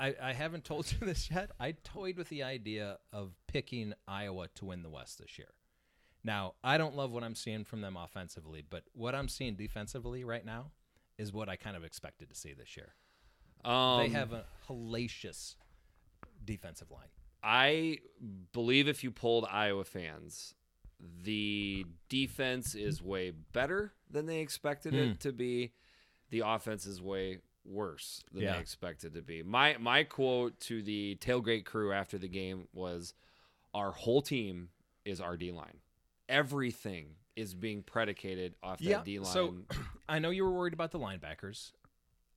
I, 0.00 0.14
I 0.22 0.32
haven't 0.32 0.64
told 0.64 0.90
you 0.92 0.98
this 1.06 1.30
yet. 1.30 1.50
I 1.60 1.72
toyed 1.84 2.16
with 2.16 2.28
the 2.28 2.42
idea 2.42 2.98
of 3.12 3.34
picking 3.46 3.92
Iowa 4.08 4.48
to 4.56 4.64
win 4.64 4.82
the 4.82 4.90
West 4.90 5.18
this 5.20 5.38
year. 5.38 5.48
Now, 6.24 6.54
I 6.64 6.78
don't 6.78 6.96
love 6.96 7.10
what 7.12 7.22
I'm 7.22 7.34
seeing 7.36 7.64
from 7.64 7.80
them 7.80 7.96
offensively, 7.96 8.64
but 8.68 8.82
what 8.92 9.14
I'm 9.14 9.28
seeing 9.28 9.54
defensively 9.54 10.24
right 10.24 10.44
now 10.44 10.72
is 11.18 11.32
what 11.32 11.48
I 11.48 11.56
kind 11.56 11.76
of 11.76 11.84
expected 11.84 12.28
to 12.30 12.34
see 12.34 12.52
this 12.54 12.76
year. 12.76 12.94
Um, 13.64 13.98
they 14.00 14.08
have 14.10 14.32
a 14.32 14.44
hellacious 14.68 15.54
defensive 16.44 16.90
line. 16.90 17.08
I 17.42 17.98
believe 18.52 18.88
if 18.88 19.04
you 19.04 19.10
polled 19.10 19.46
Iowa 19.50 19.84
fans, 19.84 20.54
the 21.22 21.84
defense 22.08 22.74
is 22.74 23.00
way 23.02 23.30
better 23.30 23.92
than 24.10 24.26
they 24.26 24.40
expected 24.40 24.92
Hmm. 24.94 24.98
it 25.00 25.20
to 25.20 25.32
be. 25.32 25.72
The 26.30 26.40
offense 26.44 26.86
is 26.86 27.00
way 27.00 27.38
worse 27.64 28.22
than 28.32 28.42
Yeah. 28.42 28.54
they 28.54 28.60
expected 28.60 29.14
to 29.14 29.22
be. 29.22 29.42
My 29.42 29.76
my 29.78 30.02
quote 30.04 30.58
to 30.60 30.82
the 30.82 31.16
tailgate 31.20 31.64
crew 31.64 31.92
after 31.92 32.18
the 32.18 32.28
game 32.28 32.66
was, 32.72 33.14
"Our 33.74 33.92
whole 33.92 34.22
team 34.22 34.70
is 35.04 35.20
our 35.20 35.36
D 35.36 35.52
line. 35.52 35.80
Everything 36.28 37.16
is 37.36 37.54
being 37.54 37.82
predicated 37.82 38.56
off 38.62 38.78
that 38.80 39.04
D 39.04 39.18
line." 39.18 39.32
So 39.32 39.64
I 40.08 40.18
know 40.18 40.30
you 40.30 40.44
were 40.44 40.52
worried 40.52 40.72
about 40.74 40.90
the 40.90 40.98
linebackers. 40.98 41.72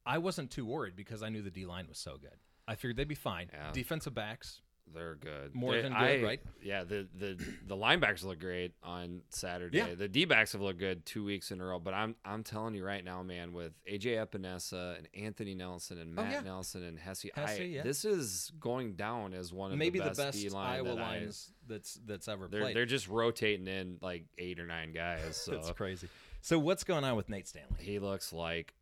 I 0.05 0.17
wasn't 0.17 0.51
too 0.51 0.65
worried 0.65 0.95
because 0.95 1.21
I 1.23 1.29
knew 1.29 1.41
the 1.41 1.51
D 1.51 1.65
line 1.65 1.87
was 1.87 1.97
so 1.97 2.17
good. 2.17 2.37
I 2.67 2.75
figured 2.75 2.97
they'd 2.97 3.07
be 3.07 3.15
fine. 3.15 3.49
Yeah. 3.53 3.71
Defensive 3.73 4.13
backs, 4.13 4.61
They're 4.93 5.15
good. 5.15 5.55
More 5.55 5.73
They- 5.73 5.83
than 5.83 5.93
good, 5.93 6.19
I- 6.19 6.21
right? 6.23 6.41
Yeah, 6.61 6.83
the 6.83 7.07
the 7.17 7.35
the 7.65 7.77
linebackers 7.77 8.23
look 8.25 8.39
great 8.39 8.73
on 8.83 9.21
Saturday. 9.29 9.77
Yeah. 9.77 9.95
The 9.95 10.09
D 10.09 10.25
backs 10.25 10.51
have 10.51 10.59
looked 10.61 10.79
good 10.79 11.05
two 11.05 11.23
weeks 11.23 11.51
in 11.51 11.61
a 11.61 11.65
row. 11.65 11.79
But 11.79 11.93
I'm 11.93 12.15
I'm 12.25 12.43
telling 12.43 12.75
you 12.75 12.83
right 12.83 13.01
now, 13.03 13.23
man, 13.23 13.53
with 13.53 13.71
AJ 13.89 14.17
Epenesa 14.25 14.97
and 14.97 15.07
Anthony 15.13 15.55
Nelson 15.55 15.97
and 15.97 16.19
Oh, 16.19 16.23
Matt 16.23 16.31
yeah. 16.33 16.39
Nelson 16.41 16.83
and 16.83 16.99
Hesse, 16.99 17.27
Hesse, 17.33 17.59
I, 17.59 17.63
yeah. 17.63 17.83
this 17.83 18.03
is 18.03 18.51
going 18.59 18.95
down 18.95 19.33
as 19.33 19.53
one 19.53 19.71
of 19.71 19.77
maybe 19.77 19.99
the 19.99 20.03
the 20.05 20.09
best, 20.09 20.19
best 20.19 20.37
D 20.41 20.49
line 20.49 20.75
Iowa 20.79 20.89
that 20.89 20.97
I- 20.97 21.01
lines 21.19 21.53
that's 21.67 21.93
that's 22.05 22.27
ever 22.27 22.49
they're 22.49 22.61
played. 22.61 22.75
they're 22.75 22.85
just 22.85 23.07
rotating 23.07 23.67
in 23.67 23.97
like 24.01 24.25
eight 24.37 24.59
or 24.59 24.65
nine 24.67 24.91
guys. 24.91 25.37
So 25.45 25.51
That's 25.53 25.71
crazy. 25.71 26.09
So 26.41 26.59
what's 26.59 26.83
going 26.83 27.05
on 27.05 27.15
with 27.15 27.29
Nate 27.29 27.47
Stanley? 27.47 27.77
he 27.79 27.97
looks 27.99 28.33
like 28.33 28.73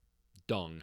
dung. 0.47 0.81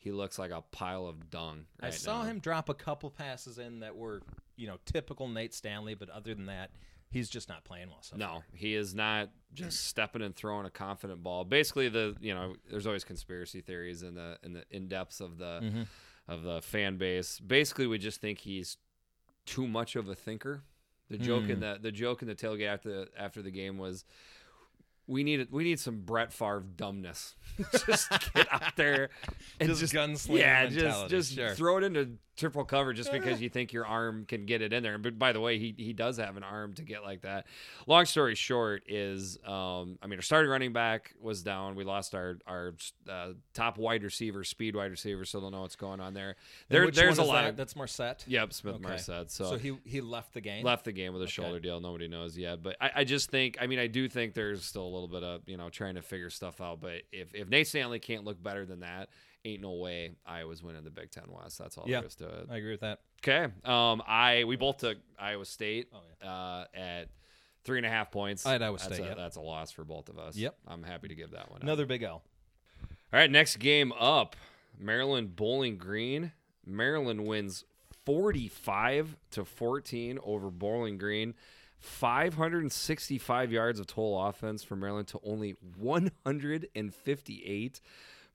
He 0.00 0.12
looks 0.12 0.38
like 0.38 0.50
a 0.50 0.62
pile 0.72 1.06
of 1.06 1.30
dung. 1.30 1.66
I 1.78 1.90
saw 1.90 2.22
now. 2.22 2.28
him 2.28 2.38
drop 2.40 2.68
a 2.70 2.74
couple 2.74 3.10
passes 3.10 3.58
in 3.58 3.80
that 3.80 3.94
were, 3.94 4.22
you 4.56 4.66
know, 4.66 4.78
typical 4.86 5.28
Nate 5.28 5.52
Stanley, 5.54 5.94
but 5.94 6.08
other 6.08 6.34
than 6.34 6.46
that, 6.46 6.70
he's 7.10 7.28
just 7.28 7.50
not 7.50 7.64
playing 7.64 7.88
well. 7.88 8.00
So 8.00 8.16
No, 8.16 8.42
he 8.54 8.74
is 8.74 8.94
not 8.94 9.28
just 9.52 9.84
stepping 9.86 10.22
and 10.22 10.34
throwing 10.34 10.64
a 10.64 10.70
confident 10.70 11.22
ball. 11.22 11.44
Basically, 11.44 11.90
the 11.90 12.16
you 12.18 12.34
know, 12.34 12.54
there's 12.70 12.86
always 12.86 13.04
conspiracy 13.04 13.60
theories 13.60 14.02
in 14.02 14.14
the 14.14 14.38
in 14.42 14.54
the 14.54 14.64
in 14.70 14.88
depths 14.88 15.20
of 15.20 15.36
the 15.36 15.60
Mhm. 15.62 15.86
of 16.28 16.42
the 16.44 16.62
fan 16.62 16.96
base. 16.96 17.38
Basically, 17.38 17.86
we 17.86 17.98
just 17.98 18.22
think 18.22 18.38
he's 18.38 18.78
too 19.44 19.66
much 19.68 19.96
of 19.96 20.08
a 20.08 20.14
thinker. 20.14 20.62
The 21.10 21.18
joke 21.18 21.44
in 21.50 21.56
Hmm. 21.56 21.60
the 21.60 21.78
the 21.82 21.92
joke 21.92 22.22
in 22.22 22.28
the 22.28 22.34
tailgate 22.34 22.68
after 22.68 23.06
after 23.18 23.42
the 23.42 23.50
game 23.50 23.76
was. 23.76 24.06
We 25.06 25.24
need 25.24 25.48
we 25.50 25.64
need 25.64 25.80
some 25.80 26.02
Brett 26.02 26.32
Favre 26.32 26.64
dumbness. 26.76 27.34
just 27.86 28.08
get 28.32 28.46
out 28.52 28.76
there 28.76 29.10
and 29.58 29.68
Just 29.68 29.80
just, 29.80 29.92
gunslinger 29.94 30.38
yeah, 30.38 30.64
just 30.66 30.76
mentality, 30.76 31.08
just 31.10 31.34
sure. 31.34 31.54
throw 31.54 31.78
it 31.78 31.84
into 31.84 32.10
triple 32.36 32.64
cover 32.64 32.94
just 32.94 33.12
because 33.12 33.40
you 33.42 33.48
think 33.50 33.72
your 33.72 33.84
arm 33.84 34.24
can 34.24 34.46
get 34.46 34.62
it 34.62 34.72
in 34.72 34.82
there. 34.82 34.96
But 34.98 35.18
by 35.18 35.32
the 35.32 35.40
way, 35.40 35.58
he 35.58 35.74
he 35.76 35.92
does 35.92 36.16
have 36.18 36.36
an 36.36 36.42
arm 36.44 36.74
to 36.74 36.82
get 36.82 37.02
like 37.02 37.22
that. 37.22 37.46
Long 37.88 38.04
story 38.06 38.34
short 38.36 38.84
is, 38.88 39.36
um, 39.44 39.98
I 40.00 40.06
mean, 40.06 40.18
our 40.18 40.22
starting 40.22 40.50
running 40.50 40.72
back 40.72 41.12
was 41.20 41.42
down. 41.42 41.74
We 41.74 41.82
lost 41.84 42.14
our 42.14 42.38
our 42.46 42.74
uh, 43.08 43.30
top 43.52 43.78
wide 43.78 44.04
receiver, 44.04 44.44
speed 44.44 44.76
wide 44.76 44.92
receiver, 44.92 45.24
so 45.24 45.40
they'll 45.40 45.50
know 45.50 45.62
what's 45.62 45.76
going 45.76 46.00
on 46.00 46.14
there. 46.14 46.36
There 46.68 46.88
there's 46.90 47.18
a 47.18 47.24
lot. 47.24 47.42
that? 47.42 47.48
Of, 47.50 47.56
That's 47.56 47.74
Marsette. 47.74 48.24
yep, 48.28 48.52
Smith 48.52 48.76
Okay. 48.76 48.88
Marsette. 48.88 49.30
So, 49.32 49.44
So, 49.50 49.58
he 49.58 49.76
he 49.84 50.00
left 50.00 50.32
the 50.34 50.40
game. 50.40 50.64
left 50.64 50.84
the 50.84 50.92
game 50.92 51.12
with 51.12 51.22
a 51.22 51.26
shoulder 51.28 51.58
deal. 51.58 51.80
Nobody 51.80 52.06
knows 52.06 52.38
yet, 52.38 52.62
but 52.62 52.76
I, 52.80 52.90
I 52.96 53.04
just 53.04 53.28
think. 53.30 53.58
I 53.60 53.66
mean, 53.66 53.80
I 53.80 53.88
do 53.88 54.08
think 54.08 54.34
there's 54.34 54.64
still 54.64 54.84
a 54.84 54.84
little 54.84 54.99
bit 55.08 55.22
of 55.22 55.42
you 55.46 55.56
know 55.56 55.68
trying 55.70 55.94
to 55.96 56.02
figure 56.02 56.30
stuff 56.30 56.60
out. 56.60 56.80
But 56.80 57.02
if 57.12 57.34
if 57.34 57.48
Nate 57.48 57.66
Stanley 57.68 57.98
can't 57.98 58.24
look 58.24 58.42
better 58.42 58.64
than 58.66 58.80
that, 58.80 59.08
ain't 59.44 59.62
no 59.62 59.72
way 59.72 60.12
Iowa's 60.26 60.62
winning 60.62 60.84
the 60.84 60.90
Big 60.90 61.10
Ten 61.10 61.24
West. 61.28 61.58
That's 61.58 61.76
all 61.78 61.84
Yeah. 61.88 62.00
there 62.00 62.08
is 62.08 62.14
to 62.16 62.28
it. 62.28 62.46
I 62.50 62.56
agree 62.56 62.72
with 62.72 62.80
that. 62.80 63.00
Okay. 63.26 63.52
Um, 63.64 64.02
I 64.06 64.44
we 64.44 64.56
both 64.56 64.78
took 64.78 64.98
Iowa 65.18 65.44
State 65.44 65.92
Oh, 66.22 66.26
uh, 66.26 66.64
at 66.74 67.08
three 67.64 67.78
and 67.78 67.86
a 67.86 67.90
half 67.90 68.10
points. 68.10 68.46
I 68.46 68.52
had 68.52 68.62
Iowa 68.62 68.78
that's 68.78 68.94
State, 68.94 69.04
A, 69.04 69.08
yep. 69.08 69.16
That's 69.16 69.36
a 69.36 69.40
loss 69.40 69.70
for 69.70 69.84
both 69.84 70.08
of 70.08 70.18
us. 70.18 70.36
Yep. 70.36 70.56
I'm 70.66 70.82
happy 70.82 71.08
to 71.08 71.14
give 71.14 71.30
that 71.32 71.50
one. 71.50 71.58
up. 71.58 71.62
Another 71.62 71.86
big 71.86 72.02
L. 72.02 72.22
All 72.82 73.18
right. 73.18 73.30
Next 73.30 73.56
game 73.58 73.92
up: 73.98 74.36
Maryland 74.78 75.36
Bowling 75.36 75.76
Green 75.76 76.32
Maryland 76.66 77.26
wins 77.26 77.64
45 78.04 79.16
to 79.32 79.44
14 79.44 80.18
over 80.22 80.50
Bowling 80.50 80.98
Green. 80.98 81.34
565 81.80 83.52
yards 83.52 83.80
of 83.80 83.86
total 83.86 84.26
offense 84.26 84.62
for 84.62 84.76
Maryland 84.76 85.08
to 85.08 85.18
only 85.24 85.56
158 85.78 87.80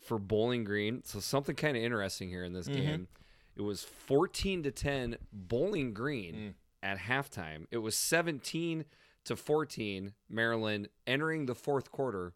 for 0.02 0.20
Bowling 0.20 0.64
Green. 0.64 1.04
So 1.04 1.20
something 1.20 1.56
kind 1.56 1.78
of 1.78 1.84
interesting 1.84 2.30
here 2.30 2.44
in 2.44 2.54
this 2.54 2.68
mm-hmm. 2.68 2.82
game. 2.82 3.08
It 3.56 3.62
was 3.62 3.84
14 3.84 4.64
to 4.64 4.72
10 4.72 5.18
Bowling 5.32 5.94
Green 5.94 6.36
mm. 6.36 6.54
at 6.84 6.98
halftime. 6.98 7.68
It 7.72 7.78
was 7.78 7.96
17 7.96 8.86
to 9.26 9.36
14 9.36 10.14
Maryland 10.30 10.90
entering 11.08 11.46
the 11.46 11.56
fourth 11.56 11.92
quarter 11.92 12.34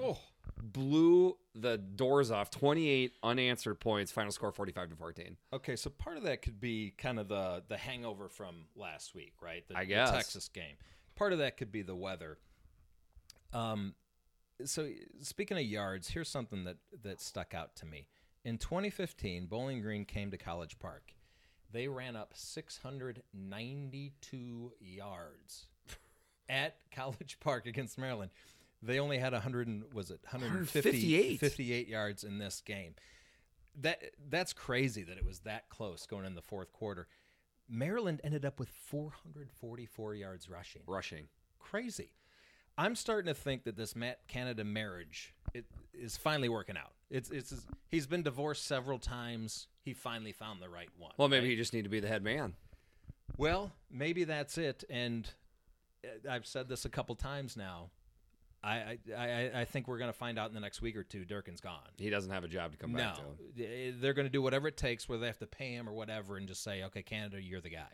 Oh. 0.00 0.18
Blew 0.62 1.36
the 1.54 1.78
doors 1.78 2.30
off 2.30 2.50
28 2.50 3.12
unanswered 3.22 3.80
points 3.80 4.12
final 4.12 4.32
score 4.32 4.52
45 4.52 4.90
to 4.90 4.96
14 4.96 5.36
Okay, 5.52 5.76
so 5.76 5.90
part 5.90 6.16
of 6.16 6.22
that 6.24 6.42
could 6.42 6.60
be 6.60 6.92
kind 6.96 7.18
of 7.18 7.28
the 7.28 7.62
the 7.68 7.76
hangover 7.76 8.28
from 8.28 8.66
last 8.76 9.14
week, 9.14 9.34
right? 9.40 9.66
The, 9.68 9.76
I 9.76 9.80
the 9.80 9.86
guess. 9.86 10.10
Texas 10.10 10.48
game. 10.48 10.76
Part 11.16 11.32
of 11.32 11.38
that 11.38 11.56
could 11.56 11.72
be 11.72 11.82
the 11.82 11.96
weather. 11.96 12.38
Um, 13.52 13.94
so 14.64 14.88
speaking 15.22 15.56
of 15.56 15.64
yards, 15.64 16.10
here's 16.10 16.28
something 16.28 16.64
that 16.64 16.76
that 17.02 17.20
stuck 17.20 17.54
out 17.54 17.74
to 17.76 17.86
me. 17.86 18.06
In 18.44 18.58
2015, 18.58 19.46
Bowling 19.46 19.80
Green 19.82 20.04
came 20.04 20.30
to 20.30 20.36
College 20.36 20.78
Park. 20.78 21.14
They 21.70 21.86
ran 21.88 22.16
up 22.16 22.32
692 22.34 24.72
yards 24.80 25.66
at 26.48 26.76
College 26.94 27.38
Park 27.40 27.66
against 27.66 27.98
Maryland. 27.98 28.30
They 28.82 29.00
only 29.00 29.18
had 29.18 29.32
100 29.32 29.66
and 29.66 29.84
was 29.92 30.10
it 30.10 30.20
150 30.22 30.78
158. 30.78 31.40
58 31.40 31.88
yards 31.88 32.24
in 32.24 32.38
this 32.38 32.60
game. 32.60 32.94
That 33.80 34.02
that's 34.28 34.52
crazy 34.52 35.02
that 35.04 35.16
it 35.18 35.24
was 35.24 35.40
that 35.40 35.68
close 35.68 36.06
going 36.06 36.24
in 36.24 36.34
the 36.34 36.42
fourth 36.42 36.72
quarter. 36.72 37.06
Maryland 37.68 38.20
ended 38.24 38.44
up 38.44 38.58
with 38.58 38.70
444 38.70 40.14
yards 40.14 40.48
rushing. 40.48 40.82
rushing 40.86 41.28
Crazy. 41.58 42.12
I'm 42.78 42.94
starting 42.94 43.26
to 43.26 43.38
think 43.38 43.64
that 43.64 43.76
this 43.76 43.96
Matt 43.96 44.20
Canada 44.28 44.64
marriage 44.64 45.34
it 45.52 45.64
is 45.92 46.16
finally 46.16 46.48
working 46.48 46.76
out. 46.76 46.92
It's 47.10 47.30
it's 47.30 47.66
he's 47.90 48.06
been 48.06 48.22
divorced 48.22 48.64
several 48.66 48.98
times. 48.98 49.66
He 49.84 49.92
finally 49.94 50.32
found 50.32 50.60
the 50.62 50.68
right 50.68 50.90
one. 50.98 51.12
well 51.16 51.28
maybe 51.28 51.46
right? 51.46 51.50
you 51.50 51.56
just 51.56 51.72
need 51.72 51.82
to 51.82 51.88
be 51.88 52.00
the 52.00 52.08
head 52.08 52.22
man 52.22 52.54
Well, 53.36 53.72
maybe 53.90 54.24
that's 54.24 54.58
it. 54.58 54.84
And 54.90 55.28
uh, 56.04 56.30
I've 56.30 56.46
said 56.46 56.68
this 56.68 56.84
a 56.84 56.88
couple 56.88 57.14
times 57.16 57.56
now. 57.56 57.90
I 58.62 58.98
I, 59.16 59.50
I, 59.54 59.64
think 59.64 59.86
we're 59.86 59.98
going 59.98 60.10
to 60.10 60.18
find 60.18 60.38
out 60.38 60.48
in 60.48 60.54
the 60.54 60.60
next 60.60 60.82
week 60.82 60.96
or 60.96 61.04
two. 61.04 61.24
Durkin's 61.24 61.60
gone. 61.60 61.78
he 61.96 62.10
doesn't 62.10 62.30
have 62.32 62.42
a 62.44 62.48
job 62.48 62.72
to 62.72 62.76
come 62.78 62.92
No, 62.92 62.98
back 62.98 63.16
to 63.56 63.64
Eh, 63.64 63.92
they're 64.00 64.14
going 64.14 64.26
to 64.26 64.32
do 64.32 64.42
whatever 64.42 64.66
it 64.68 64.76
takes, 64.76 65.08
whether 65.08 65.20
they 65.20 65.26
have 65.28 65.38
to 65.38 65.46
pay 65.46 65.72
him 65.72 65.88
or 65.88 65.92
whatever, 65.92 66.36
and 66.36 66.48
just 66.48 66.62
say, 66.64 66.82
"Okay, 66.84 67.02
Canada, 67.02 67.40
you're 67.40 67.60
the 67.60 67.70
guy." 67.70 67.86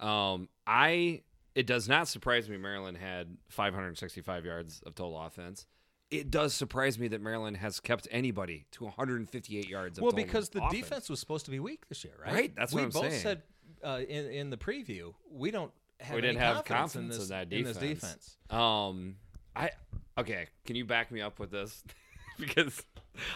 um 0.00 0.48
i 0.66 1.20
it 1.54 1.66
does 1.66 1.88
not 1.88 2.08
surprise 2.08 2.48
me 2.48 2.56
maryland 2.56 2.96
had 2.96 3.36
565 3.50 4.44
yards 4.44 4.82
of 4.84 4.94
total 4.96 5.20
offense 5.20 5.66
it 6.10 6.30
does 6.30 6.52
surprise 6.54 6.98
me 6.98 7.08
that 7.08 7.20
maryland 7.20 7.56
has 7.58 7.78
kept 7.78 8.08
anybody 8.10 8.66
to 8.72 8.84
158 8.84 9.68
yards 9.68 9.98
of 9.98 10.02
offense. 10.02 10.14
Well, 10.14 10.24
because 10.24 10.48
the 10.50 10.58
offense. 10.64 10.82
defense 10.82 11.08
was 11.10 11.20
supposed 11.20 11.44
to 11.44 11.50
be 11.50 11.60
weak 11.60 11.88
this 11.88 12.04
year, 12.04 12.14
right? 12.22 12.34
Right, 12.34 12.56
that's 12.56 12.72
we 12.72 12.80
what 12.80 12.84
I'm 12.84 12.90
both 12.90 13.10
saying. 13.10 13.22
said 13.22 13.42
uh, 13.84 14.00
in 14.08 14.26
in 14.26 14.50
the 14.50 14.56
preview 14.58 15.14
we 15.30 15.50
don't 15.50 15.72
have 16.00 16.14
we 16.16 16.20
didn't 16.20 16.38
have 16.38 16.64
confidence, 16.64 16.68
confidence 16.68 17.14
in 17.14 17.20
this, 17.20 17.22
in 17.22 17.28
that 17.30 17.52
in 17.52 17.64
defense. 17.64 17.78
this 17.78 18.00
defense. 18.00 18.36
Um, 18.50 19.16
I 19.54 19.70
okay. 20.18 20.46
Can 20.66 20.76
you 20.76 20.84
back 20.84 21.10
me 21.10 21.20
up 21.20 21.38
with 21.38 21.50
this? 21.50 21.82
because 22.38 22.82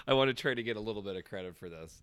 I 0.09 0.15
want 0.15 0.29
to 0.29 0.35
try 0.35 0.55
to 0.55 0.63
get 0.63 0.77
a 0.77 0.81
little 0.81 1.03
bit 1.03 1.17
of 1.17 1.25
credit 1.25 1.57
for 1.57 1.69
this. 1.69 2.03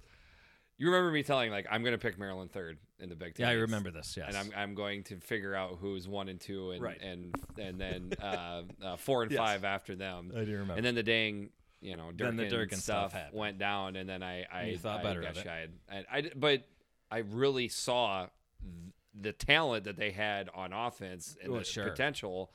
You 0.78 0.88
remember 0.88 1.12
me 1.12 1.24
telling 1.24 1.52
like 1.52 1.68
I'm 1.70 1.82
going 1.84 1.94
to 1.94 1.98
pick 2.00 2.18
Maryland 2.18 2.52
third 2.52 2.78
in 3.00 3.08
the 3.10 3.16
Big 3.16 3.36
Ten. 3.36 3.46
Yeah, 3.46 3.52
I 3.52 3.56
remember 3.56 3.92
this. 3.92 4.16
Yes, 4.18 4.28
And 4.30 4.38
I'm 4.38 4.52
I'm 4.56 4.76
going 4.76 5.04
to 5.06 5.18
figure 5.18 5.54
out 5.56 5.78
who's 5.80 6.08
one 6.08 6.30
and 6.30 6.40
two 6.40 6.72
and 6.72 6.82
Right. 6.82 7.00
and 7.02 7.36
and 7.60 7.80
then 7.80 8.12
uh, 8.22 8.64
uh, 8.84 8.96
four 8.98 9.24
and 9.24 9.32
Yes. 9.32 9.38
five 9.40 9.64
after 9.64 9.96
them. 9.96 10.32
I 10.36 10.44
do 10.44 10.52
remember. 10.52 10.74
And 10.74 10.86
then 10.86 10.96
the 10.96 11.04
dang 11.04 11.50
you 11.80 11.96
know 11.96 12.12
Then 12.16 12.38
the 12.38 12.48
Durkin 12.50 12.80
stuff 12.80 13.12
stuff 13.12 13.34
went 13.34 13.60
down, 13.60 13.96
and 13.98 14.10
then 14.10 14.24
I 14.24 14.46
I, 14.52 14.64
you 14.66 14.78
thought 14.78 15.02
I 15.02 15.04
better 15.04 15.22
got 15.22 15.38
of 15.38 15.46
it. 15.46 15.48
I, 15.92 16.04
I 16.12 16.32
but 16.36 16.64
I 17.12 17.20
really 17.20 17.68
saw 17.68 18.22
th- 18.62 18.94
the 19.20 19.32
talent 19.32 19.84
that 19.84 19.96
they 19.98 20.10
had 20.12 20.50
on 20.56 20.74
offense 20.74 21.38
and 21.42 21.52
Well, 21.52 21.60
the 21.60 21.66
sure. 21.66 21.90
potential. 21.90 22.52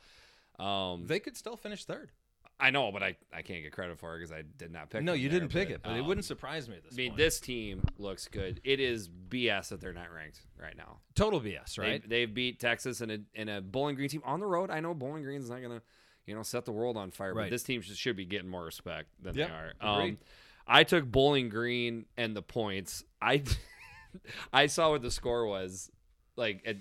Um, 0.59 1.05
they 1.07 1.19
could 1.19 1.37
still 1.37 1.55
finish 1.55 1.85
third. 1.85 2.11
I 2.61 2.71
know, 2.71 2.91
but 2.91 3.01
I, 3.01 3.15
I 3.33 3.41
can't 3.41 3.63
get 3.63 3.71
credit 3.71 3.97
for 3.99 4.15
it 4.15 4.19
because 4.19 4.33
I 4.33 4.43
did 4.57 4.71
not 4.71 4.89
pick. 4.89 4.99
It. 4.99 5.05
No, 5.05 5.13
you 5.13 5.29
there, 5.29 5.39
didn't 5.39 5.53
pick 5.53 5.69
but, 5.69 5.75
it, 5.75 5.81
but 5.81 5.91
it 5.95 6.01
um, 6.01 6.07
wouldn't 6.07 6.25
surprise 6.25 6.67
me 6.67 6.75
at 6.75 6.83
this 6.83 6.93
I 6.93 6.97
mean, 6.97 7.11
point. 7.11 7.17
this 7.17 7.39
team 7.39 7.81
looks 7.97 8.27
good. 8.27 8.59
It 8.65 8.81
is 8.81 9.07
BS 9.07 9.69
that 9.69 9.79
they're 9.79 9.93
not 9.93 10.11
ranked 10.13 10.41
right 10.61 10.75
now. 10.75 10.97
total 11.15 11.39
BS, 11.39 11.79
right? 11.79 12.07
They've, 12.07 12.33
beat 12.33 12.59
Texas 12.59 12.99
in 12.99 13.11
a 13.11 13.19
in 13.33 13.47
a 13.47 13.61
Bowling 13.61 13.95
Green 13.95 14.09
team 14.09 14.21
on 14.25 14.41
the 14.41 14.45
road. 14.45 14.71
I 14.71 14.81
know 14.81 14.93
Bowling 14.93 15.23
Green's 15.23 15.49
not 15.49 15.61
gonna, 15.61 15.81
you 16.25 16.35
know, 16.35 16.43
set 16.43 16.65
the 16.65 16.73
world 16.73 16.97
on 16.97 17.11
fire, 17.11 17.33
Right. 17.33 17.45
but 17.45 17.49
this 17.51 17.63
team 17.63 17.79
should, 17.81 17.95
should 17.95 18.17
be 18.17 18.25
getting 18.25 18.49
more 18.49 18.65
respect 18.65 19.07
than 19.21 19.35
Yep, 19.35 19.47
they 19.47 19.53
are. 19.87 19.99
Um. 19.99 20.17
I 20.67 20.83
took 20.83 21.05
Bowling 21.05 21.49
Green 21.49 22.05
and 22.17 22.35
the 22.35 22.43
points. 22.43 23.03
I 23.21 23.43
I 24.53 24.67
saw 24.67 24.91
what 24.91 25.01
the 25.01 25.11
score 25.11 25.47
was, 25.47 25.89
like 26.35 26.61
at 26.65 26.75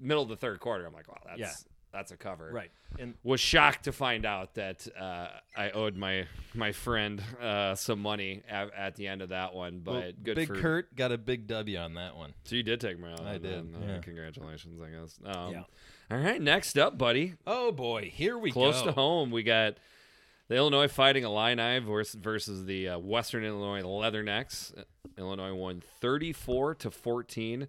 middle 0.00 0.22
of 0.22 0.28
the 0.28 0.36
third 0.36 0.60
quarter. 0.60 0.86
I'm 0.86 0.94
like, 0.94 1.08
wow, 1.08 1.18
that's 1.26 1.40
Yeah. 1.40 1.52
That's 1.94 2.12
a 2.12 2.16
cover. 2.16 2.50
right. 2.52 2.70
And 2.98 3.14
was 3.24 3.40
shocked 3.40 3.84
to 3.84 3.92
find 3.92 4.24
out 4.24 4.54
that 4.54 4.86
uh, 5.00 5.28
I 5.56 5.70
owed 5.70 5.96
my 5.96 6.26
my 6.54 6.72
friend 6.72 7.20
uh, 7.40 7.74
some 7.74 8.00
money 8.00 8.42
at, 8.48 8.72
at 8.76 8.94
the 8.96 9.08
end 9.08 9.22
of 9.22 9.30
that 9.30 9.54
one. 9.54 9.80
But 9.82 9.92
well, 9.94 10.12
good 10.22 10.36
Big 10.36 10.48
for 10.48 10.54
Kurt 10.54 10.94
got 10.94 11.10
a 11.10 11.18
big 11.18 11.46
W 11.46 11.76
on 11.78 11.94
that 11.94 12.16
one. 12.16 12.34
So 12.44 12.54
you 12.56 12.62
did 12.62 12.80
take 12.80 13.00
my 13.00 13.14
I 13.14 13.38
did, 13.38 13.42
then. 13.42 13.90
Uh. 13.90 14.00
Congratulations, 14.02 14.80
I 14.80 14.88
guess. 14.90 15.18
Um, 15.24 15.52
Yeah. 15.52 15.62
All 16.10 16.18
right, 16.18 16.40
next 16.40 16.76
up, 16.78 16.98
buddy. 16.98 17.34
Oh 17.46 17.72
boy, 17.72 18.12
here 18.14 18.38
we 18.38 18.50
Close 18.52 18.76
go. 18.76 18.82
Close 18.82 18.94
to 18.94 19.00
home, 19.00 19.30
we 19.30 19.42
got 19.42 19.78
the 20.48 20.56
Illinois 20.56 20.88
Fighting 20.88 21.24
Illini 21.24 21.78
versus, 21.80 22.14
versus 22.14 22.64
the 22.66 22.90
uh, 22.90 22.98
Western 22.98 23.44
Illinois 23.44 23.82
Leathernecks. 23.82 24.78
Uh, 24.78 24.82
Illinois 25.16 25.54
won 25.54 25.82
34 26.00 26.74
to 26.76 26.90
14. 26.90 27.66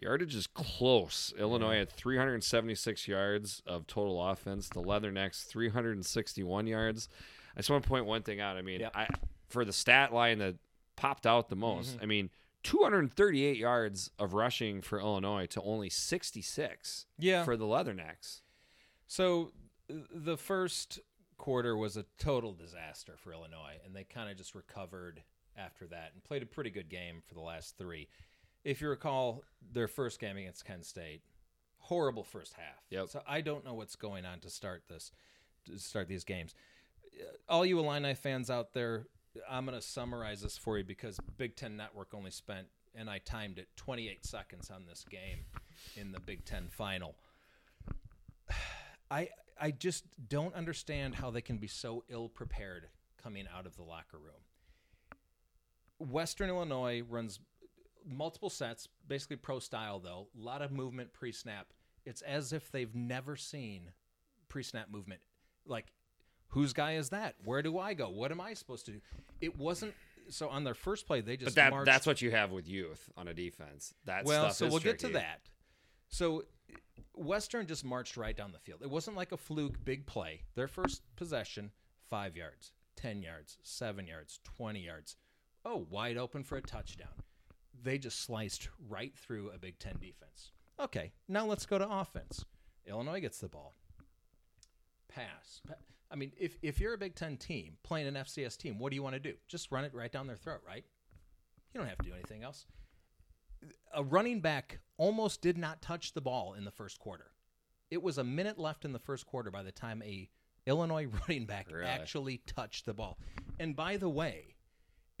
Yardage 0.00 0.34
is 0.34 0.46
close. 0.46 1.32
Illinois 1.38 1.76
had 1.78 1.90
376 1.90 3.06
yards 3.08 3.62
of 3.66 3.86
total 3.86 4.22
offense. 4.28 4.68
The 4.68 4.82
Leathernecks 4.82 5.44
361 5.46 6.66
yards. 6.66 7.08
I 7.56 7.60
just 7.60 7.70
want 7.70 7.82
to 7.82 7.88
point 7.88 8.06
one 8.06 8.22
thing 8.22 8.40
out. 8.40 8.56
I 8.56 8.62
mean, 8.62 8.80
Yep. 8.80 8.92
I 8.96 9.08
for 9.48 9.64
the 9.64 9.72
stat 9.72 10.12
line 10.12 10.38
that 10.38 10.56
popped 10.96 11.26
out 11.26 11.48
the 11.48 11.56
most. 11.56 11.94
Mm-hmm. 11.94 12.02
I 12.02 12.06
mean, 12.06 12.30
238 12.62 13.56
yards 13.56 14.10
of 14.18 14.32
rushing 14.34 14.80
for 14.80 15.00
Illinois 15.00 15.46
to 15.46 15.60
only 15.62 15.90
66 15.90 17.06
Yeah. 17.18 17.44
for 17.44 17.56
the 17.56 17.64
Leathernecks. 17.64 18.42
So 19.06 19.50
the 19.88 20.36
first 20.36 21.00
quarter 21.36 21.76
was 21.76 21.96
a 21.96 22.04
total 22.18 22.52
disaster 22.52 23.14
for 23.16 23.32
Illinois, 23.32 23.78
and 23.84 23.94
they 23.96 24.04
kind 24.04 24.30
of 24.30 24.36
just 24.36 24.54
recovered 24.54 25.22
after 25.56 25.86
that 25.88 26.10
and 26.14 26.22
played 26.22 26.42
a 26.42 26.46
pretty 26.46 26.70
good 26.70 26.88
game 26.88 27.22
for 27.26 27.34
the 27.34 27.40
last 27.40 27.76
three. 27.76 28.08
If 28.64 28.80
you 28.80 28.88
recall 28.88 29.42
their 29.72 29.88
first 29.88 30.20
game 30.20 30.36
against 30.36 30.64
Kent 30.64 30.84
State, 30.84 31.22
horrible 31.78 32.24
first 32.24 32.54
half. 32.54 32.82
Yep. 32.90 33.08
So 33.08 33.22
I 33.26 33.40
don't 33.40 33.64
know 33.64 33.74
what's 33.74 33.96
going 33.96 34.24
on 34.24 34.40
to 34.40 34.50
start 34.50 34.84
this, 34.88 35.12
to 35.66 35.78
start 35.78 36.08
these 36.08 36.24
games. 36.24 36.54
Uh, 37.18 37.24
All 37.48 37.64
you 37.64 37.78
Illini 37.78 38.14
fans 38.14 38.50
out 38.50 38.72
there, 38.72 39.06
I'm 39.48 39.64
going 39.64 39.78
to 39.78 39.84
summarize 39.84 40.42
this 40.42 40.58
for 40.58 40.78
you 40.78 40.84
because 40.84 41.18
Big 41.36 41.56
Ten 41.56 41.76
Network 41.76 42.14
only 42.14 42.30
spent, 42.30 42.66
and 42.94 43.08
I 43.08 43.18
timed 43.18 43.58
it, 43.58 43.68
28 43.76 44.24
seconds 44.24 44.70
on 44.70 44.84
this 44.86 45.04
game 45.08 45.44
in 45.96 46.12
the 46.12 46.20
Big 46.20 46.44
Ten 46.44 46.68
final. 46.68 47.14
I 49.10 49.28
I 49.60 49.72
just 49.72 50.04
don't 50.28 50.54
understand 50.54 51.16
how 51.16 51.30
they 51.30 51.42
can 51.42 51.58
be 51.58 51.66
so 51.66 52.04
ill 52.08 52.28
prepared 52.28 52.88
coming 53.22 53.46
out 53.54 53.66
of 53.66 53.76
the 53.76 53.82
locker 53.82 54.16
room. 54.16 54.40
Western 55.98 56.48
Illinois 56.48 57.02
runs 57.02 57.40
multiple 58.06 58.50
sets, 58.50 58.88
basically 59.06 59.36
pro 59.36 59.58
style 59.58 59.98
though. 60.00 60.28
A 60.38 60.42
lot 60.42 60.62
of 60.62 60.72
movement 60.72 61.12
pre 61.12 61.32
snap. 61.32 61.68
It's 62.04 62.22
as 62.22 62.52
if 62.52 62.70
they've 62.70 62.94
never 62.94 63.36
seen 63.36 63.90
pre 64.48 64.62
snap 64.62 64.90
movement. 64.90 65.20
Like, 65.66 65.92
whose 66.48 66.72
guy 66.72 66.94
is 66.94 67.10
that? 67.10 67.36
Where 67.44 67.62
do 67.62 67.78
I 67.78 67.94
go? 67.94 68.10
What 68.10 68.30
am 68.30 68.40
I 68.40 68.54
supposed 68.54 68.86
to 68.86 68.92
do? 68.92 69.00
It 69.40 69.56
wasn't. 69.58 69.94
So 70.28 70.48
on 70.48 70.64
their 70.64 70.74
first 70.74 71.06
play, 71.06 71.20
they 71.20 71.36
just 71.36 71.54
But 71.54 71.62
that 71.62 71.70
marched 71.70 71.86
that's 71.86 72.06
what 72.06 72.22
you 72.22 72.30
have 72.30 72.52
with 72.52 72.68
youth 72.68 73.10
on 73.16 73.28
a 73.28 73.34
defense. 73.34 73.94
That 74.04 74.24
well, 74.24 74.44
stuff 74.44 74.56
so 74.56 74.66
is 74.66 74.72
we'll 74.72 74.80
get 74.80 74.98
to 75.00 75.08
that. 75.08 75.40
So 76.08 76.44
Western 77.14 77.66
just 77.66 77.84
marched 77.84 78.16
right 78.16 78.36
down 78.36 78.52
the 78.52 78.58
field. 78.58 78.80
It 78.82 78.90
wasn't 78.90 79.16
like 79.16 79.32
a 79.32 79.36
fluke 79.36 79.84
big 79.84 80.06
play. 80.06 80.42
Their 80.54 80.68
first 80.68 81.02
possession, 81.16 81.70
five 82.08 82.36
yards, 82.36 82.72
ten 82.96 83.22
yards, 83.22 83.58
seven 83.62 84.06
yards, 84.06 84.40
twenty 84.44 84.80
yards. 84.80 85.16
Oh, 85.64 85.86
wide 85.90 86.16
open 86.16 86.42
for 86.42 86.56
a 86.56 86.62
touchdown. 86.62 87.08
They 87.82 87.98
just 87.98 88.20
sliced 88.20 88.68
right 88.88 89.12
through 89.16 89.50
a 89.54 89.58
Big 89.58 89.78
Ten 89.78 89.94
defense. 90.00 90.52
Okay, 90.78 91.12
now 91.28 91.46
let's 91.46 91.66
go 91.66 91.78
to 91.78 91.88
offense. 91.88 92.44
Illinois 92.86 93.20
gets 93.20 93.38
the 93.38 93.48
ball. 93.48 93.74
Pass. 95.08 95.60
I 96.10 96.16
mean, 96.16 96.32
if, 96.38 96.58
if 96.62 96.80
you're 96.80 96.94
a 96.94 96.98
Big 96.98 97.14
Ten 97.14 97.36
team 97.36 97.76
playing 97.82 98.06
an 98.06 98.14
FCS 98.14 98.56
team, 98.56 98.78
what 98.78 98.90
do 98.90 98.96
you 98.96 99.02
want 99.02 99.14
to 99.14 99.20
do? 99.20 99.34
Just 99.48 99.70
run 99.70 99.84
it 99.84 99.94
right 99.94 100.10
down 100.10 100.26
their 100.26 100.36
throat, 100.36 100.60
right? 100.66 100.84
You 101.72 101.80
don't 101.80 101.88
have 101.88 101.98
to 101.98 102.04
do 102.08 102.14
anything 102.14 102.42
else 102.42 102.66
a 103.94 104.02
running 104.02 104.40
back 104.40 104.80
almost 104.96 105.40
did 105.40 105.58
not 105.58 105.82
touch 105.82 106.12
the 106.12 106.20
ball 106.20 106.54
in 106.54 106.64
the 106.64 106.70
first 106.70 106.98
quarter. 106.98 107.32
It 107.90 108.02
was 108.02 108.18
a 108.18 108.24
minute 108.24 108.58
left 108.58 108.84
in 108.84 108.92
the 108.92 108.98
first 108.98 109.26
quarter 109.26 109.50
by 109.50 109.62
the 109.62 109.72
time 109.72 110.02
a 110.02 110.28
Illinois 110.66 111.06
running 111.28 111.46
back 111.46 111.70
Really? 111.70 111.86
actually 111.86 112.38
touched 112.46 112.86
the 112.86 112.94
ball. 112.94 113.18
And 113.58 113.74
by 113.74 113.96
the 113.96 114.08
way, 114.08 114.56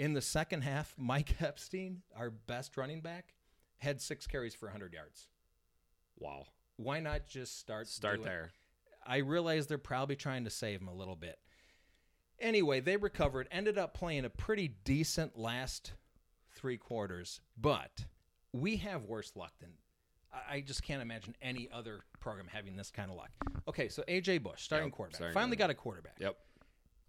in 0.00 0.14
the 0.14 0.22
second 0.22 0.62
half, 0.62 0.94
Mike 0.96 1.36
Epstein, 1.42 2.00
our 2.16 2.30
best 2.30 2.78
running 2.78 3.02
back, 3.02 3.34
had 3.76 4.00
six 4.00 4.26
carries 4.26 4.54
for 4.54 4.64
100 4.66 4.94
yards. 4.94 5.28
Wow. 6.18 6.46
Why 6.76 7.00
not 7.00 7.26
just 7.26 7.58
start 7.60 7.86
Start 7.86 8.16
doing- 8.16 8.24
there. 8.24 8.50
I 9.06 9.18
realize 9.18 9.66
they're 9.66 9.76
probably 9.78 10.16
trying 10.16 10.44
to 10.44 10.50
save 10.50 10.80
him 10.80 10.88
a 10.88 10.94
little 10.94 11.16
bit. 11.16 11.38
Anyway, 12.38 12.80
they 12.80 12.96
recovered, 12.96 13.46
ended 13.50 13.76
up 13.76 13.92
playing 13.92 14.24
a 14.24 14.30
pretty 14.30 14.68
decent 14.84 15.38
last 15.38 15.92
three 16.54 16.78
quarters, 16.78 17.40
but 17.58 18.06
we 18.52 18.76
have 18.78 19.04
worse 19.04 19.32
luck 19.36 19.52
than 19.60 19.70
I 20.48 20.60
just 20.60 20.82
can't 20.82 21.02
imagine 21.02 21.34
any 21.42 21.68
other 21.72 22.00
program 22.20 22.46
having 22.50 22.76
this 22.76 22.90
kind 22.90 23.10
of 23.10 23.16
luck. 23.16 23.30
Okay, 23.68 23.88
so 23.88 24.02
AJ 24.08 24.42
Bush, 24.42 24.62
starting 24.62 24.88
Yep, 24.88 24.94
quarterback, 24.96 25.16
starting 25.16 25.34
finally 25.34 25.56
got 25.56 25.68
a 25.70 25.74
quarterback. 25.74 26.16
Yep. 26.20 26.36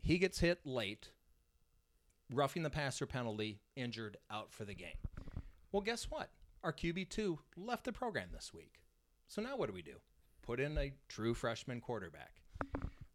He 0.01 0.17
gets 0.17 0.39
hit 0.39 0.59
late, 0.65 1.09
roughing 2.31 2.63
the 2.63 2.69
passer 2.69 3.05
penalty, 3.05 3.59
injured, 3.75 4.17
out 4.29 4.51
for 4.51 4.65
the 4.65 4.73
game. 4.73 4.97
Well, 5.71 5.81
guess 5.81 6.09
what? 6.09 6.29
Our 6.63 6.73
QB2 6.73 7.37
left 7.57 7.85
the 7.85 7.91
program 7.91 8.29
this 8.33 8.53
week. 8.53 8.81
So 9.27 9.41
now 9.41 9.57
what 9.57 9.67
do 9.67 9.73
we 9.73 9.81
do? 9.81 9.95
Put 10.41 10.59
in 10.59 10.77
a 10.77 10.93
true 11.07 11.33
freshman 11.33 11.81
quarterback. 11.81 12.41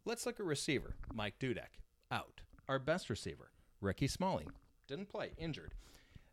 Let's 0.05 0.27
look 0.27 0.41
at 0.41 0.47
receiver. 0.47 0.97
Mike 1.13 1.39
Dudek, 1.39 1.81
out. 2.11 2.41
Our 2.69 2.79
best 2.79 3.11
receiver, 3.11 3.51
Ricky 3.81 4.09
Smalling, 4.09 4.51
didn't 4.89 5.09
play, 5.09 5.33
injured. 5.39 5.75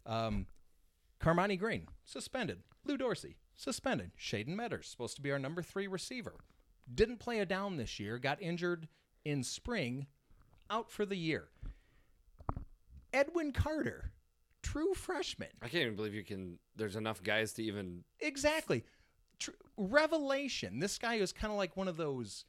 Um, 0.05 0.47
Carmoni 1.19 1.59
Green, 1.59 1.87
suspended. 2.05 2.59
Lou 2.85 2.97
Dorsey, 2.97 3.37
suspended. 3.55 4.11
Shaden 4.19 4.55
Metters, 4.55 4.85
supposed 4.85 5.15
to 5.15 5.21
be 5.21 5.31
our 5.31 5.39
number 5.39 5.61
three 5.61 5.87
receiver. 5.87 6.35
Didn't 6.93 7.19
play 7.19 7.39
a 7.39 7.45
down 7.45 7.77
this 7.77 7.99
year, 7.99 8.17
got 8.17 8.41
injured 8.41 8.87
in 9.23 9.43
spring, 9.43 10.07
out 10.69 10.91
for 10.91 11.05
the 11.05 11.17
year. 11.17 11.49
Edwin 13.13 13.51
Carter, 13.51 14.11
true 14.61 14.93
freshman. 14.93 15.49
I 15.61 15.67
can't 15.67 15.83
even 15.83 15.95
believe 15.95 16.13
you 16.13 16.23
can. 16.23 16.57
There's 16.75 16.95
enough 16.95 17.21
guys 17.23 17.53
to 17.53 17.63
even. 17.63 18.03
Exactly. 18.19 18.83
Tr- 19.39 19.51
revelation. 19.77 20.79
This 20.79 20.97
guy 20.97 21.15
is 21.15 21.31
kind 21.31 21.51
of 21.51 21.57
like 21.57 21.77
one 21.77 21.87
of 21.87 21.97
those 21.97 22.45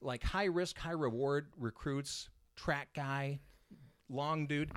like 0.00 0.22
high 0.22 0.44
risk, 0.44 0.78
high 0.78 0.92
reward 0.92 1.48
recruits, 1.58 2.28
track 2.56 2.88
guy, 2.94 3.40
long 4.08 4.46
dude. 4.46 4.70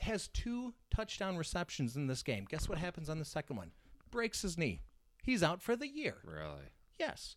Has 0.00 0.28
two 0.28 0.74
touchdown 0.94 1.36
receptions 1.36 1.96
in 1.96 2.06
this 2.06 2.22
game. 2.22 2.46
Guess 2.48 2.68
what 2.68 2.78
happens 2.78 3.10
on 3.10 3.18
the 3.18 3.24
second 3.24 3.56
one? 3.56 3.72
Breaks 4.12 4.42
his 4.42 4.56
knee. 4.56 4.80
He's 5.24 5.42
out 5.42 5.60
for 5.60 5.74
the 5.74 5.88
year. 5.88 6.18
Really. 6.24 6.70
Yes. 6.98 7.34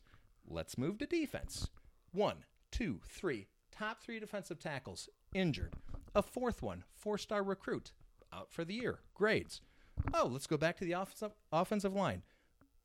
Let's 0.47 0.77
move 0.77 0.99
to 0.99 1.07
defense. 1.07 1.69
One, 2.11 2.45
two, 2.71 2.99
three. 3.09 3.47
Top 3.71 3.99
three 4.01 4.19
defensive 4.19 4.59
tackles 4.59 5.09
injured. 5.33 5.73
A 6.13 6.21
fourth 6.21 6.61
one, 6.61 6.83
four 6.93 7.17
star 7.17 7.43
recruit, 7.43 7.91
out 8.33 8.51
for 8.51 8.65
the 8.65 8.73
year. 8.73 8.99
Grades. 9.13 9.61
Oh, 10.13 10.27
let's 10.31 10.47
go 10.47 10.57
back 10.57 10.77
to 10.77 10.85
the 10.85 10.91
offensive, 10.93 11.31
offensive 11.51 11.93
line. 11.93 12.23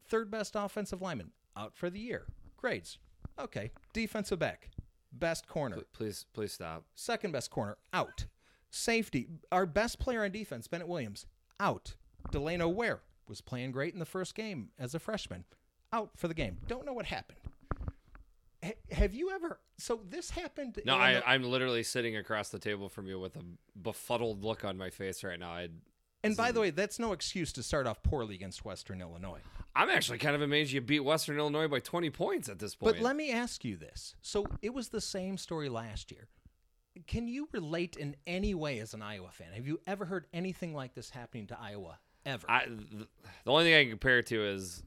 Third 0.08 0.30
best 0.30 0.54
offensive 0.54 1.02
lineman, 1.02 1.32
out 1.56 1.74
for 1.76 1.90
the 1.90 1.98
year. 1.98 2.26
Grades. 2.56 2.98
Okay. 3.38 3.72
Defensive 3.92 4.38
back, 4.38 4.70
best 5.12 5.48
corner. 5.48 5.78
Please, 5.92 6.26
please 6.32 6.52
stop. 6.52 6.84
Second 6.94 7.32
best 7.32 7.50
corner, 7.50 7.76
out. 7.92 8.26
Safety, 8.70 9.26
our 9.50 9.66
best 9.66 9.98
player 9.98 10.24
on 10.24 10.30
defense, 10.30 10.68
Bennett 10.68 10.88
Williams, 10.88 11.26
out. 11.58 11.94
Delano 12.30 12.68
Ware 12.68 13.00
was 13.28 13.40
playing 13.40 13.72
great 13.72 13.92
in 13.92 13.98
the 13.98 14.04
first 14.04 14.34
game 14.34 14.70
as 14.78 14.94
a 14.94 14.98
freshman, 14.98 15.44
out 15.92 16.10
for 16.16 16.28
the 16.28 16.34
game. 16.34 16.58
Don't 16.68 16.86
know 16.86 16.92
what 16.92 17.06
happened. 17.06 17.38
Ha- 19.06 19.12
have 19.12 19.14
you 19.14 19.30
ever? 19.30 19.60
So 19.78 20.00
this 20.08 20.30
happened. 20.30 20.80
No, 20.84 20.96
I, 20.96 21.22
I'm 21.26 21.42
literally 21.42 21.82
sitting 21.82 22.16
across 22.16 22.48
the 22.48 22.58
table 22.58 22.88
from 22.88 23.06
you 23.06 23.18
with 23.18 23.36
a 23.36 23.42
befuddled 23.80 24.42
look 24.42 24.64
on 24.64 24.76
my 24.76 24.90
face 24.90 25.22
right 25.22 25.38
now. 25.38 25.50
I, 25.50 25.68
and 26.24 26.36
by 26.36 26.50
the 26.52 26.60
way, 26.60 26.70
that's 26.70 26.98
no 26.98 27.12
excuse 27.12 27.52
to 27.52 27.62
start 27.62 27.86
off 27.86 28.02
poorly 28.02 28.34
against 28.34 28.64
Western 28.64 29.00
Illinois. 29.00 29.40
I'm 29.76 29.90
actually 29.90 30.18
kind 30.18 30.34
of 30.34 30.42
amazed 30.42 30.72
you 30.72 30.80
beat 30.80 31.00
Western 31.00 31.38
Illinois 31.38 31.68
by 31.68 31.80
20 31.80 32.10
points 32.10 32.48
at 32.48 32.58
this 32.58 32.74
point. 32.74 32.96
But 32.96 33.02
let 33.02 33.14
me 33.14 33.30
ask 33.30 33.64
you 33.64 33.76
this. 33.76 34.14
So 34.22 34.46
it 34.62 34.72
was 34.74 34.88
the 34.88 35.00
same 35.00 35.36
story 35.36 35.68
last 35.68 36.10
year. 36.10 36.28
Can 37.06 37.28
you 37.28 37.48
relate 37.52 37.96
in 37.96 38.16
any 38.26 38.54
way 38.54 38.78
as 38.78 38.94
an 38.94 39.02
Iowa 39.02 39.28
fan? 39.30 39.48
Have 39.54 39.66
you 39.66 39.80
ever 39.86 40.06
heard 40.06 40.26
anything 40.32 40.74
like 40.74 40.94
this 40.94 41.10
happening 41.10 41.46
to 41.48 41.60
Iowa? 41.60 41.98
Ever? 42.24 42.46
I, 42.50 42.64
th- 42.64 43.06
the 43.44 43.52
only 43.52 43.64
thing 43.64 43.74
I 43.74 43.82
can 43.82 43.90
compare 43.90 44.18
it 44.18 44.26
to 44.28 44.42
is 44.42 44.82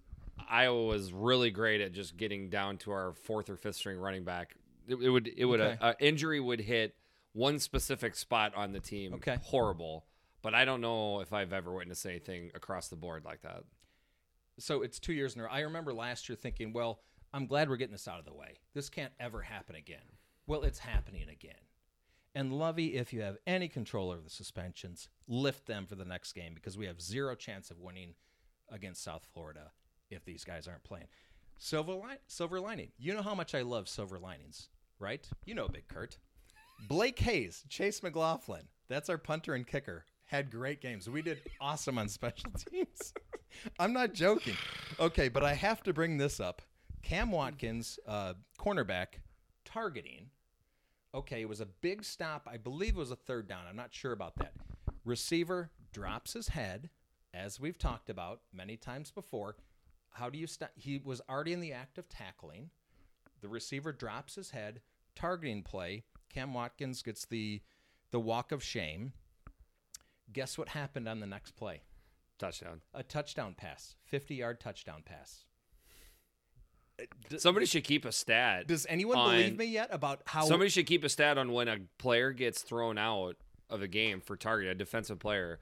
Iowa 0.49 0.85
was 0.85 1.13
really 1.13 1.51
great 1.51 1.81
at 1.81 1.91
just 1.93 2.17
getting 2.17 2.49
down 2.49 2.77
to 2.79 2.91
our 2.91 3.13
fourth 3.13 3.49
or 3.49 3.55
fifth 3.55 3.75
string 3.75 3.97
running 3.97 4.23
back. 4.23 4.55
It, 4.87 4.95
it 4.95 5.09
would 5.09 5.27
it 5.27 5.45
would 5.45 5.61
uh, 5.61 5.63
Okay. 5.65 5.77
a, 5.81 5.87
a 5.89 5.95
injury 5.99 6.39
would 6.39 6.61
hit 6.61 6.95
one 7.33 7.59
specific 7.59 8.15
spot 8.15 8.53
on 8.55 8.71
the 8.71 8.79
team. 8.79 9.13
Okay. 9.15 9.37
horrible. 9.43 10.05
But 10.41 10.53
I 10.55 10.65
don't 10.65 10.81
know 10.81 11.19
if 11.19 11.33
I've 11.33 11.51
ever 11.53 11.71
witnessed 11.71 12.05
anything 12.05 12.51
across 12.55 12.87
the 12.87 12.95
board 12.95 13.25
like 13.25 13.41
that. 13.41 13.63
so 14.57 14.81
it's 14.81 14.99
two 14.99 15.13
years 15.13 15.35
in 15.35 15.41
a 15.41 15.43
row. 15.43 15.49
I 15.51 15.59
remember 15.61 15.93
last 15.93 16.27
year 16.29 16.35
thinking, 16.35 16.73
well, 16.73 17.01
I'm 17.33 17.45
glad 17.45 17.69
we're 17.69 17.75
getting 17.77 17.91
this 17.91 18.07
out 18.07 18.19
of 18.19 18.25
the 18.25 18.33
way. 18.33 18.59
This 18.73 18.89
can't 18.89 19.13
ever 19.19 19.41
happen 19.41 19.75
again. 19.75 19.99
Well, 20.47 20.63
it's 20.63 20.79
happening 20.79 21.29
again. 21.29 21.53
And 22.33 22.53
Lovie, 22.53 22.95
if 22.95 23.11
you 23.13 23.21
have 23.21 23.37
any 23.45 23.67
control 23.67 24.11
over 24.11 24.21
the 24.21 24.29
suspensions, 24.29 25.09
lift 25.27 25.65
them 25.67 25.85
for 25.85 25.95
the 25.95 26.05
next 26.05 26.33
game 26.33 26.53
because 26.55 26.77
we 26.77 26.85
have 26.87 27.01
zero 27.01 27.35
chance 27.35 27.69
of 27.69 27.79
winning 27.79 28.13
against 28.71 29.03
South 29.03 29.27
Florida 29.33 29.71
if 30.09 30.25
these 30.25 30.43
guys 30.43 30.67
aren't 30.67 30.83
playing. 30.83 31.07
Silver, 31.57 31.93
li- 31.93 32.17
silver 32.27 32.59
lining. 32.59 32.89
You 32.97 33.13
know 33.13 33.21
how 33.21 33.35
much 33.35 33.53
I 33.53 33.61
love 33.61 33.89
silver 33.89 34.17
linings, 34.19 34.69
right? 34.99 35.27
You 35.45 35.55
know, 35.55 35.67
Big 35.67 35.87
Kurt. 35.87 36.17
Blake 36.87 37.19
Hayes, 37.19 37.63
Chase 37.67 38.01
McLaughlin. 38.01 38.63
That's 38.87 39.09
our 39.09 39.17
punter 39.17 39.53
and 39.53 39.67
kicker. 39.67 40.05
Had 40.25 40.51
great 40.51 40.81
games. 40.81 41.09
We 41.09 41.21
did 41.21 41.41
awesome 41.59 41.97
on 41.97 42.07
special 42.07 42.51
teams. 42.71 43.13
I'm 43.79 43.93
not 43.93 44.13
joking. 44.13 44.55
Okay, 44.99 45.27
but 45.27 45.43
I 45.43 45.53
have 45.53 45.83
to 45.83 45.93
bring 45.93 46.17
this 46.17 46.39
up. 46.39 46.61
Cam 47.01 47.31
Watkins, 47.31 47.99
uh, 48.07 48.33
cornerback, 48.59 49.19
targeting. 49.65 50.29
Okay, 51.13 51.41
it 51.41 51.49
was 51.49 51.59
a 51.61 51.65
big 51.65 52.05
stop. 52.05 52.47
I 52.49 52.57
believe 52.57 52.95
it 52.95 52.99
was 52.99 53.11
a 53.11 53.15
third 53.15 53.47
down. 53.47 53.65
I'm 53.67 53.75
not 53.75 53.93
sure 53.93 54.11
about 54.11 54.35
that. 54.37 54.53
Receiver 55.03 55.71
drops 55.91 56.33
his 56.33 56.49
head, 56.49 56.89
as 57.33 57.59
we've 57.59 57.77
talked 57.77 58.09
about 58.09 58.41
many 58.53 58.77
times 58.77 59.11
before. 59.11 59.55
How 60.13 60.29
do 60.29 60.37
you 60.37 60.47
stop? 60.47 60.71
He 60.75 61.01
was 61.03 61.21
already 61.29 61.53
in 61.53 61.61
the 61.61 61.73
act 61.73 61.97
of 61.97 62.09
tackling. 62.09 62.69
The 63.41 63.47
receiver 63.47 63.91
drops 63.91 64.35
his 64.35 64.51
head, 64.51 64.81
targeting 65.15 65.63
play. 65.63 66.03
Cam 66.29 66.53
Watkins 66.53 67.01
gets 67.01 67.25
the 67.25 67.61
the 68.11 68.19
walk 68.19 68.51
of 68.51 68.63
shame. 68.63 69.13
Guess 70.31 70.57
what 70.57 70.69
happened 70.69 71.07
on 71.07 71.19
the 71.19 71.27
next 71.27 71.55
play? 71.55 71.81
Touchdown. 72.37 72.81
A 72.93 73.03
touchdown 73.03 73.55
pass, 73.57 73.95
50 74.05 74.35
yard 74.35 74.59
touchdown 74.59 75.03
pass. 75.05 75.45
Somebody 77.37 77.65
should 77.65 77.83
keep 77.83 78.03
a 78.05 78.11
stat. 78.11 78.67
Does 78.67 78.85
anyone 78.89 79.17
on- 79.17 79.31
believe 79.31 79.57
me 79.57 79.65
yet 79.65 79.89
about 79.91 80.21
how 80.25 80.45
Somebody 80.45 80.69
should 80.69 80.85
keep 80.85 81.03
a 81.03 81.09
stat 81.09 81.37
on 81.37 81.51
when 81.53 81.67
a 81.67 81.77
player 81.97 82.31
gets 82.31 82.61
thrown 82.61 82.97
out 82.97 83.37
of 83.69 83.81
a 83.81 83.87
game 83.87 84.19
for 84.19 84.35
target, 84.35 84.67
a 84.69 84.75
defensive 84.75 85.19
player. 85.19 85.59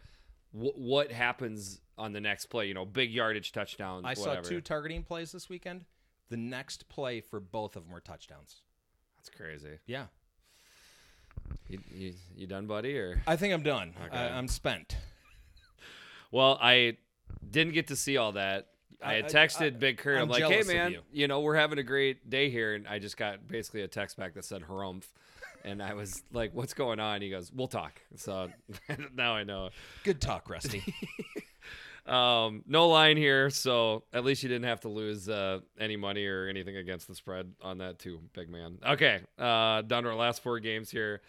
Wh- 0.58 0.78
what 0.78 1.12
happens 1.12 1.82
on 1.98 2.14
the 2.14 2.22
next 2.22 2.48
play? 2.48 2.68
You 2.68 2.74
know, 2.74 2.86
big 2.86 3.12
yardage 3.12 3.52
touchdown. 3.52 4.06
I 4.06 4.14
saw 4.14 4.36
two 4.36 4.62
targeting 4.62 5.04
plays 5.04 5.32
this 5.32 5.50
weekend. 5.50 5.86
The 6.30 6.38
next 6.38 6.90
play 6.90 7.22
for 7.22 7.40
both 7.40 7.76
of 7.76 7.84
them 7.84 7.94
were 7.94 8.02
touchdowns. 8.02 8.62
That's 9.18 9.30
crazy. 9.30 9.80
Yeah. 9.86 10.06
You, 11.70 11.80
you, 11.94 12.14
you 12.36 12.48
done, 12.48 12.66
buddy? 12.68 12.98
Or 12.98 13.22
I 13.28 13.36
think 13.36 13.54
I'm 13.54 13.64
done. 13.64 13.94
Okay. 14.06 14.18
I, 14.18 14.38
I'm 14.38 14.48
spent. 14.48 14.98
well, 16.32 16.58
I 16.62 16.98
didn't 17.50 17.74
get 17.74 17.88
to 17.88 17.96
see 17.96 18.18
all 18.18 18.34
that. 18.34 18.68
I 19.02 19.12
I- 19.12 19.16
had 19.18 19.26
texted 19.28 19.62
I- 19.68 19.70
Big 19.72 19.98
Kurt. 19.98 20.18
I'm, 20.18 20.24
I'm 20.24 20.30
like, 20.30 20.44
hey 20.44 20.64
man, 20.64 20.96
you." 21.12 21.28
know, 21.28 21.42
we're 21.42 21.56
having 21.56 21.78
a 21.78 21.84
great 21.84 22.30
day 22.30 22.50
here, 22.50 22.74
and 22.74 22.88
I 22.88 23.00
just 23.00 23.16
got 23.18 23.48
basically 23.48 23.82
a 23.82 23.88
text 23.88 24.18
back 24.18 24.34
that 24.34 24.46
said 24.46 24.64
harumph. 24.64 25.04
And 25.68 25.84
I 25.84 25.94
was 25.94 26.24
like, 26.32 26.54
"What's 26.54 26.74
going 26.74 27.00
on?" 27.00 27.22
He 27.22 27.30
goes, 27.30 27.52
"We'll 27.54 27.68
talk." 27.68 28.02
So 28.16 28.50
now 29.16 29.36
I 29.36 29.44
know. 29.44 29.70
Good 30.04 30.22
talk, 30.22 30.50
Rusty. 30.50 30.82
Um, 32.08 32.64
no 32.66 32.88
line 32.88 33.18
here, 33.18 33.50
so 33.50 34.04
at 34.14 34.24
least 34.24 34.42
you 34.42 34.48
didn't 34.48 34.64
have 34.64 34.80
to 34.82 34.88
lose 34.88 35.28
uh, 35.28 35.60
any 35.78 35.98
money 35.98 36.26
or 36.26 36.48
anything 36.48 36.78
against 36.78 37.10
the 37.10 37.16
spread 37.16 37.52
on 37.62 37.80
that 37.80 38.00
too, 38.00 38.22
big 38.32 38.50
man. 38.50 38.78
Okay, 38.88 39.20
uh, 39.38 39.82
down 39.82 40.04
to 40.04 40.10
our 40.10 40.16
last 40.16 40.42
four 40.42 40.60
games 40.60 40.90
here. 40.90 41.22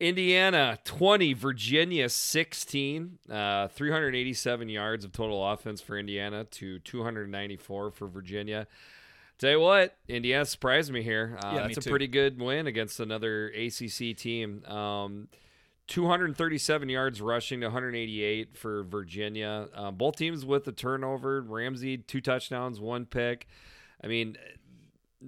Indiana 0.00 0.78
20, 0.84 1.32
Virginia 1.32 2.08
16, 2.08 3.18
uh, 3.30 3.68
387 3.68 4.68
yards 4.68 5.04
of 5.06 5.12
total 5.12 5.46
offense 5.52 5.80
for 5.80 5.96
Indiana 5.96 6.44
to 6.44 6.80
294 6.80 7.90
for 7.90 8.06
Virginia. 8.08 8.66
Tell 9.38 9.50
you 9.50 9.60
what, 9.60 9.96
Indiana 10.08 10.44
surprised 10.44 10.92
me 10.92 11.02
here. 11.02 11.38
Uh, 11.44 11.52
Yeah, 11.56 11.66
a 11.66 11.74
too. 11.74 11.90
pretty 11.90 12.06
good 12.06 12.40
win 12.40 12.66
against 12.66 13.00
another 13.00 13.48
ACC 13.48 14.16
team. 14.16 14.64
Um, 14.64 15.28
237 15.88 16.88
yards 16.88 17.20
rushing 17.20 17.60
to 17.60 17.66
188 17.66 18.56
for 18.56 18.84
Virginia. 18.84 19.68
Uh, 19.74 19.90
both 19.90 20.16
teams 20.16 20.44
with 20.46 20.66
a 20.68 20.72
turnover. 20.72 21.42
Ramsey 21.42 21.98
two 21.98 22.20
touchdowns, 22.20 22.80
one 22.80 23.04
pick. 23.06 23.46
I 24.02 24.06
mean, 24.06 24.36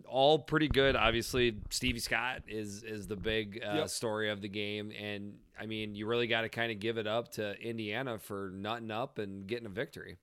all 0.07 0.38
pretty 0.38 0.68
good. 0.68 0.96
Obviously, 0.96 1.57
Stevie 1.70 1.98
Scott 2.00 2.42
is 2.48 2.82
is 2.84 3.07
the 3.07 3.16
big 3.16 3.61
uh, 3.66 3.74
Yep. 3.74 3.88
story 3.88 4.30
of 4.30 4.40
the 4.40 4.48
game, 4.48 4.92
and 4.98 5.34
I 5.59 5.66
mean, 5.66 5.94
you 5.94 6.07
really 6.07 6.26
got 6.26 6.42
to 6.42 6.48
kind 6.48 6.70
of 6.72 6.78
give 6.80 6.96
it 6.98 7.07
up 7.07 7.32
to 7.32 7.54
Indiana 7.61 8.18
for 8.18 8.50
nutting 8.54 8.90
up 8.90 9.18
and 9.18 9.46
getting 9.46 9.66
a 9.66 9.70
victory. 9.70 10.16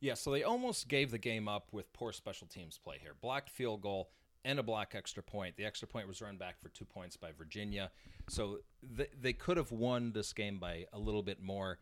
Yeah, 0.00 0.14
so 0.14 0.30
they 0.30 0.42
almost 0.42 0.88
gave 0.88 1.10
the 1.10 1.18
game 1.18 1.46
up 1.46 1.68
with 1.72 1.92
poor 1.92 2.12
special 2.12 2.46
teams 2.46 2.78
play 2.78 2.96
here. 3.00 3.14
Blocked 3.20 3.50
field 3.50 3.82
goal 3.82 4.08
and 4.44 4.58
a 4.58 4.62
block 4.62 4.94
extra 4.94 5.22
point. 5.22 5.56
The 5.56 5.66
extra 5.66 5.86
point 5.86 6.08
was 6.08 6.22
run 6.22 6.36
back 6.36 6.60
for 6.60 6.70
two 6.70 6.86
points 6.86 7.16
by 7.16 7.32
Virginia. 7.36 7.90
So 8.28 8.60
they, 8.82 9.08
they 9.20 9.32
could 9.34 9.58
have 9.58 9.72
won 9.72 10.12
this 10.12 10.32
game 10.32 10.58
by 10.58 10.86
a 10.92 10.98
little 10.98 11.22
bit 11.22 11.42
more. 11.42 11.78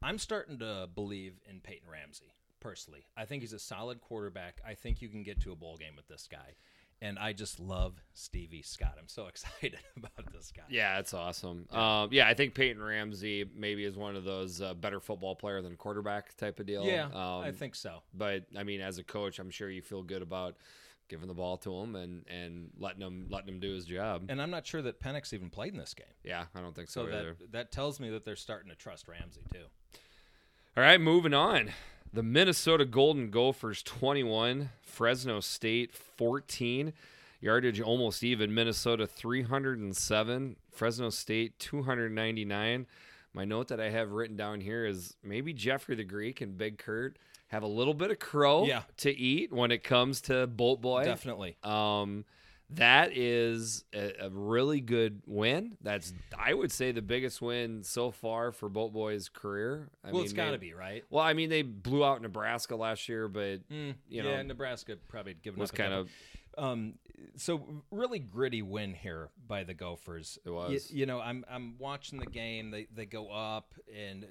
I'm 0.00 0.18
starting 0.18 0.58
to 0.60 0.88
believe 0.94 1.40
in 1.50 1.60
Peyton 1.60 1.88
Ramsey, 1.90 2.32
personally. 2.60 3.04
I 3.16 3.24
think 3.24 3.42
he's 3.42 3.52
a 3.52 3.58
solid 3.58 4.00
quarterback. 4.00 4.60
I 4.64 4.74
think 4.74 5.02
you 5.02 5.08
can 5.08 5.24
get 5.24 5.40
to 5.40 5.50
a 5.50 5.56
bowl 5.56 5.76
game 5.76 5.96
with 5.96 6.06
this 6.06 6.28
guy. 6.30 6.54
And 7.00 7.16
I 7.18 7.32
just 7.32 7.60
love 7.60 7.94
Stevie 8.14 8.62
Scott. 8.62 8.96
I'm 8.98 9.06
so 9.08 9.26
excited 9.28 9.76
about 9.96 10.32
this 10.32 10.52
guy. 10.56 10.64
Yeah, 10.68 10.98
it's 10.98 11.14
awesome. 11.14 11.66
Um, 11.70 12.08
yeah, 12.10 12.26
I 12.26 12.34
think 12.34 12.54
Peyton 12.54 12.82
Ramsey 12.82 13.44
maybe 13.54 13.84
is 13.84 13.96
one 13.96 14.16
of 14.16 14.24
those 14.24 14.60
uh, 14.60 14.74
better 14.74 14.98
football 14.98 15.36
player 15.36 15.62
than 15.62 15.76
quarterback 15.76 16.36
type 16.36 16.58
of 16.58 16.66
deal. 16.66 16.84
Yeah, 16.84 17.04
um, 17.06 17.42
I 17.44 17.52
think 17.52 17.74
so. 17.76 18.02
But 18.14 18.46
I 18.56 18.64
mean, 18.64 18.80
as 18.80 18.98
a 18.98 19.04
coach, 19.04 19.38
I'm 19.38 19.50
sure 19.50 19.70
you 19.70 19.80
feel 19.82 20.02
good 20.02 20.22
about 20.22 20.56
giving 21.08 21.28
the 21.28 21.34
ball 21.34 21.56
to 21.56 21.74
him 21.74 21.94
and 21.96 22.24
and 22.28 22.68
letting 22.78 23.00
him 23.00 23.28
letting 23.30 23.48
him 23.48 23.60
do 23.60 23.72
his 23.72 23.84
job. 23.86 24.24
And 24.28 24.42
I'm 24.42 24.50
not 24.50 24.66
sure 24.66 24.82
that 24.82 25.00
Penix 25.00 25.32
even 25.32 25.50
played 25.50 25.72
in 25.72 25.78
this 25.78 25.94
game. 25.94 26.06
yeah, 26.24 26.46
I 26.54 26.60
don't 26.60 26.74
think 26.74 26.90
so, 26.90 27.04
So 27.06 27.08
either. 27.12 27.36
that, 27.38 27.52
that 27.52 27.72
tells 27.72 27.98
me 28.00 28.10
that 28.10 28.24
they're 28.24 28.36
starting 28.36 28.70
to 28.70 28.76
trust 28.76 29.06
Ramsey, 29.08 29.42
too. 29.52 29.64
All 30.76 30.82
right, 30.82 31.00
moving 31.00 31.32
on. 31.32 31.70
The 32.12 32.22
Minnesota 32.22 32.84
Golden 32.84 33.30
Gophers 33.30 33.82
21, 33.82 34.70
Fresno 34.80 35.40
State 35.40 35.92
14. 35.94 36.92
Yardage 37.40 37.80
almost 37.80 38.24
even. 38.24 38.52
Minnesota 38.52 39.06
307, 39.06 40.56
Fresno 40.70 41.10
State 41.10 41.58
299. 41.58 42.86
My 43.34 43.44
note 43.44 43.68
that 43.68 43.80
I 43.80 43.90
have 43.90 44.10
written 44.10 44.36
down 44.36 44.60
here 44.60 44.86
is 44.86 45.14
maybe 45.22 45.52
Jeffrey 45.52 45.94
the 45.94 46.02
Greek 46.04 46.40
and 46.40 46.56
Big 46.58 46.78
Kurt 46.78 47.16
have 47.48 47.62
a 47.62 47.66
little 47.68 47.94
bit 47.94 48.10
of 48.10 48.18
crow 48.18 48.64
Yeah. 48.64 48.82
to 48.98 49.16
eat 49.16 49.52
when 49.52 49.70
it 49.70 49.84
comes 49.84 50.20
to 50.22 50.46
Boat 50.46 50.80
Boy. 50.80 51.04
Definitely. 51.04 51.56
Um, 51.62 52.24
that 52.70 53.16
is 53.16 53.84
a, 53.94 54.26
a 54.26 54.30
really 54.30 54.80
good 54.80 55.22
win. 55.26 55.76
That's 55.82 56.12
I 56.38 56.52
would 56.52 56.70
say 56.70 56.92
the 56.92 57.02
biggest 57.02 57.40
win 57.40 57.82
so 57.82 58.10
far 58.10 58.52
for 58.52 58.68
Boat 58.68 58.92
Boy's 58.92 59.28
career. 59.28 59.88
I 60.04 60.08
well, 60.08 60.16
mean, 60.16 60.24
it's 60.24 60.32
got 60.32 60.50
to 60.50 60.58
be, 60.58 60.74
right? 60.74 61.04
Well, 61.10 61.24
I 61.24 61.32
mean, 61.32 61.48
they 61.48 61.62
blew 61.62 62.04
out 62.04 62.20
Nebraska 62.20 62.76
last 62.76 63.08
year, 63.08 63.28
but 63.28 63.68
Mm, 63.70 63.94
you 64.08 64.22
yeah, 64.22 64.42
Nebraska 64.42 64.96
probably 65.08 65.34
given 65.34 65.60
was 65.60 65.70
kind 65.70 65.92
of 65.94 66.10
Um, 66.58 66.94
so 67.36 67.82
really 67.90 68.18
gritty 68.18 68.62
win 68.62 68.92
here 68.92 69.30
by 69.46 69.64
the 69.64 69.74
Gophers. 69.74 70.38
It 70.44 70.50
was. 70.50 70.90
You, 70.90 71.06
know, 71.06 71.20
I'm 71.20 71.44
I'm 71.50 71.76
watching 71.78 72.18
the 72.18 72.26
game. 72.26 72.70
They 72.70 72.86
they 72.94 73.06
go 73.06 73.30
up, 73.30 73.74
and 73.96 74.24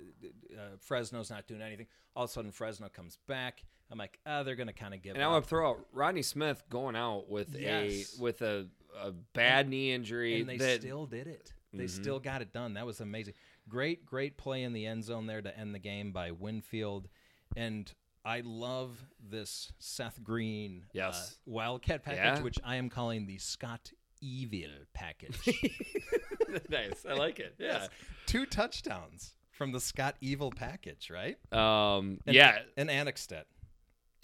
uh, 0.54 0.76
Fresno's 0.80 1.30
not 1.30 1.48
doing 1.48 1.62
anything. 1.62 1.88
All 2.16 2.26
of 2.26 2.30
a 2.30 2.34
sudden, 2.34 2.52
Fresno 2.52 2.90
comes 2.90 3.18
back. 3.28 3.64
I'm 3.92 3.98
like, 3.98 4.20
ah, 4.26 4.44
they're 4.44 4.56
going 4.56 4.68
to 4.68 4.74
kind 4.74 4.94
of 4.94 5.02
give 5.02 5.16
And 5.16 5.24
I 5.24 5.28
up. 5.28 5.32
want 5.34 5.44
to 5.46 5.50
throw 5.50 5.70
out 5.70 5.86
Rodney 5.94 6.22
Smith 6.22 6.64
going 6.70 6.96
out 6.96 7.30
with 7.30 7.56
Yes. 7.58 8.18
a 8.18 8.22
with 8.22 8.42
a, 8.42 8.68
a 9.02 9.12
bad 9.12 9.70
knee 9.70 9.94
injury. 9.94 10.42
and 10.42 10.50
they 10.50 10.58
that, 10.58 10.82
still 10.82 11.06
did 11.06 11.28
it. 11.28 11.54
They 11.74 11.86
Mhm. 11.86 11.90
still 11.90 12.20
got 12.20 12.42
it 12.42 12.52
done. 12.54 12.74
That 12.74 12.86
was 12.86 13.00
amazing. 13.02 13.34
Great, 13.70 14.06
great 14.06 14.38
play 14.38 14.64
in 14.64 14.74
the 14.74 14.86
end 14.86 15.04
zone 15.04 15.26
there 15.28 15.42
to 15.42 15.58
end 15.58 15.74
the 15.76 15.80
game 15.80 16.12
by 16.12 16.32
Winfield. 16.32 17.08
And 17.56 17.92
I 18.26 18.42
love 18.42 19.06
this 19.22 19.72
Seth 19.80 20.22
Green 20.24 20.84
uh, 20.86 20.92
Yes. 20.94 21.38
Wildcat 21.46 22.04
package, 22.04 22.20
Yeah. 22.20 22.42
which 22.42 22.60
I 22.64 22.76
am 22.78 22.90
calling 22.90 23.26
the 23.26 23.38
Scott 23.38 23.92
Evil 24.20 24.70
package. 24.94 25.38
nice. 26.70 27.06
I 27.08 27.14
like 27.14 27.40
it. 27.40 27.56
Yeah. 27.60 27.68
Yes. 27.68 27.90
Two 28.26 28.46
touchdowns 28.46 29.36
from 29.52 29.72
the 29.72 29.80
Scott 29.80 30.16
Evil 30.22 30.52
package, 30.52 31.10
right? 31.10 31.38
Um. 31.54 32.20
And, 32.26 32.36
yeah. 32.36 32.60
And 32.76 32.90
Annexstad. 32.90 33.44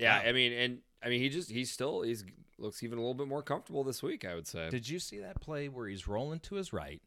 Yeah. 0.03 0.19
wow. 0.23 0.29
I 0.29 0.31
mean, 0.31 0.53
and 0.53 0.79
I 1.03 1.09
mean, 1.09 1.19
he 1.21 1.29
just 1.29 1.49
he's 1.49 1.71
still 1.71 2.01
he's 2.03 2.23
looks 2.57 2.83
even 2.83 2.97
a 2.97 3.01
little 3.01 3.13
bit 3.15 3.27
more 3.27 3.41
comfortable 3.41 3.83
this 3.83 4.03
week. 4.03 4.25
I 4.25 4.35
would 4.35 4.47
say. 4.47 4.69
Did 4.69 4.87
you 4.87 4.99
see 4.99 5.19
that 5.19 5.41
play 5.41 5.67
where 5.69 5.87
he's 5.87 6.07
rolling 6.07 6.39
to 6.41 6.55
his 6.55 6.71
right, 6.73 7.01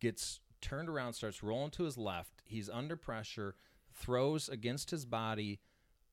gets 0.00 0.40
turned 0.60 0.88
around, 0.88 1.12
starts 1.14 1.42
rolling 1.42 1.70
to 1.72 1.84
his 1.84 1.96
left? 1.98 2.42
He's 2.44 2.68
under 2.68 2.96
pressure, 2.96 3.54
throws 3.94 4.48
against 4.48 4.90
his 4.90 5.04
body 5.04 5.60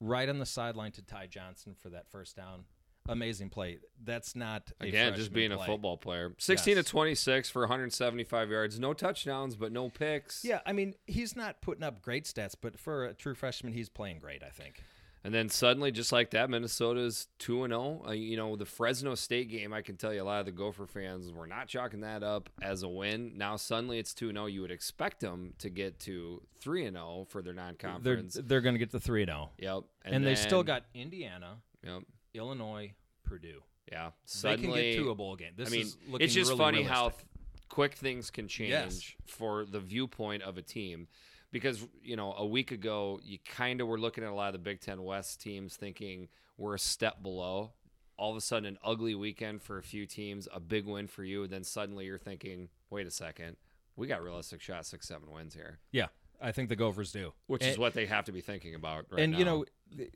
right 0.00 0.28
on 0.28 0.38
the 0.38 0.46
sideline 0.46 0.92
to 0.92 1.02
Ty 1.02 1.26
Johnson 1.26 1.74
for 1.80 1.88
that 1.90 2.08
first 2.10 2.36
down. 2.36 2.64
Amazing 3.10 3.48
play. 3.48 3.78
That's 4.04 4.36
not 4.36 4.70
Again, 4.80 5.14
just 5.14 5.32
being 5.32 5.50
a 5.50 5.58
football 5.58 5.96
player. 5.96 6.34
16 6.36 6.76
Yes. 6.76 6.84
to 6.84 6.90
26 6.90 7.48
for 7.50 7.62
175 7.62 8.50
yards. 8.50 8.78
No 8.78 8.92
touchdowns, 8.92 9.56
but 9.56 9.72
no 9.72 9.88
picks. 9.88 10.44
Yeah, 10.44 10.60
I 10.66 10.74
mean 10.74 10.94
he's 11.06 11.34
not 11.34 11.62
putting 11.62 11.82
up 11.82 12.02
great 12.02 12.24
stats, 12.26 12.54
but 12.60 12.78
for 12.78 13.06
a 13.06 13.14
true 13.14 13.34
freshman, 13.34 13.72
he's 13.72 13.88
playing 13.88 14.18
great. 14.18 14.42
I 14.42 14.50
think. 14.50 14.82
And 15.24 15.34
then 15.34 15.48
suddenly, 15.48 15.90
just 15.90 16.12
like 16.12 16.30
that, 16.30 16.48
Minnesota's 16.48 17.26
2 17.40 17.64
and 17.64 17.72
0. 17.72 18.02
Uh, 18.06 18.12
You 18.12 18.36
know, 18.36 18.54
the 18.56 18.64
Fresno 18.64 19.14
State 19.16 19.48
game, 19.50 19.72
I 19.72 19.82
can 19.82 19.96
tell 19.96 20.14
you 20.14 20.22
a 20.22 20.24
lot 20.24 20.38
of 20.40 20.46
the 20.46 20.52
Gopher 20.52 20.86
fans 20.86 21.32
were 21.32 21.46
not 21.46 21.66
chalking 21.66 22.00
that 22.00 22.22
up 22.22 22.48
as 22.62 22.82
a 22.84 22.88
win. 22.88 23.36
Now, 23.36 23.56
suddenly 23.56 23.98
it's 23.98 24.14
2 24.14 24.30
0. 24.32 24.46
You 24.46 24.60
would 24.62 24.70
expect 24.70 25.20
them 25.20 25.54
to 25.58 25.68
get 25.70 25.98
to 26.00 26.40
3 26.60 26.84
and 26.86 26.96
0 26.96 27.26
for 27.28 27.42
their 27.42 27.52
non 27.52 27.76
They're 27.80 27.90
conference. 27.92 28.38
they're 28.44 28.60
going 28.60 28.74
to 28.76 28.78
get 28.78 28.90
the 28.92 29.00
three 29.00 29.24
zero, 29.24 29.50
Yep. 29.58 29.82
and, 30.04 30.24
they 30.24 30.34
still 30.36 30.62
got 30.62 30.84
Indiana, 30.94 31.58
Yep. 31.84 32.02
Illinois, 32.34 32.92
Purdue. 33.24 33.62
Yeah. 33.90 34.06
they 34.06 34.10
can 34.10 34.12
Suddenly, 34.26 34.92
get 34.92 35.02
to 35.02 35.10
a 35.10 35.14
bowl 35.14 35.34
game. 35.36 35.52
This 35.56 35.68
I 35.68 35.70
mean, 35.72 35.80
is 35.82 35.96
looking 36.06 36.24
it's 36.24 36.34
just 36.34 36.50
really 36.50 36.58
funny 36.58 36.82
how 36.84 37.08
th- 37.10 37.24
quick 37.68 37.94
things 37.94 38.30
can 38.30 38.46
change 38.48 38.70
Yes. 38.70 39.14
for 39.26 39.64
the 39.64 39.80
viewpoint 39.80 40.42
of 40.42 40.56
a 40.58 40.62
team. 40.62 41.08
Because 41.50 41.86
you 42.02 42.16
know, 42.16 42.34
a 42.36 42.46
week 42.46 42.72
ago, 42.72 43.20
you 43.22 43.38
kind 43.44 43.80
of 43.80 43.88
were 43.88 43.98
looking 43.98 44.22
at 44.24 44.30
a 44.30 44.34
lot 44.34 44.48
of 44.48 44.52
the 44.54 44.58
Big 44.58 44.80
Ten 44.80 45.02
West 45.02 45.40
teams, 45.40 45.76
thinking 45.76 46.28
we're 46.56 46.74
a 46.74 46.78
step 46.78 47.22
below. 47.22 47.72
All 48.16 48.32
of 48.32 48.36
a 48.36 48.40
sudden, 48.40 48.66
an 48.66 48.78
ugly 48.84 49.14
weekend 49.14 49.62
for 49.62 49.78
a 49.78 49.82
few 49.82 50.04
teams, 50.04 50.48
a 50.52 50.58
big 50.58 50.86
win 50.86 51.06
for 51.06 51.22
you. 51.24 51.44
And 51.44 51.52
then 51.52 51.62
suddenly, 51.64 52.04
you're 52.06 52.18
thinking, 52.18 52.68
wait 52.90 53.06
a 53.06 53.10
second, 53.12 53.56
we 53.96 54.08
got 54.08 54.22
realistic 54.22 54.60
shot, 54.60 54.84
six, 54.86 55.06
seven 55.06 55.30
wins 55.30 55.54
here, 55.54 55.78
Yeah, 55.92 56.06
I 56.40 56.50
think 56.50 56.68
the 56.68 56.74
Gophers 56.76 57.12
do. 57.12 57.32
which 57.46 57.62
And- 57.62 57.70
is 57.70 57.78
what 57.78 57.94
they 57.94 58.06
have 58.06 58.24
to 58.24 58.32
be 58.32 58.40
thinking 58.40 58.74
about 58.74 59.06
right 59.10 59.22
and 59.22 59.32
now. 59.32 59.38
you 59.38 59.44
know, 59.44 59.64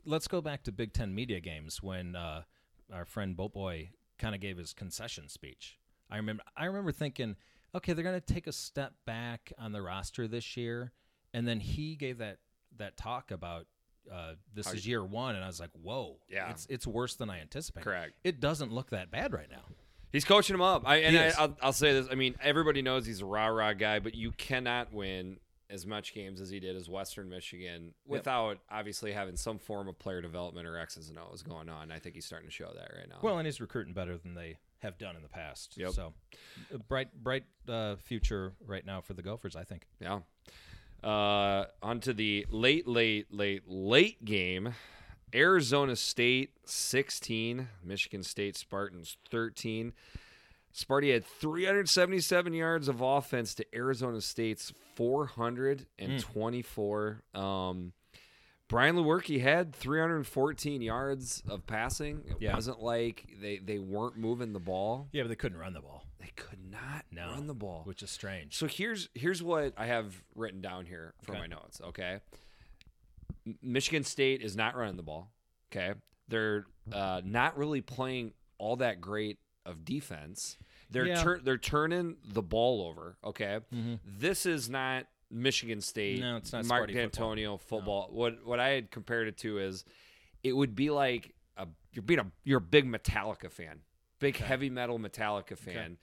let's 0.03 0.27
go 0.27 0.41
back 0.41 0.63
to 0.63 0.71
Big 0.73 0.91
Ten 0.93 1.15
media 1.15 1.39
games 1.39 1.81
when 1.81 2.15
uh, 2.17 2.43
our 2.91 3.05
friend 3.05 3.37
Boatboy 3.37 3.89
kind 4.19 4.35
of 4.35 4.41
gave 4.41 4.57
his 4.57 4.73
concession 4.73 5.29
speech. 5.29 5.79
I 6.11 6.17
remember, 6.17 6.43
I 6.57 6.65
remember 6.65 6.91
thinking, 6.91 7.37
okay, 7.73 7.93
they're 7.93 8.03
going 8.03 8.19
to 8.19 8.33
take 8.33 8.47
a 8.47 8.51
step 8.51 8.93
back 9.05 9.53
on 9.57 9.71
the 9.71 9.81
roster 9.81 10.27
this 10.27 10.57
year, 10.57 10.91
and 11.33 11.47
then 11.47 11.59
he 11.59 11.95
gave 11.95 12.19
that 12.19 12.37
that 12.77 12.97
talk 12.97 13.31
about 13.31 13.67
uh, 14.11 14.33
this 14.53 14.67
How 14.67 14.73
is 14.73 14.85
year 14.87 15.03
one, 15.03 15.35
and 15.35 15.43
I 15.43 15.47
was 15.47 15.59
like, 15.59 15.69
whoa, 15.81 16.17
Yeah. 16.29 16.49
it's 16.49 16.65
it's 16.69 16.85
worse 16.87 17.15
than 17.15 17.29
I 17.29 17.39
anticipated. 17.39 17.83
correct. 17.85 18.13
It 18.23 18.39
doesn't 18.39 18.71
look 18.71 18.89
that 18.89 19.11
bad 19.11 19.33
right 19.33 19.49
now. 19.49 19.63
He's 20.11 20.25
coaching 20.25 20.53
him 20.53 20.61
up. 20.61 20.83
I, 20.85 20.97
and 20.97 21.17
I, 21.17 21.31
I'll, 21.39 21.57
I'll 21.61 21.73
say 21.73 21.91
this. 21.93 22.07
I 22.11 22.15
mean, 22.15 22.35
everybody 22.41 22.83
knows 22.83 23.05
he's 23.05 23.21
a 23.21 23.25
rah 23.25 23.47
rah 23.47 23.73
guy, 23.73 23.97
but 23.99 24.13
you 24.13 24.31
cannot 24.31 24.93
win 24.93 25.37
as 25.71 25.87
much 25.87 26.13
games 26.13 26.39
as 26.39 26.51
he 26.51 26.59
did 26.59 26.75
as 26.75 26.87
Western 26.87 27.29
Michigan 27.29 27.95
without 28.05 28.59
obviously 28.69 29.11
having 29.11 29.35
some 29.35 29.57
form 29.57 29.87
of 29.87 29.97
player 29.97 30.21
development 30.21 30.67
or 30.67 30.77
X's 30.77 31.09
and 31.09 31.17
O's 31.17 31.41
going 31.41 31.67
on. 31.67 31.91
I 31.91 31.97
think 31.97 32.13
he's 32.13 32.25
starting 32.25 32.47
to 32.47 32.53
show 32.53 32.69
that 32.75 32.91
right 32.95 33.09
now. 33.09 33.15
Well, 33.23 33.39
and 33.39 33.47
he's 33.47 33.59
recruiting 33.59 33.93
better 33.95 34.15
than 34.17 34.35
they 34.35 34.57
have 34.83 34.99
done 34.99 35.15
in 35.15 35.23
the 35.23 35.29
past. 35.29 35.77
Yep. 35.77 35.91
So, 35.93 36.13
a 36.71 36.77
bright, 36.77 37.07
bright 37.23 37.45
uh, 37.67 37.95
future 37.95 38.53
right 38.67 38.85
now 38.85 39.01
for 39.01 39.13
the 39.13 39.23
Gophers, 39.23 39.55
I 39.55 39.63
think. 39.63 39.87
yeah. 39.99 40.19
Uh, 41.03 41.65
on 41.81 41.99
to 42.01 42.13
the 42.13 42.45
late, 42.49 42.87
late, 42.87 43.27
late, 43.31 43.63
late 43.67 44.23
game. 44.23 44.73
Arizona 45.35 45.95
State 45.95 46.51
16, 46.65 47.67
Michigan 47.83 48.21
State 48.23 48.55
Spartans 48.55 49.17
13. 49.31 49.93
Sparty 50.73 51.11
had 51.13 51.25
377 51.25 52.53
yards 52.53 52.87
of 52.87 53.01
offense 53.01 53.53
to 53.55 53.65
Arizona 53.75 54.21
State's 54.21 54.71
424. 54.95 57.21
Um, 57.33 57.93
Brian 58.69 58.95
Lewerke 58.95 59.41
had 59.41 59.75
314 59.75 60.81
yards 60.81 61.43
of 61.47 61.65
passing. 61.67 62.23
It 62.27 62.37
Yeah. 62.39 62.53
wasn't 62.55 62.81
like 62.81 63.25
they, 63.41 63.57
they 63.57 63.77
weren't 63.79 64.17
moving 64.17 64.53
the 64.53 64.59
ball. 64.59 65.09
Yeah, 65.11 65.23
but 65.23 65.29
they 65.29 65.35
couldn't 65.35 65.57
run 65.59 65.73
the 65.73 65.81
ball, 65.81 66.02
They 66.23 66.31
could 66.37 66.63
not 66.71 67.03
No. 67.11 67.27
run 67.31 67.47
the 67.47 67.53
ball. 67.53 67.81
which 67.83 68.01
is 68.01 68.09
strange. 68.09 68.55
So 68.55 68.65
here's 68.65 69.09
here's 69.13 69.43
what 69.43 69.73
I 69.75 69.87
have 69.87 70.23
written 70.35 70.61
down 70.61 70.85
here 70.85 71.13
for 71.21 71.33
Okay. 71.33 71.41
my 71.41 71.47
notes. 71.47 71.81
Okay, 71.81 72.21
Michigan 73.61 74.03
State 74.03 74.41
is 74.41 74.55
not 74.55 74.75
running 74.75 74.95
the 74.95 75.03
ball. 75.03 75.31
Okay, 75.71 75.93
they're 76.29 76.65
uh, 76.91 77.21
not 77.25 77.57
really 77.57 77.81
playing 77.81 78.33
all 78.57 78.77
that 78.77 79.01
great 79.01 79.39
of 79.65 79.83
defense. 79.83 80.57
They're 80.89 81.07
Yeah. 81.07 81.23
tur- 81.23 81.39
they're 81.43 81.57
turning 81.57 82.17
the 82.23 82.41
ball 82.41 82.87
over. 82.87 83.17
Okay, 83.23 83.59
Mhm. 83.73 83.99
this 84.05 84.45
is 84.45 84.69
not 84.69 85.07
Michigan 85.29 85.81
State. 85.81 86.19
No, 86.19 86.37
it's 86.37 86.53
not 86.53 86.65
Mark 86.65 86.83
Sparty 86.89 86.93
football. 86.93 87.01
D'Antonio 87.35 87.57
football. 87.57 88.09
What 88.11 88.45
what 88.45 88.59
I 88.59 88.69
had 88.69 88.91
compared 88.91 89.27
it 89.27 89.37
to 89.39 89.59
is, 89.59 89.83
it 90.43 90.53
would 90.53 90.75
be 90.75 90.89
like 90.89 91.33
a 91.57 91.67
you're 91.91 92.03
being 92.03 92.19
a 92.19 92.31
you're 92.45 92.59
a 92.59 92.61
big 92.61 92.85
Metallica 92.85 93.51
fan, 93.51 93.81
big 94.23 94.35
Okay. 94.35 94.45
heavy 94.45 94.69
metal 94.69 94.97
Metallica 94.99 95.57
fan. 95.57 95.97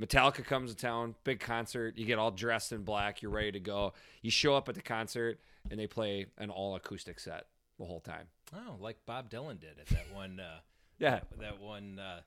Metallica 0.00 0.44
comes 0.44 0.70
to 0.74 0.76
town, 0.76 1.14
big 1.24 1.40
concert. 1.40 1.98
You 1.98 2.06
get 2.06 2.18
all 2.18 2.30
dressed 2.30 2.72
in 2.72 2.82
black. 2.84 3.20
You're 3.20 3.30
ready 3.30 3.52
to 3.52 3.60
go. 3.60 3.92
You 4.22 4.30
show 4.30 4.54
up 4.56 4.68
at 4.68 4.74
the 4.74 4.80
concert, 4.82 5.38
and 5.70 5.78
they 5.78 5.86
play 5.86 6.26
an 6.38 6.48
all 6.50 6.74
acoustic 6.74 7.20
set 7.20 7.46
the 7.78 7.84
whole 7.84 8.00
time. 8.00 8.26
Oh, 8.56 8.76
like 8.80 8.96
Bob 9.04 9.30
Dylan 9.30 9.60
did 9.60 9.78
at 9.78 9.86
that 9.88 10.06
one. 10.14 10.40
Uh, 10.40 10.60
Yeah. 10.98 11.20
that 11.38 11.60
one. 11.60 11.98
Uh, 11.98 12.20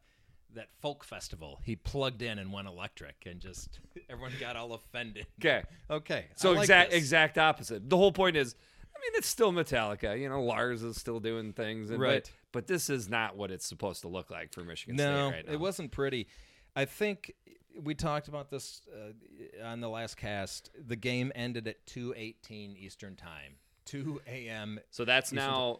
that 0.55 0.69
folk 0.81 1.03
festival. 1.03 1.59
He 1.63 1.75
plugged 1.75 2.21
in 2.21 2.37
and 2.37 2.53
went 2.53 2.67
electric, 2.67 3.23
and 3.25 3.39
just 3.39 3.79
everyone 4.09 4.33
got 4.39 4.55
all 4.55 4.73
offended. 4.73 5.25
Okay. 5.41 5.63
Okay, 5.89 6.25
So 6.35 6.51
like 6.51 6.61
exact 6.65 6.91
this. 6.91 6.97
exact 6.99 7.37
opposite. 7.39 7.89
The 7.89 7.97
whole 7.97 8.11
point 8.11 8.35
is, 8.35 8.53
I 8.95 8.99
mean, 8.99 9.11
it's 9.15 9.27
still 9.27 9.51
Metallica. 9.51 10.19
You 10.19 10.29
know, 10.29 10.43
Lars 10.43 10.83
is 10.83 10.97
still 10.97 11.19
doing 11.19 11.53
things, 11.53 11.89
and, 11.89 11.99
Right. 11.99 12.31
But, 12.53 12.67
this 12.67 12.89
is 12.89 13.09
not 13.09 13.35
what 13.35 13.51
it's 13.51 13.65
supposed 13.65 14.01
to 14.01 14.07
look 14.07 14.31
like 14.31 14.53
for 14.53 14.63
Michigan 14.63 14.95
No, 14.95 15.03
State 15.27 15.35
right 15.35 15.47
now. 15.47 15.53
it 15.53 15.59
wasn't 15.59 15.91
pretty. 15.91 16.27
I 16.75 16.85
think 16.85 17.33
we 17.81 17.93
talked 17.95 18.27
about 18.29 18.49
this 18.49 18.81
uh, 18.93 19.65
on 19.65 19.81
the 19.81 19.89
last 19.89 20.15
cast. 20.15 20.69
The 20.87 20.95
game 20.95 21.31
ended 21.35 21.67
at 21.67 21.85
two 21.85 22.13
eighteen 22.15 22.75
Eastern 22.79 23.15
time, 23.15 23.55
two 23.85 24.21
a.m. 24.27 24.79
So 24.91 25.03
that's 25.05 25.33
Eastern 25.33 25.45
now 25.45 25.79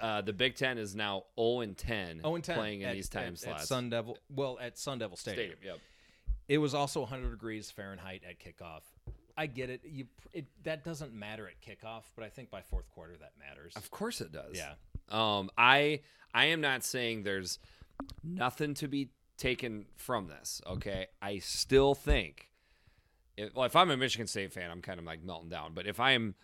uh, 0.00 0.20
the 0.22 0.32
Big 0.32 0.54
Ten 0.54 0.78
is 0.78 0.94
now 0.94 1.24
zero 1.38 1.60
and 1.60 1.76
ten. 1.76 2.20
Oh, 2.22 2.34
and 2.36 2.44
10 2.44 2.56
playing 2.56 2.80
in 2.82 2.92
these 2.92 3.08
time 3.08 3.32
at, 3.32 3.38
slots. 3.38 3.62
At 3.62 3.68
Sun 3.68 3.90
Devil, 3.90 4.18
well, 4.34 4.58
at 4.60 4.78
Sun 4.78 4.98
Devil 4.98 5.16
Stadium. 5.16 5.52
Stadium. 5.56 5.74
Yep. 5.74 5.80
It 6.48 6.58
was 6.58 6.74
also 6.74 7.00
100 7.00 7.30
degrees 7.30 7.70
Fahrenheit 7.70 8.22
at 8.28 8.40
kickoff. 8.40 8.82
I 9.36 9.46
get 9.46 9.70
it. 9.70 9.82
You 9.84 10.06
it, 10.32 10.46
that 10.64 10.84
doesn't 10.84 11.14
matter 11.14 11.48
at 11.48 11.60
kickoff, 11.62 12.02
but 12.14 12.24
I 12.24 12.28
think 12.28 12.50
by 12.50 12.60
fourth 12.60 12.90
quarter 12.90 13.14
that 13.20 13.32
matters. 13.38 13.72
Of 13.76 13.90
course 13.90 14.20
it 14.20 14.32
does. 14.32 14.56
Yeah. 14.56 14.72
Um, 15.10 15.50
I 15.56 16.00
I 16.34 16.46
am 16.46 16.60
not 16.60 16.84
saying 16.84 17.22
there's 17.24 17.58
nothing 18.22 18.74
to 18.74 18.88
be 18.88 19.10
taken 19.36 19.86
from 19.96 20.28
this. 20.28 20.60
Okay. 20.66 21.06
I 21.22 21.38
still 21.38 21.94
think, 21.94 22.50
if, 23.36 23.54
well, 23.54 23.64
if 23.64 23.74
I'm 23.74 23.90
a 23.90 23.96
Michigan 23.96 24.26
State 24.26 24.52
fan, 24.52 24.70
I'm 24.70 24.82
kind 24.82 24.98
of 24.98 25.04
like 25.06 25.22
melting 25.24 25.48
down. 25.48 25.72
But 25.74 25.86
if 25.86 25.98
I'm 25.98 26.34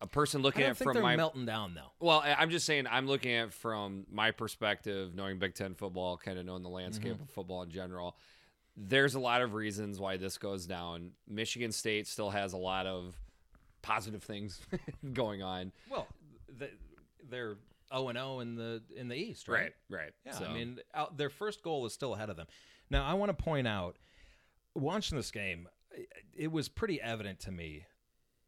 a 0.00 0.06
person 0.06 0.40
I 0.40 0.44
looking 0.44 0.62
at 0.64 0.76
from 0.76 1.00
my 1.00 1.16
melting 1.16 1.46
down 1.46 1.74
though. 1.74 1.92
Well, 2.00 2.20
I- 2.20 2.34
I'm 2.34 2.50
just 2.50 2.66
saying 2.66 2.86
I'm 2.90 3.06
looking 3.06 3.32
at 3.32 3.48
it 3.48 3.52
from 3.54 4.06
my 4.10 4.30
perspective, 4.32 5.14
knowing 5.14 5.38
Big 5.38 5.54
Ten 5.54 5.74
football, 5.74 6.16
kind 6.16 6.38
of 6.38 6.44
knowing 6.46 6.62
the 6.62 6.68
landscape 6.68 7.20
of 7.20 7.30
football 7.30 7.62
in 7.62 7.70
general. 7.70 8.16
There's 8.76 9.14
a 9.14 9.20
lot 9.20 9.40
of 9.40 9.54
reasons 9.54 10.00
why 10.00 10.16
this 10.16 10.36
goes 10.36 10.66
down. 10.66 11.12
Michigan 11.28 11.70
State 11.72 12.06
still 12.08 12.30
has 12.30 12.52
a 12.54 12.56
lot 12.56 12.86
of 12.86 13.14
positive 13.82 14.22
things 14.22 14.60
going 15.12 15.42
on. 15.42 15.70
Well, 15.88 16.08
the, 16.58 16.70
they're 17.30 17.56
0 17.92 18.08
and 18.08 18.18
0 18.18 18.40
in 18.40 18.54
the 18.56 18.82
in 18.96 19.08
the 19.08 19.16
East, 19.16 19.48
right? 19.48 19.72
right. 19.88 20.12
Yeah, 20.24 20.32
So- 20.32 20.44
I 20.46 20.52
mean, 20.54 20.78
out, 20.94 21.16
their 21.16 21.30
first 21.30 21.62
goal 21.62 21.84
is 21.86 21.92
still 21.92 22.14
ahead 22.14 22.30
of 22.30 22.36
them. 22.36 22.46
Now, 22.90 23.04
I 23.04 23.14
want 23.14 23.36
to 23.36 23.42
point 23.44 23.66
out, 23.66 23.96
watching 24.74 25.16
this 25.16 25.30
game, 25.30 25.68
it, 26.36 26.50
was 26.52 26.68
pretty 26.68 27.00
evident 27.00 27.40
to 27.40 27.50
me. 27.52 27.86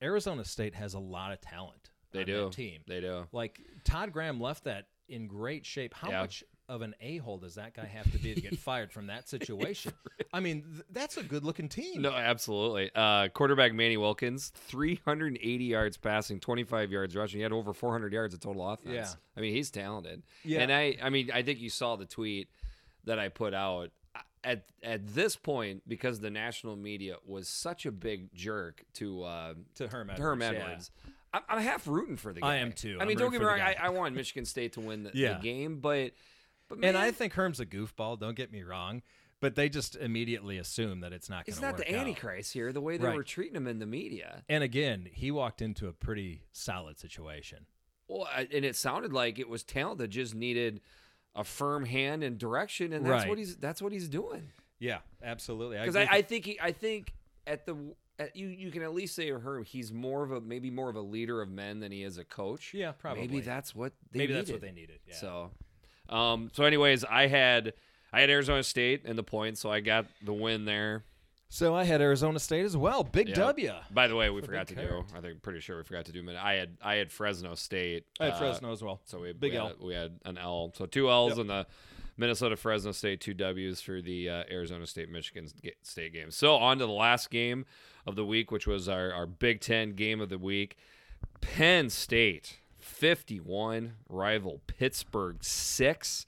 Arizona 0.03 0.45
State 0.45 0.75
has 0.75 0.95
a 0.95 0.99
lot 0.99 1.33
of 1.33 1.41
talent. 1.41 1.91
they 2.13 2.25
do. 2.25 2.51
team. 2.51 2.81
They 2.87 3.01
do. 3.01 3.27
Like 3.33 3.61
Todd 3.85 4.13
Graham 4.13 4.41
left 4.41 4.65
that 4.65 4.89
in 5.09 5.27
great 5.27 5.65
shape. 5.67 5.95
How 5.95 6.11
Yeah. 6.11 6.21
much 6.23 6.43
of 6.69 6.83
an 6.83 6.95
a 7.01 7.19
hole 7.19 7.39
does 7.39 7.55
that 7.55 7.75
guy 7.75 7.87
have 7.87 8.11
to 8.13 8.19
be 8.19 8.35
to 8.35 8.41
get 8.41 8.59
fired 8.59 8.93
from 8.93 9.07
that 9.07 9.29
situation? 9.29 9.93
I 10.33 10.41
mean, 10.41 10.63
th- 10.63 10.85
that's 10.91 11.17
a 11.17 11.23
good 11.23 11.45
looking 11.45 11.69
team. 11.69 12.03
No, 12.03 12.13
absolutely. 12.13 12.91
Uh, 12.95 13.29
quarterback 13.29 13.73
Manny 13.73 13.97
Wilkins, 13.97 14.53
380 14.55 15.65
yards 15.65 15.97
passing, 15.97 16.41
25 16.41 16.91
yards 16.91 17.15
rushing. 17.15 17.39
He 17.39 17.43
had 17.43 17.53
over 17.53 17.73
400 17.73 18.13
yards 18.13 18.35
of 18.35 18.41
total 18.41 18.69
offense. 18.69 18.95
Yeah. 18.95 19.09
I 19.37 19.41
mean, 19.41 19.55
he's 19.55 19.71
talented. 19.71 20.23
Yeah. 20.45 20.61
And 20.61 20.73
I, 20.73 20.97
I 21.03 21.11
mean, 21.11 21.31
I 21.33 21.43
think 21.43 21.61
you 21.61 21.71
saw 21.71 21.97
the 21.97 22.07
tweet 22.07 22.49
that 23.05 23.19
I 23.19 23.29
put 23.29 23.55
out. 23.55 23.91
At 24.45 24.65
at 24.81 25.09
this 25.09 25.35
point, 25.35 25.83
because 25.89 26.21
the 26.21 26.31
national 26.31 26.77
media 26.77 27.17
was 27.27 27.49
such 27.49 27.85
a 27.85 27.91
big 27.91 28.33
jerk 28.33 28.85
to 28.95 29.25
uh, 29.25 29.55
to 29.75 29.89
Herm 29.89 30.09
Edwards. 30.09 30.19
to 30.19 30.23
Herm 30.23 30.41
yeah. 30.41 30.47
Edwards, 30.47 30.91
I'm, 31.33 31.43
I'm 31.49 31.61
half 31.61 31.89
rooting 31.89 32.17
for 32.17 32.33
the 32.33 32.43
guy. 32.43 32.55
I 32.55 32.57
am 32.59 32.71
too. 32.71 32.97
I 33.01 33.03
I'm 33.03 33.09
mean, 33.09 33.19
don't 33.19 33.33
get 33.33 33.41
me 33.41 33.47
wrong. 33.47 33.61
I. 33.61 33.75
I 33.81 33.89
want 33.89 34.15
Michigan 34.15 34.45
State 34.45 34.75
to 34.75 34.81
win 34.81 35.03
the, 35.03 35.11
the 35.11 35.39
game, 35.43 35.81
but 35.81 36.13
but 36.69 36.79
And 36.83 36.97
I 36.97 37.11
think 37.11 37.33
Herm's 37.35 37.61
a 37.61 37.67
goofball. 37.67 38.19
Don't 38.19 38.37
get 38.37 38.51
me 38.53 38.63
wrong, 38.63 39.03
but 39.41 39.55
they 39.55 39.69
just 39.69 39.97
immediately 39.97 40.59
assume 40.59 41.01
that 41.01 41.13
it's 41.13 41.29
not 41.29 41.45
going 41.47 41.53
he's 41.55 41.57
to 41.57 41.63
not 41.63 41.75
work 41.79 41.87
the 41.87 41.95
antichrist 41.95 42.53
here. 42.53 42.73
The 42.73 42.81
way 42.81 42.97
they 42.97 43.07
Right. 43.07 43.17
were 43.17 43.23
treating 43.25 43.57
him 43.57 43.67
in 43.67 43.79
the 43.79 43.87
media. 43.87 44.45
And 44.49 44.65
again, 44.65 45.09
he 45.13 45.31
walked 45.31 45.61
into 45.63 45.89
a 45.89 45.93
pretty 45.93 46.43
solid 46.53 46.99
situation. 46.99 47.67
Well, 48.09 48.29
I- 48.31 48.49
and 48.53 48.65
it 48.65 48.77
sounded 48.77 49.13
like 49.13 49.39
it 49.39 49.49
was 49.49 49.63
talent 49.65 49.99
that 49.99 50.09
just 50.09 50.35
needed 50.35 50.81
a 51.35 51.45
firm 51.45 51.85
hand 51.87 52.23
and 52.23 52.39
direction, 52.39 52.93
and 52.93 53.05
that's 53.05 53.23
Right. 53.25 53.29
what 53.29 53.39
he's 53.39 53.57
that's 53.57 53.83
what 53.83 53.93
he's 53.93 54.09
doing. 54.09 54.53
Yeah, 54.79 55.01
absolutely. 55.23 55.79
Because 55.79 55.97
I, 55.97 56.07
I, 56.11 56.23
think 56.23 56.45
he, 56.45 56.61
I 56.61 56.73
think 56.73 57.13
at 57.47 57.67
the 57.67 57.95
at, 58.19 58.35
you 58.37 58.47
you 58.49 58.71
can 58.71 58.83
at 58.83 58.95
least 58.95 59.15
say 59.15 59.29
of 59.29 59.43
Herm, 59.43 59.65
he's 59.65 59.93
more 59.93 60.23
of 60.23 60.31
a 60.33 60.41
maybe 60.41 60.71
more 60.71 60.89
of 60.89 60.97
a 60.97 61.01
leader 61.03 61.43
of 61.43 61.51
men 61.51 61.81
than 61.81 61.93
he 61.93 62.03
is 62.03 62.17
a 62.17 62.25
coach. 62.25 62.73
yeah, 62.73 62.93
probably. 62.93 63.23
Maybe 63.27 63.41
that's 63.41 63.75
what 63.75 63.93
they 64.13 64.21
maybe 64.21 64.33
that's 64.33 64.51
what 64.51 64.63
needed. 64.63 64.77
they 64.77 64.81
needed. 64.81 65.01
Yeah. 65.09 65.15
So, 65.17 65.51
um, 66.09 66.51
so 66.55 66.65
anyways, 66.65 67.05
I 67.05 67.27
had 67.27 67.73
I 68.13 68.21
had 68.21 68.31
Arizona 68.31 68.63
State 68.63 69.05
in 69.05 69.17
the 69.17 69.23
points, 69.23 69.61
so 69.61 69.71
I 69.71 69.81
got 69.81 70.07
the 70.23 70.33
win 70.33 70.65
there. 70.65 71.05
So 71.49 71.75
I 71.75 71.85
had 71.85 72.01
Arizona 72.01 72.39
State 72.41 72.65
as 72.65 72.77
well. 72.77 73.05
Big. 73.05 73.33
W. 73.35 73.73
By 73.93 74.09
the 74.09 74.17
way, 74.17 74.31
we 74.31 74.43
forgot 74.43 74.67
to 74.69 74.75
do. 74.75 75.05
I 75.15 75.21
think 75.21 75.43
pretty 75.43 75.61
sure 75.61 75.77
we 75.77 75.85
forgot 75.85 76.07
to 76.07 76.13
do. 76.13 76.29
I 76.37 76.55
had 76.55 76.77
I 76.83 76.95
had 76.97 77.13
Fresno 77.13 77.55
State. 77.55 78.05
I 78.19 78.27
had 78.27 78.35
uh, 78.35 78.39
Fresno 78.39 78.73
as 78.73 78.83
well. 78.83 79.01
So 79.05 79.21
we 79.21 79.33
Big 79.33 79.53
we 79.53 79.59
L. 79.59 79.69
Had, 79.69 79.77
we 79.81 79.95
had 79.95 80.19
an 80.25 80.39
L. 80.39 80.73
So 80.77 80.87
two 80.87 81.09
L's 81.09 81.31
Yep. 81.31 81.39
in 81.39 81.47
the 81.47 81.67
Minnesota 82.17 82.57
Fresno 82.57 82.93
State, 82.93 83.21
two 83.21 83.35
W's 83.35 83.81
for 83.81 84.01
the 84.01 84.29
uh, 84.29 84.45
Arizona 84.51 84.87
State 84.87 85.11
Michigan 85.11 85.47
State 85.83 86.13
game. 86.13 86.31
So 86.31 86.57
on 86.57 86.79
to 86.79 86.87
the 86.87 86.93
last 86.93 87.31
game 87.31 87.65
of 88.07 88.17
the 88.17 88.25
week, 88.25 88.51
which 88.51 88.67
was 88.67 88.89
our, 88.89 89.13
our 89.13 89.27
Big 89.27 89.61
Ten 89.61 89.93
game 89.93 90.21
of 90.21 90.29
the 90.29 90.39
week. 90.39 90.77
Penn 91.41 91.91
State 91.91 92.59
51, 92.87 93.95
rival 94.09 94.61
Pittsburgh 94.67 95.43
6. 95.43 96.27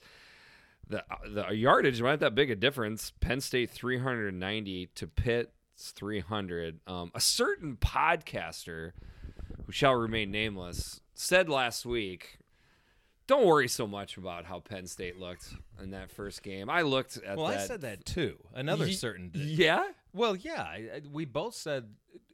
The, 0.88 1.04
the 1.26 1.48
yardage 1.54 2.00
not 2.00 2.20
that 2.20 2.34
big 2.34 2.50
a 2.50 2.56
difference. 2.56 3.12
Penn 3.20 3.40
State 3.40 3.70
390 3.70 4.86
to 4.94 5.06
Pitt's 5.06 5.90
300. 5.92 6.80
Um, 6.86 7.10
a 7.14 7.20
certain 7.20 7.76
podcaster 7.76 8.92
who 9.66 9.72
shall 9.72 9.94
remain 9.94 10.30
nameless 10.30 11.00
said 11.14 11.48
last 11.48 11.84
week 11.84 12.38
don't 13.26 13.44
worry 13.44 13.68
so 13.68 13.86
much 13.86 14.16
about 14.16 14.46
how 14.46 14.58
Penn 14.60 14.86
State 14.86 15.18
looked 15.18 15.52
in 15.82 15.90
that 15.90 16.10
first 16.10 16.42
game. 16.42 16.70
I 16.70 16.80
looked 16.80 17.18
at 17.18 17.36
Well, 17.36 17.48
that. 17.48 17.58
I 17.60 17.66
said 17.66 17.82
that 17.82 18.06
too. 18.06 18.38
Another 18.54 18.86
Ye- 18.86 18.94
certain. 18.94 19.28
did. 19.28 19.42
Yeah. 19.42 19.84
Well, 20.14 20.34
yeah. 20.34 20.62
I, 20.62 20.76
I- 20.94 21.02
we 21.12 21.26
both 21.26 21.54
said 21.54 21.90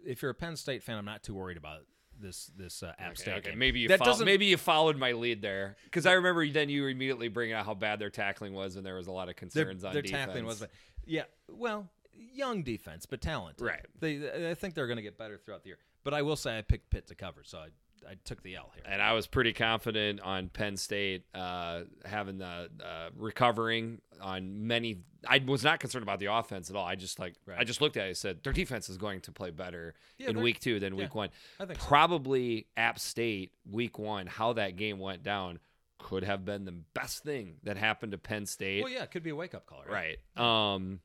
if 0.06 0.22
you're 0.22 0.30
a 0.30 0.34
Penn 0.34 0.54
State 0.54 0.84
fan, 0.84 0.96
I'm 0.96 1.04
not 1.04 1.24
too 1.24 1.34
worried 1.34 1.56
about 1.56 1.80
this 2.20 2.50
this 2.56 2.82
uh, 2.82 2.92
App 2.98 3.12
Okay, 3.12 3.14
State 3.22 3.34
okay. 3.38 3.54
Maybe 3.54 3.80
you 3.80 3.88
that 3.88 3.98
fol- 3.98 4.06
doesn't. 4.06 4.24
maybe 4.24 4.46
you 4.46 4.56
followed 4.56 4.96
my 4.96 5.12
lead 5.12 5.42
there 5.42 5.76
because 5.84 6.06
I 6.06 6.12
remember 6.12 6.48
then 6.48 6.68
you 6.68 6.86
immediately 6.86 7.28
bringing 7.28 7.54
out 7.54 7.66
how 7.66 7.74
bad 7.74 7.98
their 7.98 8.10
tackling 8.10 8.52
was 8.52 8.76
and 8.76 8.84
there 8.84 8.94
was 8.96 9.06
a 9.06 9.12
lot 9.12 9.22
of 9.22 9.26
their, 9.28 9.34
concerns 9.34 9.84
on 9.84 9.92
their 9.92 10.02
defense. 10.02 10.26
tackling 10.26 10.46
was. 10.46 10.64
Yeah. 11.06 11.24
Well, 11.48 11.88
young 12.12 12.62
defense, 12.62 13.06
but 13.06 13.20
talent. 13.20 13.60
Right. 13.60 13.84
They. 14.00 14.50
I 14.50 14.54
think 14.54 14.74
they're 14.74 14.86
going 14.86 14.96
to 14.96 15.02
get 15.02 15.18
better 15.18 15.38
throughout 15.38 15.62
the 15.62 15.70
year. 15.70 15.78
But 16.02 16.14
I 16.14 16.22
will 16.22 16.36
say 16.36 16.58
I 16.58 16.62
picked 16.62 16.90
Pitt 16.90 17.06
to 17.08 17.14
cover, 17.14 17.42
so 17.44 17.58
I 17.58 17.68
I 18.08 18.16
took 18.24 18.42
the 18.42 18.56
L 18.56 18.70
here. 18.74 18.84
and 18.86 19.00
I 19.02 19.12
was 19.12 19.26
pretty 19.26 19.52
confident 19.52 20.20
on 20.20 20.48
Penn 20.48 20.76
State 20.76 21.24
uh, 21.34 21.82
having 22.04 22.38
the 22.38 22.70
uh, 22.84 23.10
recovering 23.16 24.00
on 24.20 24.66
many. 24.66 24.98
I 25.26 25.42
was 25.44 25.64
not 25.64 25.80
concerned 25.80 26.02
about 26.02 26.18
the 26.18 26.26
offense 26.26 26.70
at 26.70 26.76
all. 26.76 26.86
I 26.86 26.94
just 26.94 27.18
like 27.18 27.34
I 27.56 27.64
just 27.64 27.80
looked 27.80 27.96
at 27.96 28.04
it 28.04 28.08
and 28.08 28.16
said 28.16 28.42
their 28.42 28.52
defense 28.52 28.88
is 28.88 28.96
going 28.96 29.20
to 29.22 29.32
play 29.32 29.50
better 29.50 29.94
Yeah, 30.18 30.30
in 30.30 30.40
week 30.40 30.60
two 30.60 30.80
than 30.80 30.96
week 30.96 31.10
yeah, 31.10 31.18
one. 31.18 31.30
I 31.58 31.66
think 31.66 31.80
so. 31.80 31.86
Probably 31.86 32.66
App 32.76 32.98
State 32.98 33.52
week 33.70 33.98
one, 33.98 34.26
how 34.26 34.52
that 34.54 34.76
game 34.76 34.98
went 34.98 35.22
down 35.22 35.58
could 35.98 36.24
have 36.24 36.44
been 36.44 36.66
the 36.66 36.72
best 36.72 37.22
thing 37.22 37.54
that 37.62 37.78
happened 37.78 38.12
to 38.12 38.18
Penn 38.18 38.44
State. 38.46 38.82
Well, 38.82 38.92
yeah, 38.92 39.04
it 39.04 39.10
could 39.10 39.22
be 39.22 39.30
a 39.30 39.36
wake 39.36 39.54
up 39.54 39.64
call, 39.66 39.82
right? 39.88 40.18
right. 40.36 40.74
Um. 40.74 41.00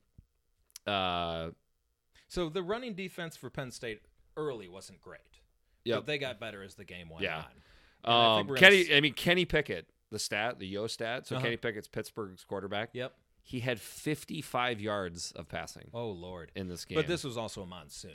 Uh. 0.86 1.52
So 2.28 2.50
the 2.50 2.62
running 2.62 2.94
defense 2.94 3.38
for 3.38 3.50
Penn 3.50 3.72
State 3.72 4.02
early 4.36 4.68
wasn't 4.68 5.02
great. 5.02 5.22
Yep. 5.86 5.98
But 6.00 6.06
they 6.08 6.18
got 6.18 6.40
better 6.40 6.62
as 6.64 6.76
the 6.76 6.84
game 6.86 7.10
went 7.10 7.24
Yeah. 7.24 7.38
on. 7.40 7.46
I 8.04 8.40
Um, 8.40 8.48
gonna 8.48 8.60
Kenny, 8.60 8.94
I 8.96 9.02
mean 9.02 9.14
Kenny 9.14 9.46
Pickett, 9.46 9.88
the 10.10 10.20
stat, 10.20 10.60
the 10.60 10.68
Yo 10.68 10.88
stat. 10.88 11.28
So 11.28 11.36
Uh-huh. 11.36 11.44
Kenny 11.46 11.58
Pickett's 11.58 11.88
Pittsburgh's 11.88 12.44
quarterback. 12.44 12.90
Yep. 12.94 13.14
He 13.44 13.62
had 13.62 13.80
55 13.82 14.80
yards 14.80 15.32
of 15.32 15.48
passing 15.50 15.90
Oh 15.94 16.10
Lord. 16.12 16.52
in 16.56 16.68
this 16.68 16.86
game. 16.86 16.96
But 16.98 17.08
this 17.08 17.24
was 17.24 17.38
also 17.38 17.62
a 17.64 17.66
monsoon. 17.66 18.12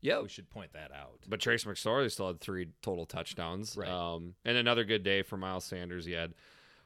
yeah. 0.00 0.20
We 0.20 0.28
should 0.28 0.48
point 0.50 0.72
that 0.72 0.92
out. 0.92 1.20
But 1.28 1.40
Trace 1.40 1.64
McSorley 1.64 2.10
still 2.10 2.28
had 2.28 2.40
three 2.40 2.68
total 2.82 3.04
touchdowns. 3.04 3.76
Right. 3.76 3.88
Um, 3.88 4.34
and 4.44 4.56
another 4.56 4.84
good 4.84 5.02
day 5.02 5.22
for 5.22 5.36
Miles 5.36 5.64
Sanders. 5.64 6.04
He 6.06 6.12
had 6.12 6.34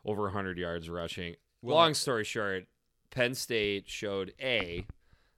over 0.04 0.22
100 0.24 0.58
yards 0.58 0.88
rushing. 0.90 1.36
Well, 1.60 1.76
Long 1.76 1.94
story 1.94 2.24
short, 2.24 2.66
Penn 3.10 3.34
State 3.34 3.88
showed 3.88 4.34
a 4.40 4.84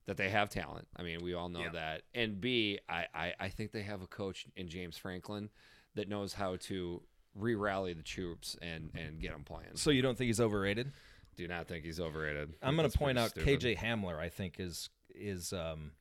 that 0.07 0.17
they 0.17 0.29
have 0.31 0.51
talent. 0.51 0.87
I 0.97 1.03
mean, 1.03 1.23
we 1.23 1.35
all 1.35 1.49
know 1.49 1.61
Yeah. 1.63 1.71
that, 1.71 2.03
and 2.15 2.41
b 2.41 2.79
I, 2.89 3.07
I 3.15 3.35
I 3.41 3.49
think 3.49 3.73
they 3.73 3.83
have 3.83 4.03
a 4.03 4.07
coach 4.07 4.47
in 4.57 4.69
James 4.69 4.97
Franklin 4.99 5.51
that 5.95 6.09
knows 6.09 6.35
how 6.35 6.57
to 6.57 7.03
re-rally 7.35 7.93
the 7.95 8.03
troops 8.03 8.57
and 8.63 8.91
and 8.95 9.21
get 9.21 9.33
them 9.33 9.45
playing. 9.45 9.71
So 9.77 9.91
you 9.91 10.03
don't 10.03 10.17
think 10.17 10.27
he's 10.29 10.41
overrated? 10.41 10.93
Do 11.37 11.49
not 11.49 11.67
think 11.67 11.85
he's 11.85 11.99
overrated. 11.99 12.55
I'm 12.63 12.77
going 12.77 12.89
to 12.89 12.97
point 12.97 13.19
out 13.19 13.31
stupid. 13.31 13.61
KJ 13.61 13.77
Hamler. 13.79 14.19
I 14.19 14.29
think 14.29 14.61
is 14.61 14.89
is 15.15 15.53
um, 15.53 15.93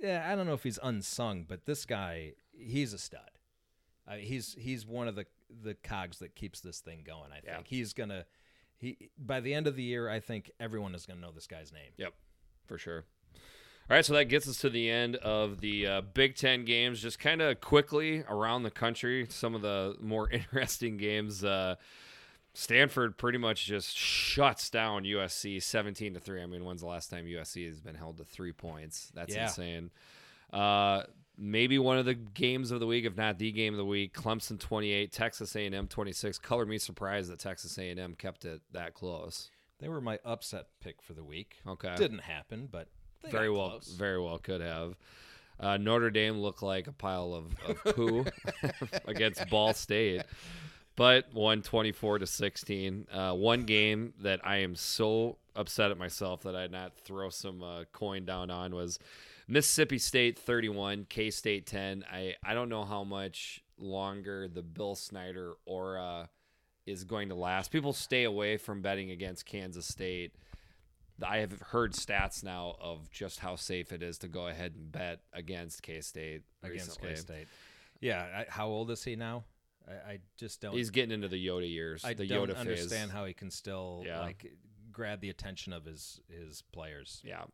yeah. 0.00 0.28
I 0.30 0.34
don't 0.34 0.46
know 0.46 0.54
if 0.54 0.62
he's 0.62 0.78
unsung, 0.82 1.44
but 1.48 1.66
this 1.66 1.84
guy, 1.84 2.32
he's 2.52 2.92
a 2.92 2.98
stud. 2.98 3.20
Uh, 4.08 4.14
he's 4.16 4.54
he's 4.58 4.86
one 4.86 5.08
of 5.08 5.14
the 5.14 5.26
the 5.62 5.74
cogs 5.74 6.18
that 6.18 6.34
keeps 6.34 6.60
this 6.60 6.80
thing 6.80 7.04
going. 7.06 7.30
I 7.32 7.40
Yeah. 7.44 7.56
think 7.56 7.68
he's 7.68 7.92
gonna. 7.92 8.24
He 8.78 9.10
by 9.16 9.40
the 9.40 9.54
end 9.54 9.66
of 9.68 9.76
the 9.76 9.82
year, 9.84 10.08
I 10.08 10.18
think 10.18 10.50
everyone 10.58 10.94
is 10.94 11.06
gonna 11.06 11.20
know 11.20 11.30
this 11.30 11.46
guy's 11.46 11.72
name. 11.72 11.92
Yep, 11.98 12.12
for 12.72 12.78
sure. 12.78 13.04
All 13.90 13.96
right, 13.96 14.04
so 14.04 14.14
that 14.14 14.26
gets 14.26 14.48
us 14.48 14.56
to 14.58 14.70
the 14.70 14.88
end 14.88 15.16
of 15.16 15.60
the 15.60 15.86
uh, 15.86 16.00
Big 16.00 16.36
Ten 16.36 16.64
games. 16.64 17.02
Just 17.02 17.18
kind 17.18 17.42
of 17.42 17.60
quickly 17.60 18.24
around 18.30 18.62
the 18.62 18.70
country, 18.70 19.26
some 19.28 19.54
of 19.54 19.60
the 19.60 19.94
more 20.00 20.30
interesting 20.32 20.96
games. 20.96 21.44
Uh, 21.44 21.74
Stanford 22.54 23.18
pretty 23.18 23.36
much 23.36 23.66
just 23.66 23.94
shuts 23.94 24.70
down 24.70 25.04
USC 25.04 25.62
17 25.62 26.14
to 26.14 26.20
3. 26.20 26.42
I 26.42 26.46
mean, 26.46 26.64
when's 26.64 26.80
the 26.80 26.86
last 26.86 27.10
time 27.10 27.26
USC 27.26 27.66
has 27.66 27.80
been 27.80 27.94
held 27.94 28.16
to 28.18 28.24
three 28.24 28.52
points? 28.52 29.10
That's 29.14 29.34
Yeah. 29.34 29.44
insane. 29.44 29.90
Uh, 30.50 31.02
maybe 31.36 31.78
one 31.78 31.98
of 31.98 32.06
the 32.06 32.14
games 32.14 32.70
of 32.70 32.80
the 32.80 32.86
week, 32.86 33.04
if 33.04 33.16
not 33.16 33.38
the 33.38 33.52
game 33.52 33.74
of 33.74 33.78
the 33.78 33.84
week. 33.84 34.14
Clemson 34.14 34.58
28, 34.58 35.12
Texas 35.12 35.54
A&M 35.56 35.86
26. 35.88 36.38
Color 36.38 36.64
me 36.64 36.78
surprised 36.78 37.30
that 37.30 37.38
Texas 37.40 37.76
A&M 37.78 38.14
kept 38.14 38.46
it 38.46 38.62
that 38.72 38.94
close. 38.94 39.50
They 39.82 39.88
were 39.88 40.00
my 40.00 40.20
upset 40.24 40.66
pick 40.80 41.02
for 41.02 41.12
the 41.12 41.24
week. 41.24 41.56
Okay. 41.66 41.92
Didn't 41.96 42.20
happen, 42.20 42.68
but 42.70 42.86
they 43.24 43.30
very 43.32 43.50
well, 43.50 43.70
close. 43.70 43.88
very 43.88 44.22
well 44.22 44.38
could 44.38 44.60
have. 44.60 44.94
Uh, 45.58 45.76
Notre 45.76 46.08
Dame 46.08 46.38
looked 46.38 46.62
like 46.62 46.86
a 46.86 46.92
pile 46.92 47.34
of, 47.34 47.46
of 47.68 47.94
poo 47.96 48.24
against 49.06 49.50
Ball 49.50 49.74
State, 49.74 50.22
but 50.94 51.34
won 51.34 51.62
twenty 51.62 51.90
four 51.90 52.20
to 52.20 52.26
sixteen. 52.28 53.08
Uh, 53.12 53.32
one 53.32 53.64
game 53.64 54.14
that 54.20 54.40
I 54.46 54.58
am 54.58 54.76
so 54.76 55.38
upset 55.56 55.90
at 55.90 55.98
myself 55.98 56.44
that 56.44 56.54
I 56.54 56.62
did 56.62 56.72
not 56.72 56.96
throw 56.96 57.28
some 57.30 57.64
uh, 57.64 57.82
coin 57.92 58.24
down 58.24 58.50
on 58.50 58.76
was 58.76 59.00
Mississippi 59.48 59.98
State 59.98 60.38
thirty 60.38 60.68
one, 60.68 61.06
K 61.08 61.30
State 61.30 61.66
ten. 61.66 62.04
I 62.10 62.36
I 62.44 62.54
don't 62.54 62.68
know 62.68 62.84
how 62.84 63.02
much 63.02 63.64
longer 63.78 64.46
the 64.46 64.62
Bill 64.62 64.94
Snyder 64.94 65.54
aura 65.66 66.28
is 66.86 67.04
going 67.04 67.28
to 67.28 67.34
last. 67.34 67.70
People 67.70 67.92
stay 67.92 68.24
away 68.24 68.56
from 68.56 68.82
betting 68.82 69.10
against 69.10 69.46
Kansas 69.46 69.86
State. 69.86 70.34
I 71.24 71.38
have 71.38 71.52
heard 71.60 71.92
stats 71.92 72.42
now 72.42 72.74
of 72.80 73.10
just 73.10 73.38
how 73.38 73.54
safe 73.56 73.92
it 73.92 74.02
is 74.02 74.18
to 74.18 74.28
go 74.28 74.48
ahead 74.48 74.72
and 74.74 74.90
bet 74.90 75.20
against 75.32 75.82
K 75.82 76.00
State 76.00 76.42
against. 76.62 77.00
K 77.00 77.14
State. 77.14 77.46
Yeah, 78.00 78.22
I, 78.22 78.46
how 78.48 78.66
old 78.68 78.90
is 78.90 79.04
he 79.04 79.14
now? 79.14 79.44
I, 79.86 79.92
I 80.12 80.18
just 80.36 80.60
don't. 80.60 80.72
He's 80.74 80.90
getting 80.90 81.12
into 81.12 81.28
the 81.28 81.44
Yoda 81.46 81.70
years, 81.70 82.04
I 82.04 82.14
the 82.14 82.26
don't 82.26 82.48
Yoda 82.48 82.56
understand 82.58 83.10
phase. 83.10 83.16
how 83.16 83.24
he 83.26 83.34
can 83.34 83.50
still 83.50 84.02
Yeah. 84.06 84.20
like 84.20 84.52
grab 84.90 85.20
the 85.20 85.30
attention 85.30 85.72
of 85.72 85.84
his 85.84 86.20
his 86.28 86.62
players. 86.72 87.22
Yeah. 87.24 87.44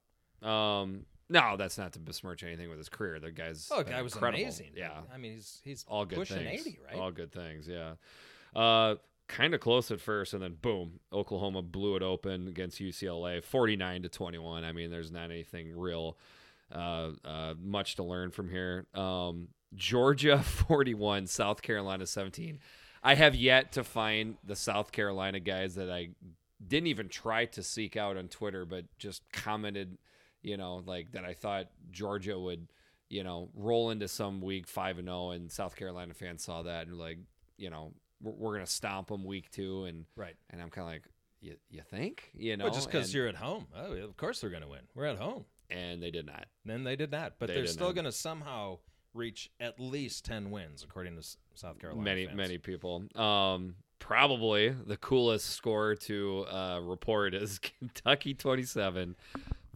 Um. 0.43 1.05
No, 1.31 1.59
that's 1.59 1.77
not 1.77 1.93
to 1.93 1.99
besmirch 1.99 2.43
anything 2.43 2.71
with 2.71 2.79
his 2.79 2.89
career. 2.89 3.21
The 3.21 3.31
guy's 3.31 3.69
Oh, 3.71 3.83
guy 3.83 4.01
was 4.01 4.15
incredible. 4.15 4.41
amazing. 4.43 4.71
Yeah. 4.75 5.01
I 5.13 5.19
mean, 5.19 5.33
he's 5.35 5.61
he's 5.63 5.85
all 5.87 6.07
good 6.07 6.19
pushing 6.21 6.39
things. 6.39 6.67
eighty, 6.67 6.79
right? 6.87 6.97
All 6.99 7.11
good 7.11 7.33
things. 7.33 7.69
Yeah. 7.69 7.95
Uh, 8.57 8.95
kind 9.29 9.55
of 9.55 9.61
close 9.61 9.91
at 9.91 10.01
first, 10.01 10.35
and 10.35 10.43
then 10.43 10.57
boom, 10.61 11.01
Oklahoma 11.13 11.63
blew 11.63 11.95
it 11.97 12.03
open 12.03 12.49
against 12.49 12.81
UCLA, 12.81 13.43
forty-nine 13.45 14.03
to 14.03 14.09
twenty-one. 14.09 14.65
I 14.65 14.73
mean, 14.73 14.91
there's 14.91 15.13
not 15.13 15.31
anything 15.31 15.77
real, 15.77 16.19
uh, 16.75 17.11
uh, 17.25 17.55
much 17.63 17.97
to 17.97 18.03
learn 18.03 18.31
from 18.31 18.49
here. 18.49 18.87
Um, 18.95 19.49
Georgia 19.75 20.39
forty-one, 20.43 21.27
South 21.27 21.63
Carolina 21.63 22.07
seventeen. 22.07 22.59
I 23.03 23.15
have 23.15 23.37
yet 23.37 23.73
to 23.73 23.85
find 23.85 24.37
the 24.43 24.57
South 24.57 24.91
Carolina 24.91 25.39
guys 25.39 25.77
that 25.77 25.91
I 25.91 26.09
didn't 26.67 26.89
even 26.89 27.09
try 27.09 27.45
to 27.45 27.63
seek 27.63 27.97
out 27.97 28.17
on 28.17 28.29
Twitter, 28.29 28.65
but 28.65 28.87
just 28.99 29.23
commented, 29.33 29.97
you 30.43 30.57
know, 30.57 30.83
like 30.85 31.13
that 31.13 31.25
I 31.25 31.35
thought 31.35 31.69
Georgia 31.93 32.39
would, 32.39 32.67
you 33.09 33.23
know, 33.23 33.51
roll 33.55 33.91
into 33.91 34.09
some 34.09 34.41
week 34.41 34.67
five 34.67 34.99
and 34.99 35.07
zero, 35.07 35.31
and 35.31 35.53
South 35.53 35.77
Carolina 35.77 36.15
fans 36.15 36.43
saw 36.43 36.63
that 36.63 36.89
and 36.89 36.99
like, 36.99 37.19
you 37.57 37.71
know, 37.71 37.93
we're, 38.23 38.33
we're 38.33 38.53
gonna 38.55 38.67
stomp 38.67 39.09
them 39.09 39.25
week 39.25 39.51
two, 39.51 39.85
and 39.85 40.07
right. 40.17 40.37
and 40.51 40.61
I'm 40.61 40.71
kind 40.71 40.87
of 40.87 40.93
like, 40.93 41.05
you 41.41 41.57
you 41.71 41.83
think, 41.83 42.31
you 42.35 42.57
know, 42.57 42.65
Well, 42.65 42.75
just 42.75 42.91
because 42.91 43.13
you're 43.15 43.29
at 43.29 43.37
home, 43.37 43.67
oh, 43.77 43.93
of 43.93 44.17
course 44.17 44.41
they're 44.41 44.51
going 44.51 44.63
to 44.63 44.69
win. 44.69 44.81
We're 44.95 45.07
at 45.07 45.19
home. 45.19 45.45
and 45.71 46.03
they 46.03 46.11
did 46.11 46.27
not. 46.27 46.47
Then 46.65 46.85
they 46.85 46.97
did 46.97 47.11
not, 47.11 47.35
but 47.39 47.49
They 47.49 47.55
they're 47.55 47.67
still 47.67 47.93
to 47.93 48.13
somehow 48.13 48.79
reach 49.15 49.51
at 49.61 49.79
least 49.81 50.25
ten 50.25 50.51
wins, 50.51 50.83
according 50.83 51.17
to 51.17 51.27
South 51.55 51.79
Carolina. 51.79 52.05
many 52.05 52.27
fans. 52.27 52.37
many 52.37 52.59
people. 52.59 53.05
Um, 53.15 53.75
probably 53.99 54.69
the 54.69 54.97
coolest 54.97 55.51
score 55.51 55.95
to 55.95 56.47
uh, 56.51 56.81
report 56.83 57.35
is 57.35 57.59
Kentucky 57.79 58.35
27, 58.35 59.17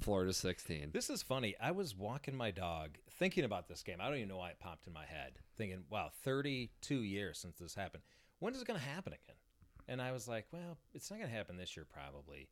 Florida 0.00 0.32
16. 0.32 0.90
This 0.92 1.10
is 1.10 1.22
funny. 1.22 1.54
I 1.60 1.72
was 1.72 1.96
walking 1.96 2.36
my 2.36 2.50
dog 2.50 2.98
thinking 3.18 3.44
about 3.44 3.68
this 3.68 3.82
game. 3.82 3.98
I 4.00 4.08
don't 4.08 4.16
even 4.16 4.28
know 4.28 4.38
why 4.38 4.50
it 4.50 4.58
popped 4.58 4.86
in 4.86 4.92
my 4.92 5.04
head. 5.04 5.32
Thinking, 5.56 5.84
wow, 5.90 6.10
32 6.24 7.02
years 7.02 7.38
since 7.38 7.58
this 7.58 7.74
happened. 7.74 8.02
When 8.42 8.54
is 8.54 8.60
it 8.60 8.66
going 8.66 8.80
to 8.80 8.84
happen 8.86 9.12
again? 9.12 9.36
And 9.88 10.02
I 10.02 10.10
was 10.12 10.26
like, 10.26 10.46
well, 10.52 10.76
it's 10.94 11.10
not 11.10 11.18
going 11.18 11.30
to 11.30 11.36
happen 11.36 11.56
this 11.56 11.76
year 11.76 11.86
probably. 11.90 12.48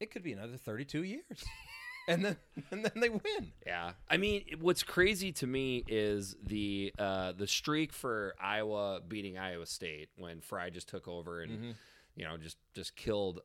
It 0.00 0.10
could 0.10 0.22
be 0.22 0.32
another 0.32 0.56
32 0.56 1.02
years. 1.02 1.44
and 2.08 2.24
then 2.24 2.36
and 2.70 2.82
then 2.84 2.92
they 2.96 3.10
win. 3.10 3.52
Yeah, 3.66 3.92
I 4.08 4.16
mean, 4.16 4.44
what's 4.60 4.82
crazy 4.82 5.30
to 5.32 5.46
me 5.46 5.84
is 5.86 6.34
the 6.42 6.94
uh, 6.98 7.32
the 7.32 7.46
streak 7.46 7.92
for 7.92 8.34
Iowa 8.40 9.00
beating 9.06 9.36
Iowa 9.36 9.66
State 9.66 10.08
when 10.16 10.40
Fry 10.40 10.70
just 10.70 10.88
took 10.88 11.06
over 11.06 11.42
and 11.42 11.52
Mm-hmm. 11.52 11.70
you 12.16 12.24
know 12.24 12.36
just 12.38 12.56
just 12.74 12.96
killed 12.96 13.40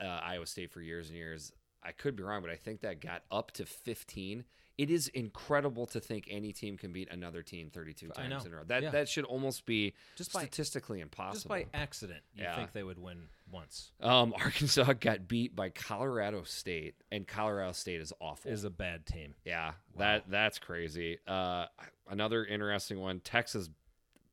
uh, 0.00 0.04
Iowa 0.06 0.46
State 0.46 0.70
for 0.70 0.80
years 0.80 1.08
and 1.08 1.16
years. 1.16 1.52
I 1.84 1.92
could 1.92 2.16
be 2.16 2.22
wrong, 2.22 2.40
but 2.42 2.50
I 2.50 2.56
think 2.56 2.80
that 2.80 3.00
got 3.00 3.22
up 3.30 3.50
to 3.52 3.66
15. 3.66 4.44
It 4.76 4.90
is 4.90 5.06
incredible 5.08 5.86
to 5.88 6.00
think 6.00 6.26
any 6.28 6.52
team 6.52 6.76
can 6.76 6.92
beat 6.92 7.08
another 7.10 7.42
team 7.42 7.70
32 7.70 8.10
I 8.16 8.22
times 8.28 8.44
in 8.44 8.52
a 8.52 8.56
row. 8.56 8.64
That 8.66 8.82
Yeah. 8.82 8.90
that 8.90 9.08
should 9.08 9.24
almost 9.24 9.66
be 9.66 9.94
Just 10.16 10.32
by- 10.32 10.40
statistically 10.40 11.00
impossible. 11.00 11.34
Just 11.34 11.48
by 11.48 11.66
accident, 11.78 12.24
you 12.34 12.42
Yeah. 12.42 12.56
think 12.56 12.72
they 12.72 12.82
would 12.82 12.98
win 12.98 13.28
once. 13.52 13.92
Um, 14.00 14.32
Arkansas 14.38 14.92
got 14.94 15.28
beat 15.28 15.54
by 15.54 15.68
Colorado 15.70 16.42
State, 16.42 16.96
and 17.12 17.24
Colorado 17.28 17.70
State 17.72 18.00
is 18.00 18.12
awful. 18.20 18.50
Is 18.50 18.64
a 18.64 18.70
bad 18.70 19.06
team. 19.06 19.34
yeah, 19.44 19.74
that 19.96 20.28
that's 20.28 20.58
crazy. 20.58 21.18
Uh, 21.26 21.66
another 22.08 22.44
interesting 22.44 22.98
one: 22.98 23.20
Texas 23.20 23.70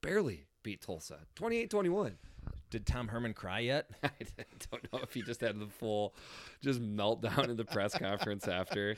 barely 0.01 0.47
beat 0.63 0.81
Tulsa, 0.81 1.19
28-21. 1.35 2.17
Did 2.71 2.85
Tom 2.87 3.07
Herman 3.07 3.33
cry 3.35 3.59
yet? 3.59 3.87
I 4.03 4.09
don't 4.71 4.91
know 4.91 4.99
if 5.03 5.13
he 5.13 5.21
just 5.21 5.41
had 5.41 5.59
the 5.59 5.67
full, 5.67 6.15
just 6.63 6.81
meltdown 6.81 7.49
in 7.49 7.57
the 7.57 7.65
press 7.65 7.95
conference 7.97 8.47
after, 8.47 8.95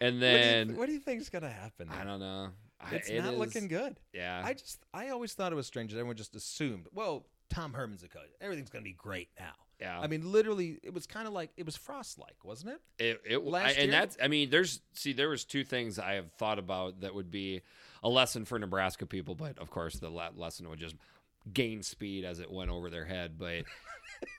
and 0.00 0.16
what, 0.16 0.20
do 0.20 0.20
then 0.20 0.68
you, 0.68 0.74
what 0.76 0.86
do 0.86 0.92
you 0.92 1.00
think 1.00 1.20
is 1.20 1.28
going 1.30 1.42
to 1.42 1.50
happen? 1.50 1.88
I 1.90 2.04
don't 2.04 2.20
know. 2.20 2.50
I- 2.80 2.94
It's 2.96 3.08
it 3.08 3.20
not 3.22 3.32
is- 3.34 3.38
looking 3.40 3.66
good. 3.68 3.98
Yeah, 4.12 4.40
I 4.44 4.52
just 4.52 4.78
I 4.94 5.08
always 5.08 5.32
thought 5.34 5.50
it 5.50 5.56
was 5.56 5.66
strange 5.66 5.90
that 5.92 5.98
everyone 5.98 6.16
just 6.16 6.36
assumed, 6.36 6.86
well, 6.92 7.26
Tom 7.50 7.72
Herman's 7.72 8.02
a 8.02 8.08
coach. 8.08 8.28
Everything's 8.40 8.68
going 8.70 8.84
to 8.84 8.88
be 8.88 8.94
great 8.94 9.28
now. 9.40 9.52
yeah. 9.80 9.98
I 10.00 10.06
mean, 10.08 10.30
literally, 10.30 10.78
it 10.82 10.92
was 10.92 11.06
kind 11.06 11.26
of 11.26 11.32
like 11.32 11.50
it 11.56 11.64
was 11.64 11.76
Frost 11.76 12.18
like, 12.18 12.44
wasn't 12.44 12.72
it? 12.98 13.02
It, 13.02 13.22
it 13.24 13.44
Last 13.44 13.66
I, 13.68 13.70
and 13.70 13.78
year? 13.84 13.90
that's 13.92 14.16
I 14.22 14.28
mean 14.28 14.50
there's 14.50 14.80
see 14.92 15.12
there 15.14 15.28
was 15.30 15.44
two 15.44 15.64
things 15.64 15.98
I 15.98 16.14
have 16.14 16.30
thought 16.32 16.58
about 16.58 17.00
that 17.00 17.14
would 17.14 17.30
be 17.30 17.62
a 18.02 18.08
lesson 18.10 18.44
for 18.44 18.58
Nebraska 18.58 19.06
people, 19.06 19.34
but 19.34 19.58
of 19.58 19.70
course 19.70 19.94
the 19.98 20.10
le- 20.10 20.32
lesson 20.36 20.68
would 20.68 20.78
just 20.80 20.96
gain 21.52 21.82
speed 21.82 22.24
as 22.24 22.40
it 22.40 22.50
went 22.50 22.70
over 22.70 22.90
their 22.90 23.04
head. 23.04 23.38
But 23.38 23.64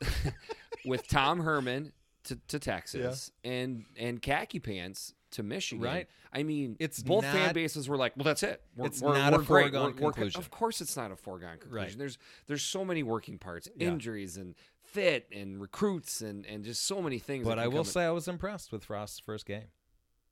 with 0.86 1.08
Tom 1.08 1.40
Herman 1.40 1.92
to, 2.26 2.38
to 2.50 2.60
Texas 2.60 3.32
and 3.44 3.86
and 3.98 4.22
khaki 4.22 4.60
pants 4.60 5.14
to 5.32 5.44
Michigan, 5.44 5.84
Right. 5.84 6.08
I 6.34 6.44
mean, 6.44 6.76
It's 6.80 7.02
both 7.02 7.24
fan 7.24 7.54
bases 7.54 7.88
were 7.90 7.98
like, 7.98 8.16
"Well, 8.16 8.24
that's 8.26 8.44
it. 8.44 8.62
We're, 8.76 8.86
It's 8.88 9.02
we're, 9.02 9.14
not 9.14 9.34
a 9.34 9.38
we're 9.38 9.44
great. 9.44 9.64
foregone 9.72 9.82
We're- 9.82 9.94
we're- 9.94 10.14
conclusion. 10.14 10.40
Of 10.40 10.50
course, 10.52 10.82
it's 10.82 10.96
not 10.96 11.12
a 11.12 11.16
foregone 11.16 11.58
conclusion. 11.58 11.76
Right. 11.76 11.98
There's 11.98 12.18
there's 12.48 12.62
so 12.64 12.86
many 12.86 13.04
working 13.04 13.38
parts, 13.38 13.68
Yeah. 13.76 13.88
injuries 13.88 14.38
and 14.38 14.56
fit 14.84 15.28
and 15.32 15.60
recruits 15.60 16.22
and 16.22 16.46
and 16.46 16.64
just 16.64 16.86
so 16.86 17.02
many 17.02 17.20
things. 17.20 17.46
But 17.46 17.60
I 17.60 17.68
will 17.68 17.72
come 17.74 17.80
in- 17.80 17.86
say 17.86 18.04
I 18.06 18.12
was 18.12 18.28
impressed 18.28 18.72
with 18.72 18.84
Frost's 18.86 19.20
first 19.20 19.46
game. 19.46 19.66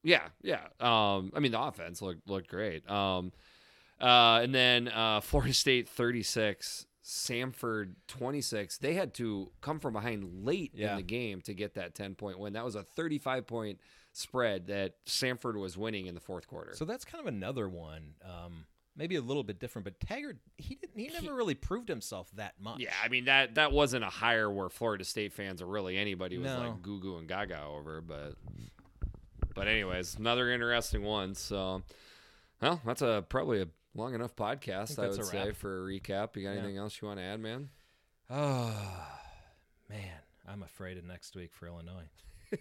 yeah, 0.03 0.27
yeah. 0.41 0.67
Um, 0.79 1.31
I 1.35 1.39
mean, 1.39 1.51
the 1.51 1.61
offense 1.61 2.01
looked 2.01 2.27
looked 2.29 2.47
great. 2.49 2.89
Um, 2.89 3.31
uh, 4.01 4.39
and 4.43 4.53
then 4.53 4.87
uh, 4.87 5.19
Florida 5.21 5.53
State 5.53 5.87
thirty 5.89 6.23
six, 6.23 6.85
Samford 7.03 7.93
twenty 8.07 8.41
six. 8.41 8.77
They 8.77 8.93
had 8.93 9.13
to 9.15 9.51
come 9.61 9.79
from 9.79 9.93
behind 9.93 10.45
late 10.45 10.71
in 10.75 10.95
the 10.95 11.01
game 11.03 11.41
to 11.41 11.53
get 11.53 11.75
that 11.75 11.95
ten 11.95 12.15
point 12.15 12.39
win. 12.39 12.53
That 12.53 12.65
was 12.65 12.75
a 12.75 12.83
thirty 12.83 13.17
five 13.19 13.47
point 13.47 13.79
spread 14.13 14.67
that 14.67 14.93
Samford 15.05 15.59
was 15.59 15.77
winning 15.77 16.05
in 16.07 16.15
the 16.15 16.21
fourth 16.21 16.47
quarter. 16.47 16.73
So 16.75 16.85
that's 16.85 17.03
kind 17.03 17.21
of 17.21 17.27
another 17.27 17.67
one. 17.67 18.13
Um, 18.23 18.65
maybe 18.95 19.17
a 19.17 19.21
little 19.21 19.43
bit 19.43 19.59
different. 19.59 19.83
But 19.83 19.99
Taggart, 19.99 20.37
he 20.57 20.75
didn't. 20.75 20.97
He 20.97 21.07
never 21.09 21.35
really 21.35 21.53
proved 21.55 21.89
himself 21.89 22.29
that 22.35 22.53
much. 22.61 22.79
Yeah, 22.79 22.93
I 23.03 23.09
mean 23.09 23.25
that 23.25 23.55
that 23.55 23.71
wasn't 23.71 24.03
a 24.03 24.09
hire 24.09 24.49
where 24.49 24.69
Florida 24.69 25.03
State 25.03 25.33
fans 25.33 25.61
or 25.61 25.65
really 25.67 25.97
anybody 25.97 26.37
was 26.37 26.51
No. 26.51 26.59
like 26.59 26.81
goo 26.81 26.99
goo 26.99 27.17
and 27.17 27.27
gaga 27.27 27.61
over, 27.63 28.01
but 28.01 28.35
but 29.53 29.67
anyways, 29.67 30.15
another 30.15 30.49
interesting 30.51 31.03
one. 31.03 31.33
So, 31.35 31.83
well, 32.61 32.81
that's 32.85 33.01
a 33.01 33.23
probably 33.29 33.61
a 33.61 33.67
long 33.95 34.13
enough 34.13 34.35
podcast. 34.35 34.89
think 34.95 34.99
I, 34.99 35.07
would 35.07 35.25
say 35.25 35.51
for 35.53 35.83
a 35.83 35.87
recap. 35.91 36.35
You 36.35 36.43
got 36.43 36.51
Yeah. 36.51 36.59
anything 36.59 36.77
else 36.77 37.01
you 37.01 37.07
want 37.07 37.19
to 37.19 37.23
add, 37.25 37.39
man? 37.39 37.69
Oh 38.29 39.07
man, 39.89 40.19
I'm 40.47 40.63
afraid 40.63 40.97
of 40.97 41.05
next 41.05 41.35
week 41.35 41.53
for 41.53 41.67
Illinois. 41.67 42.09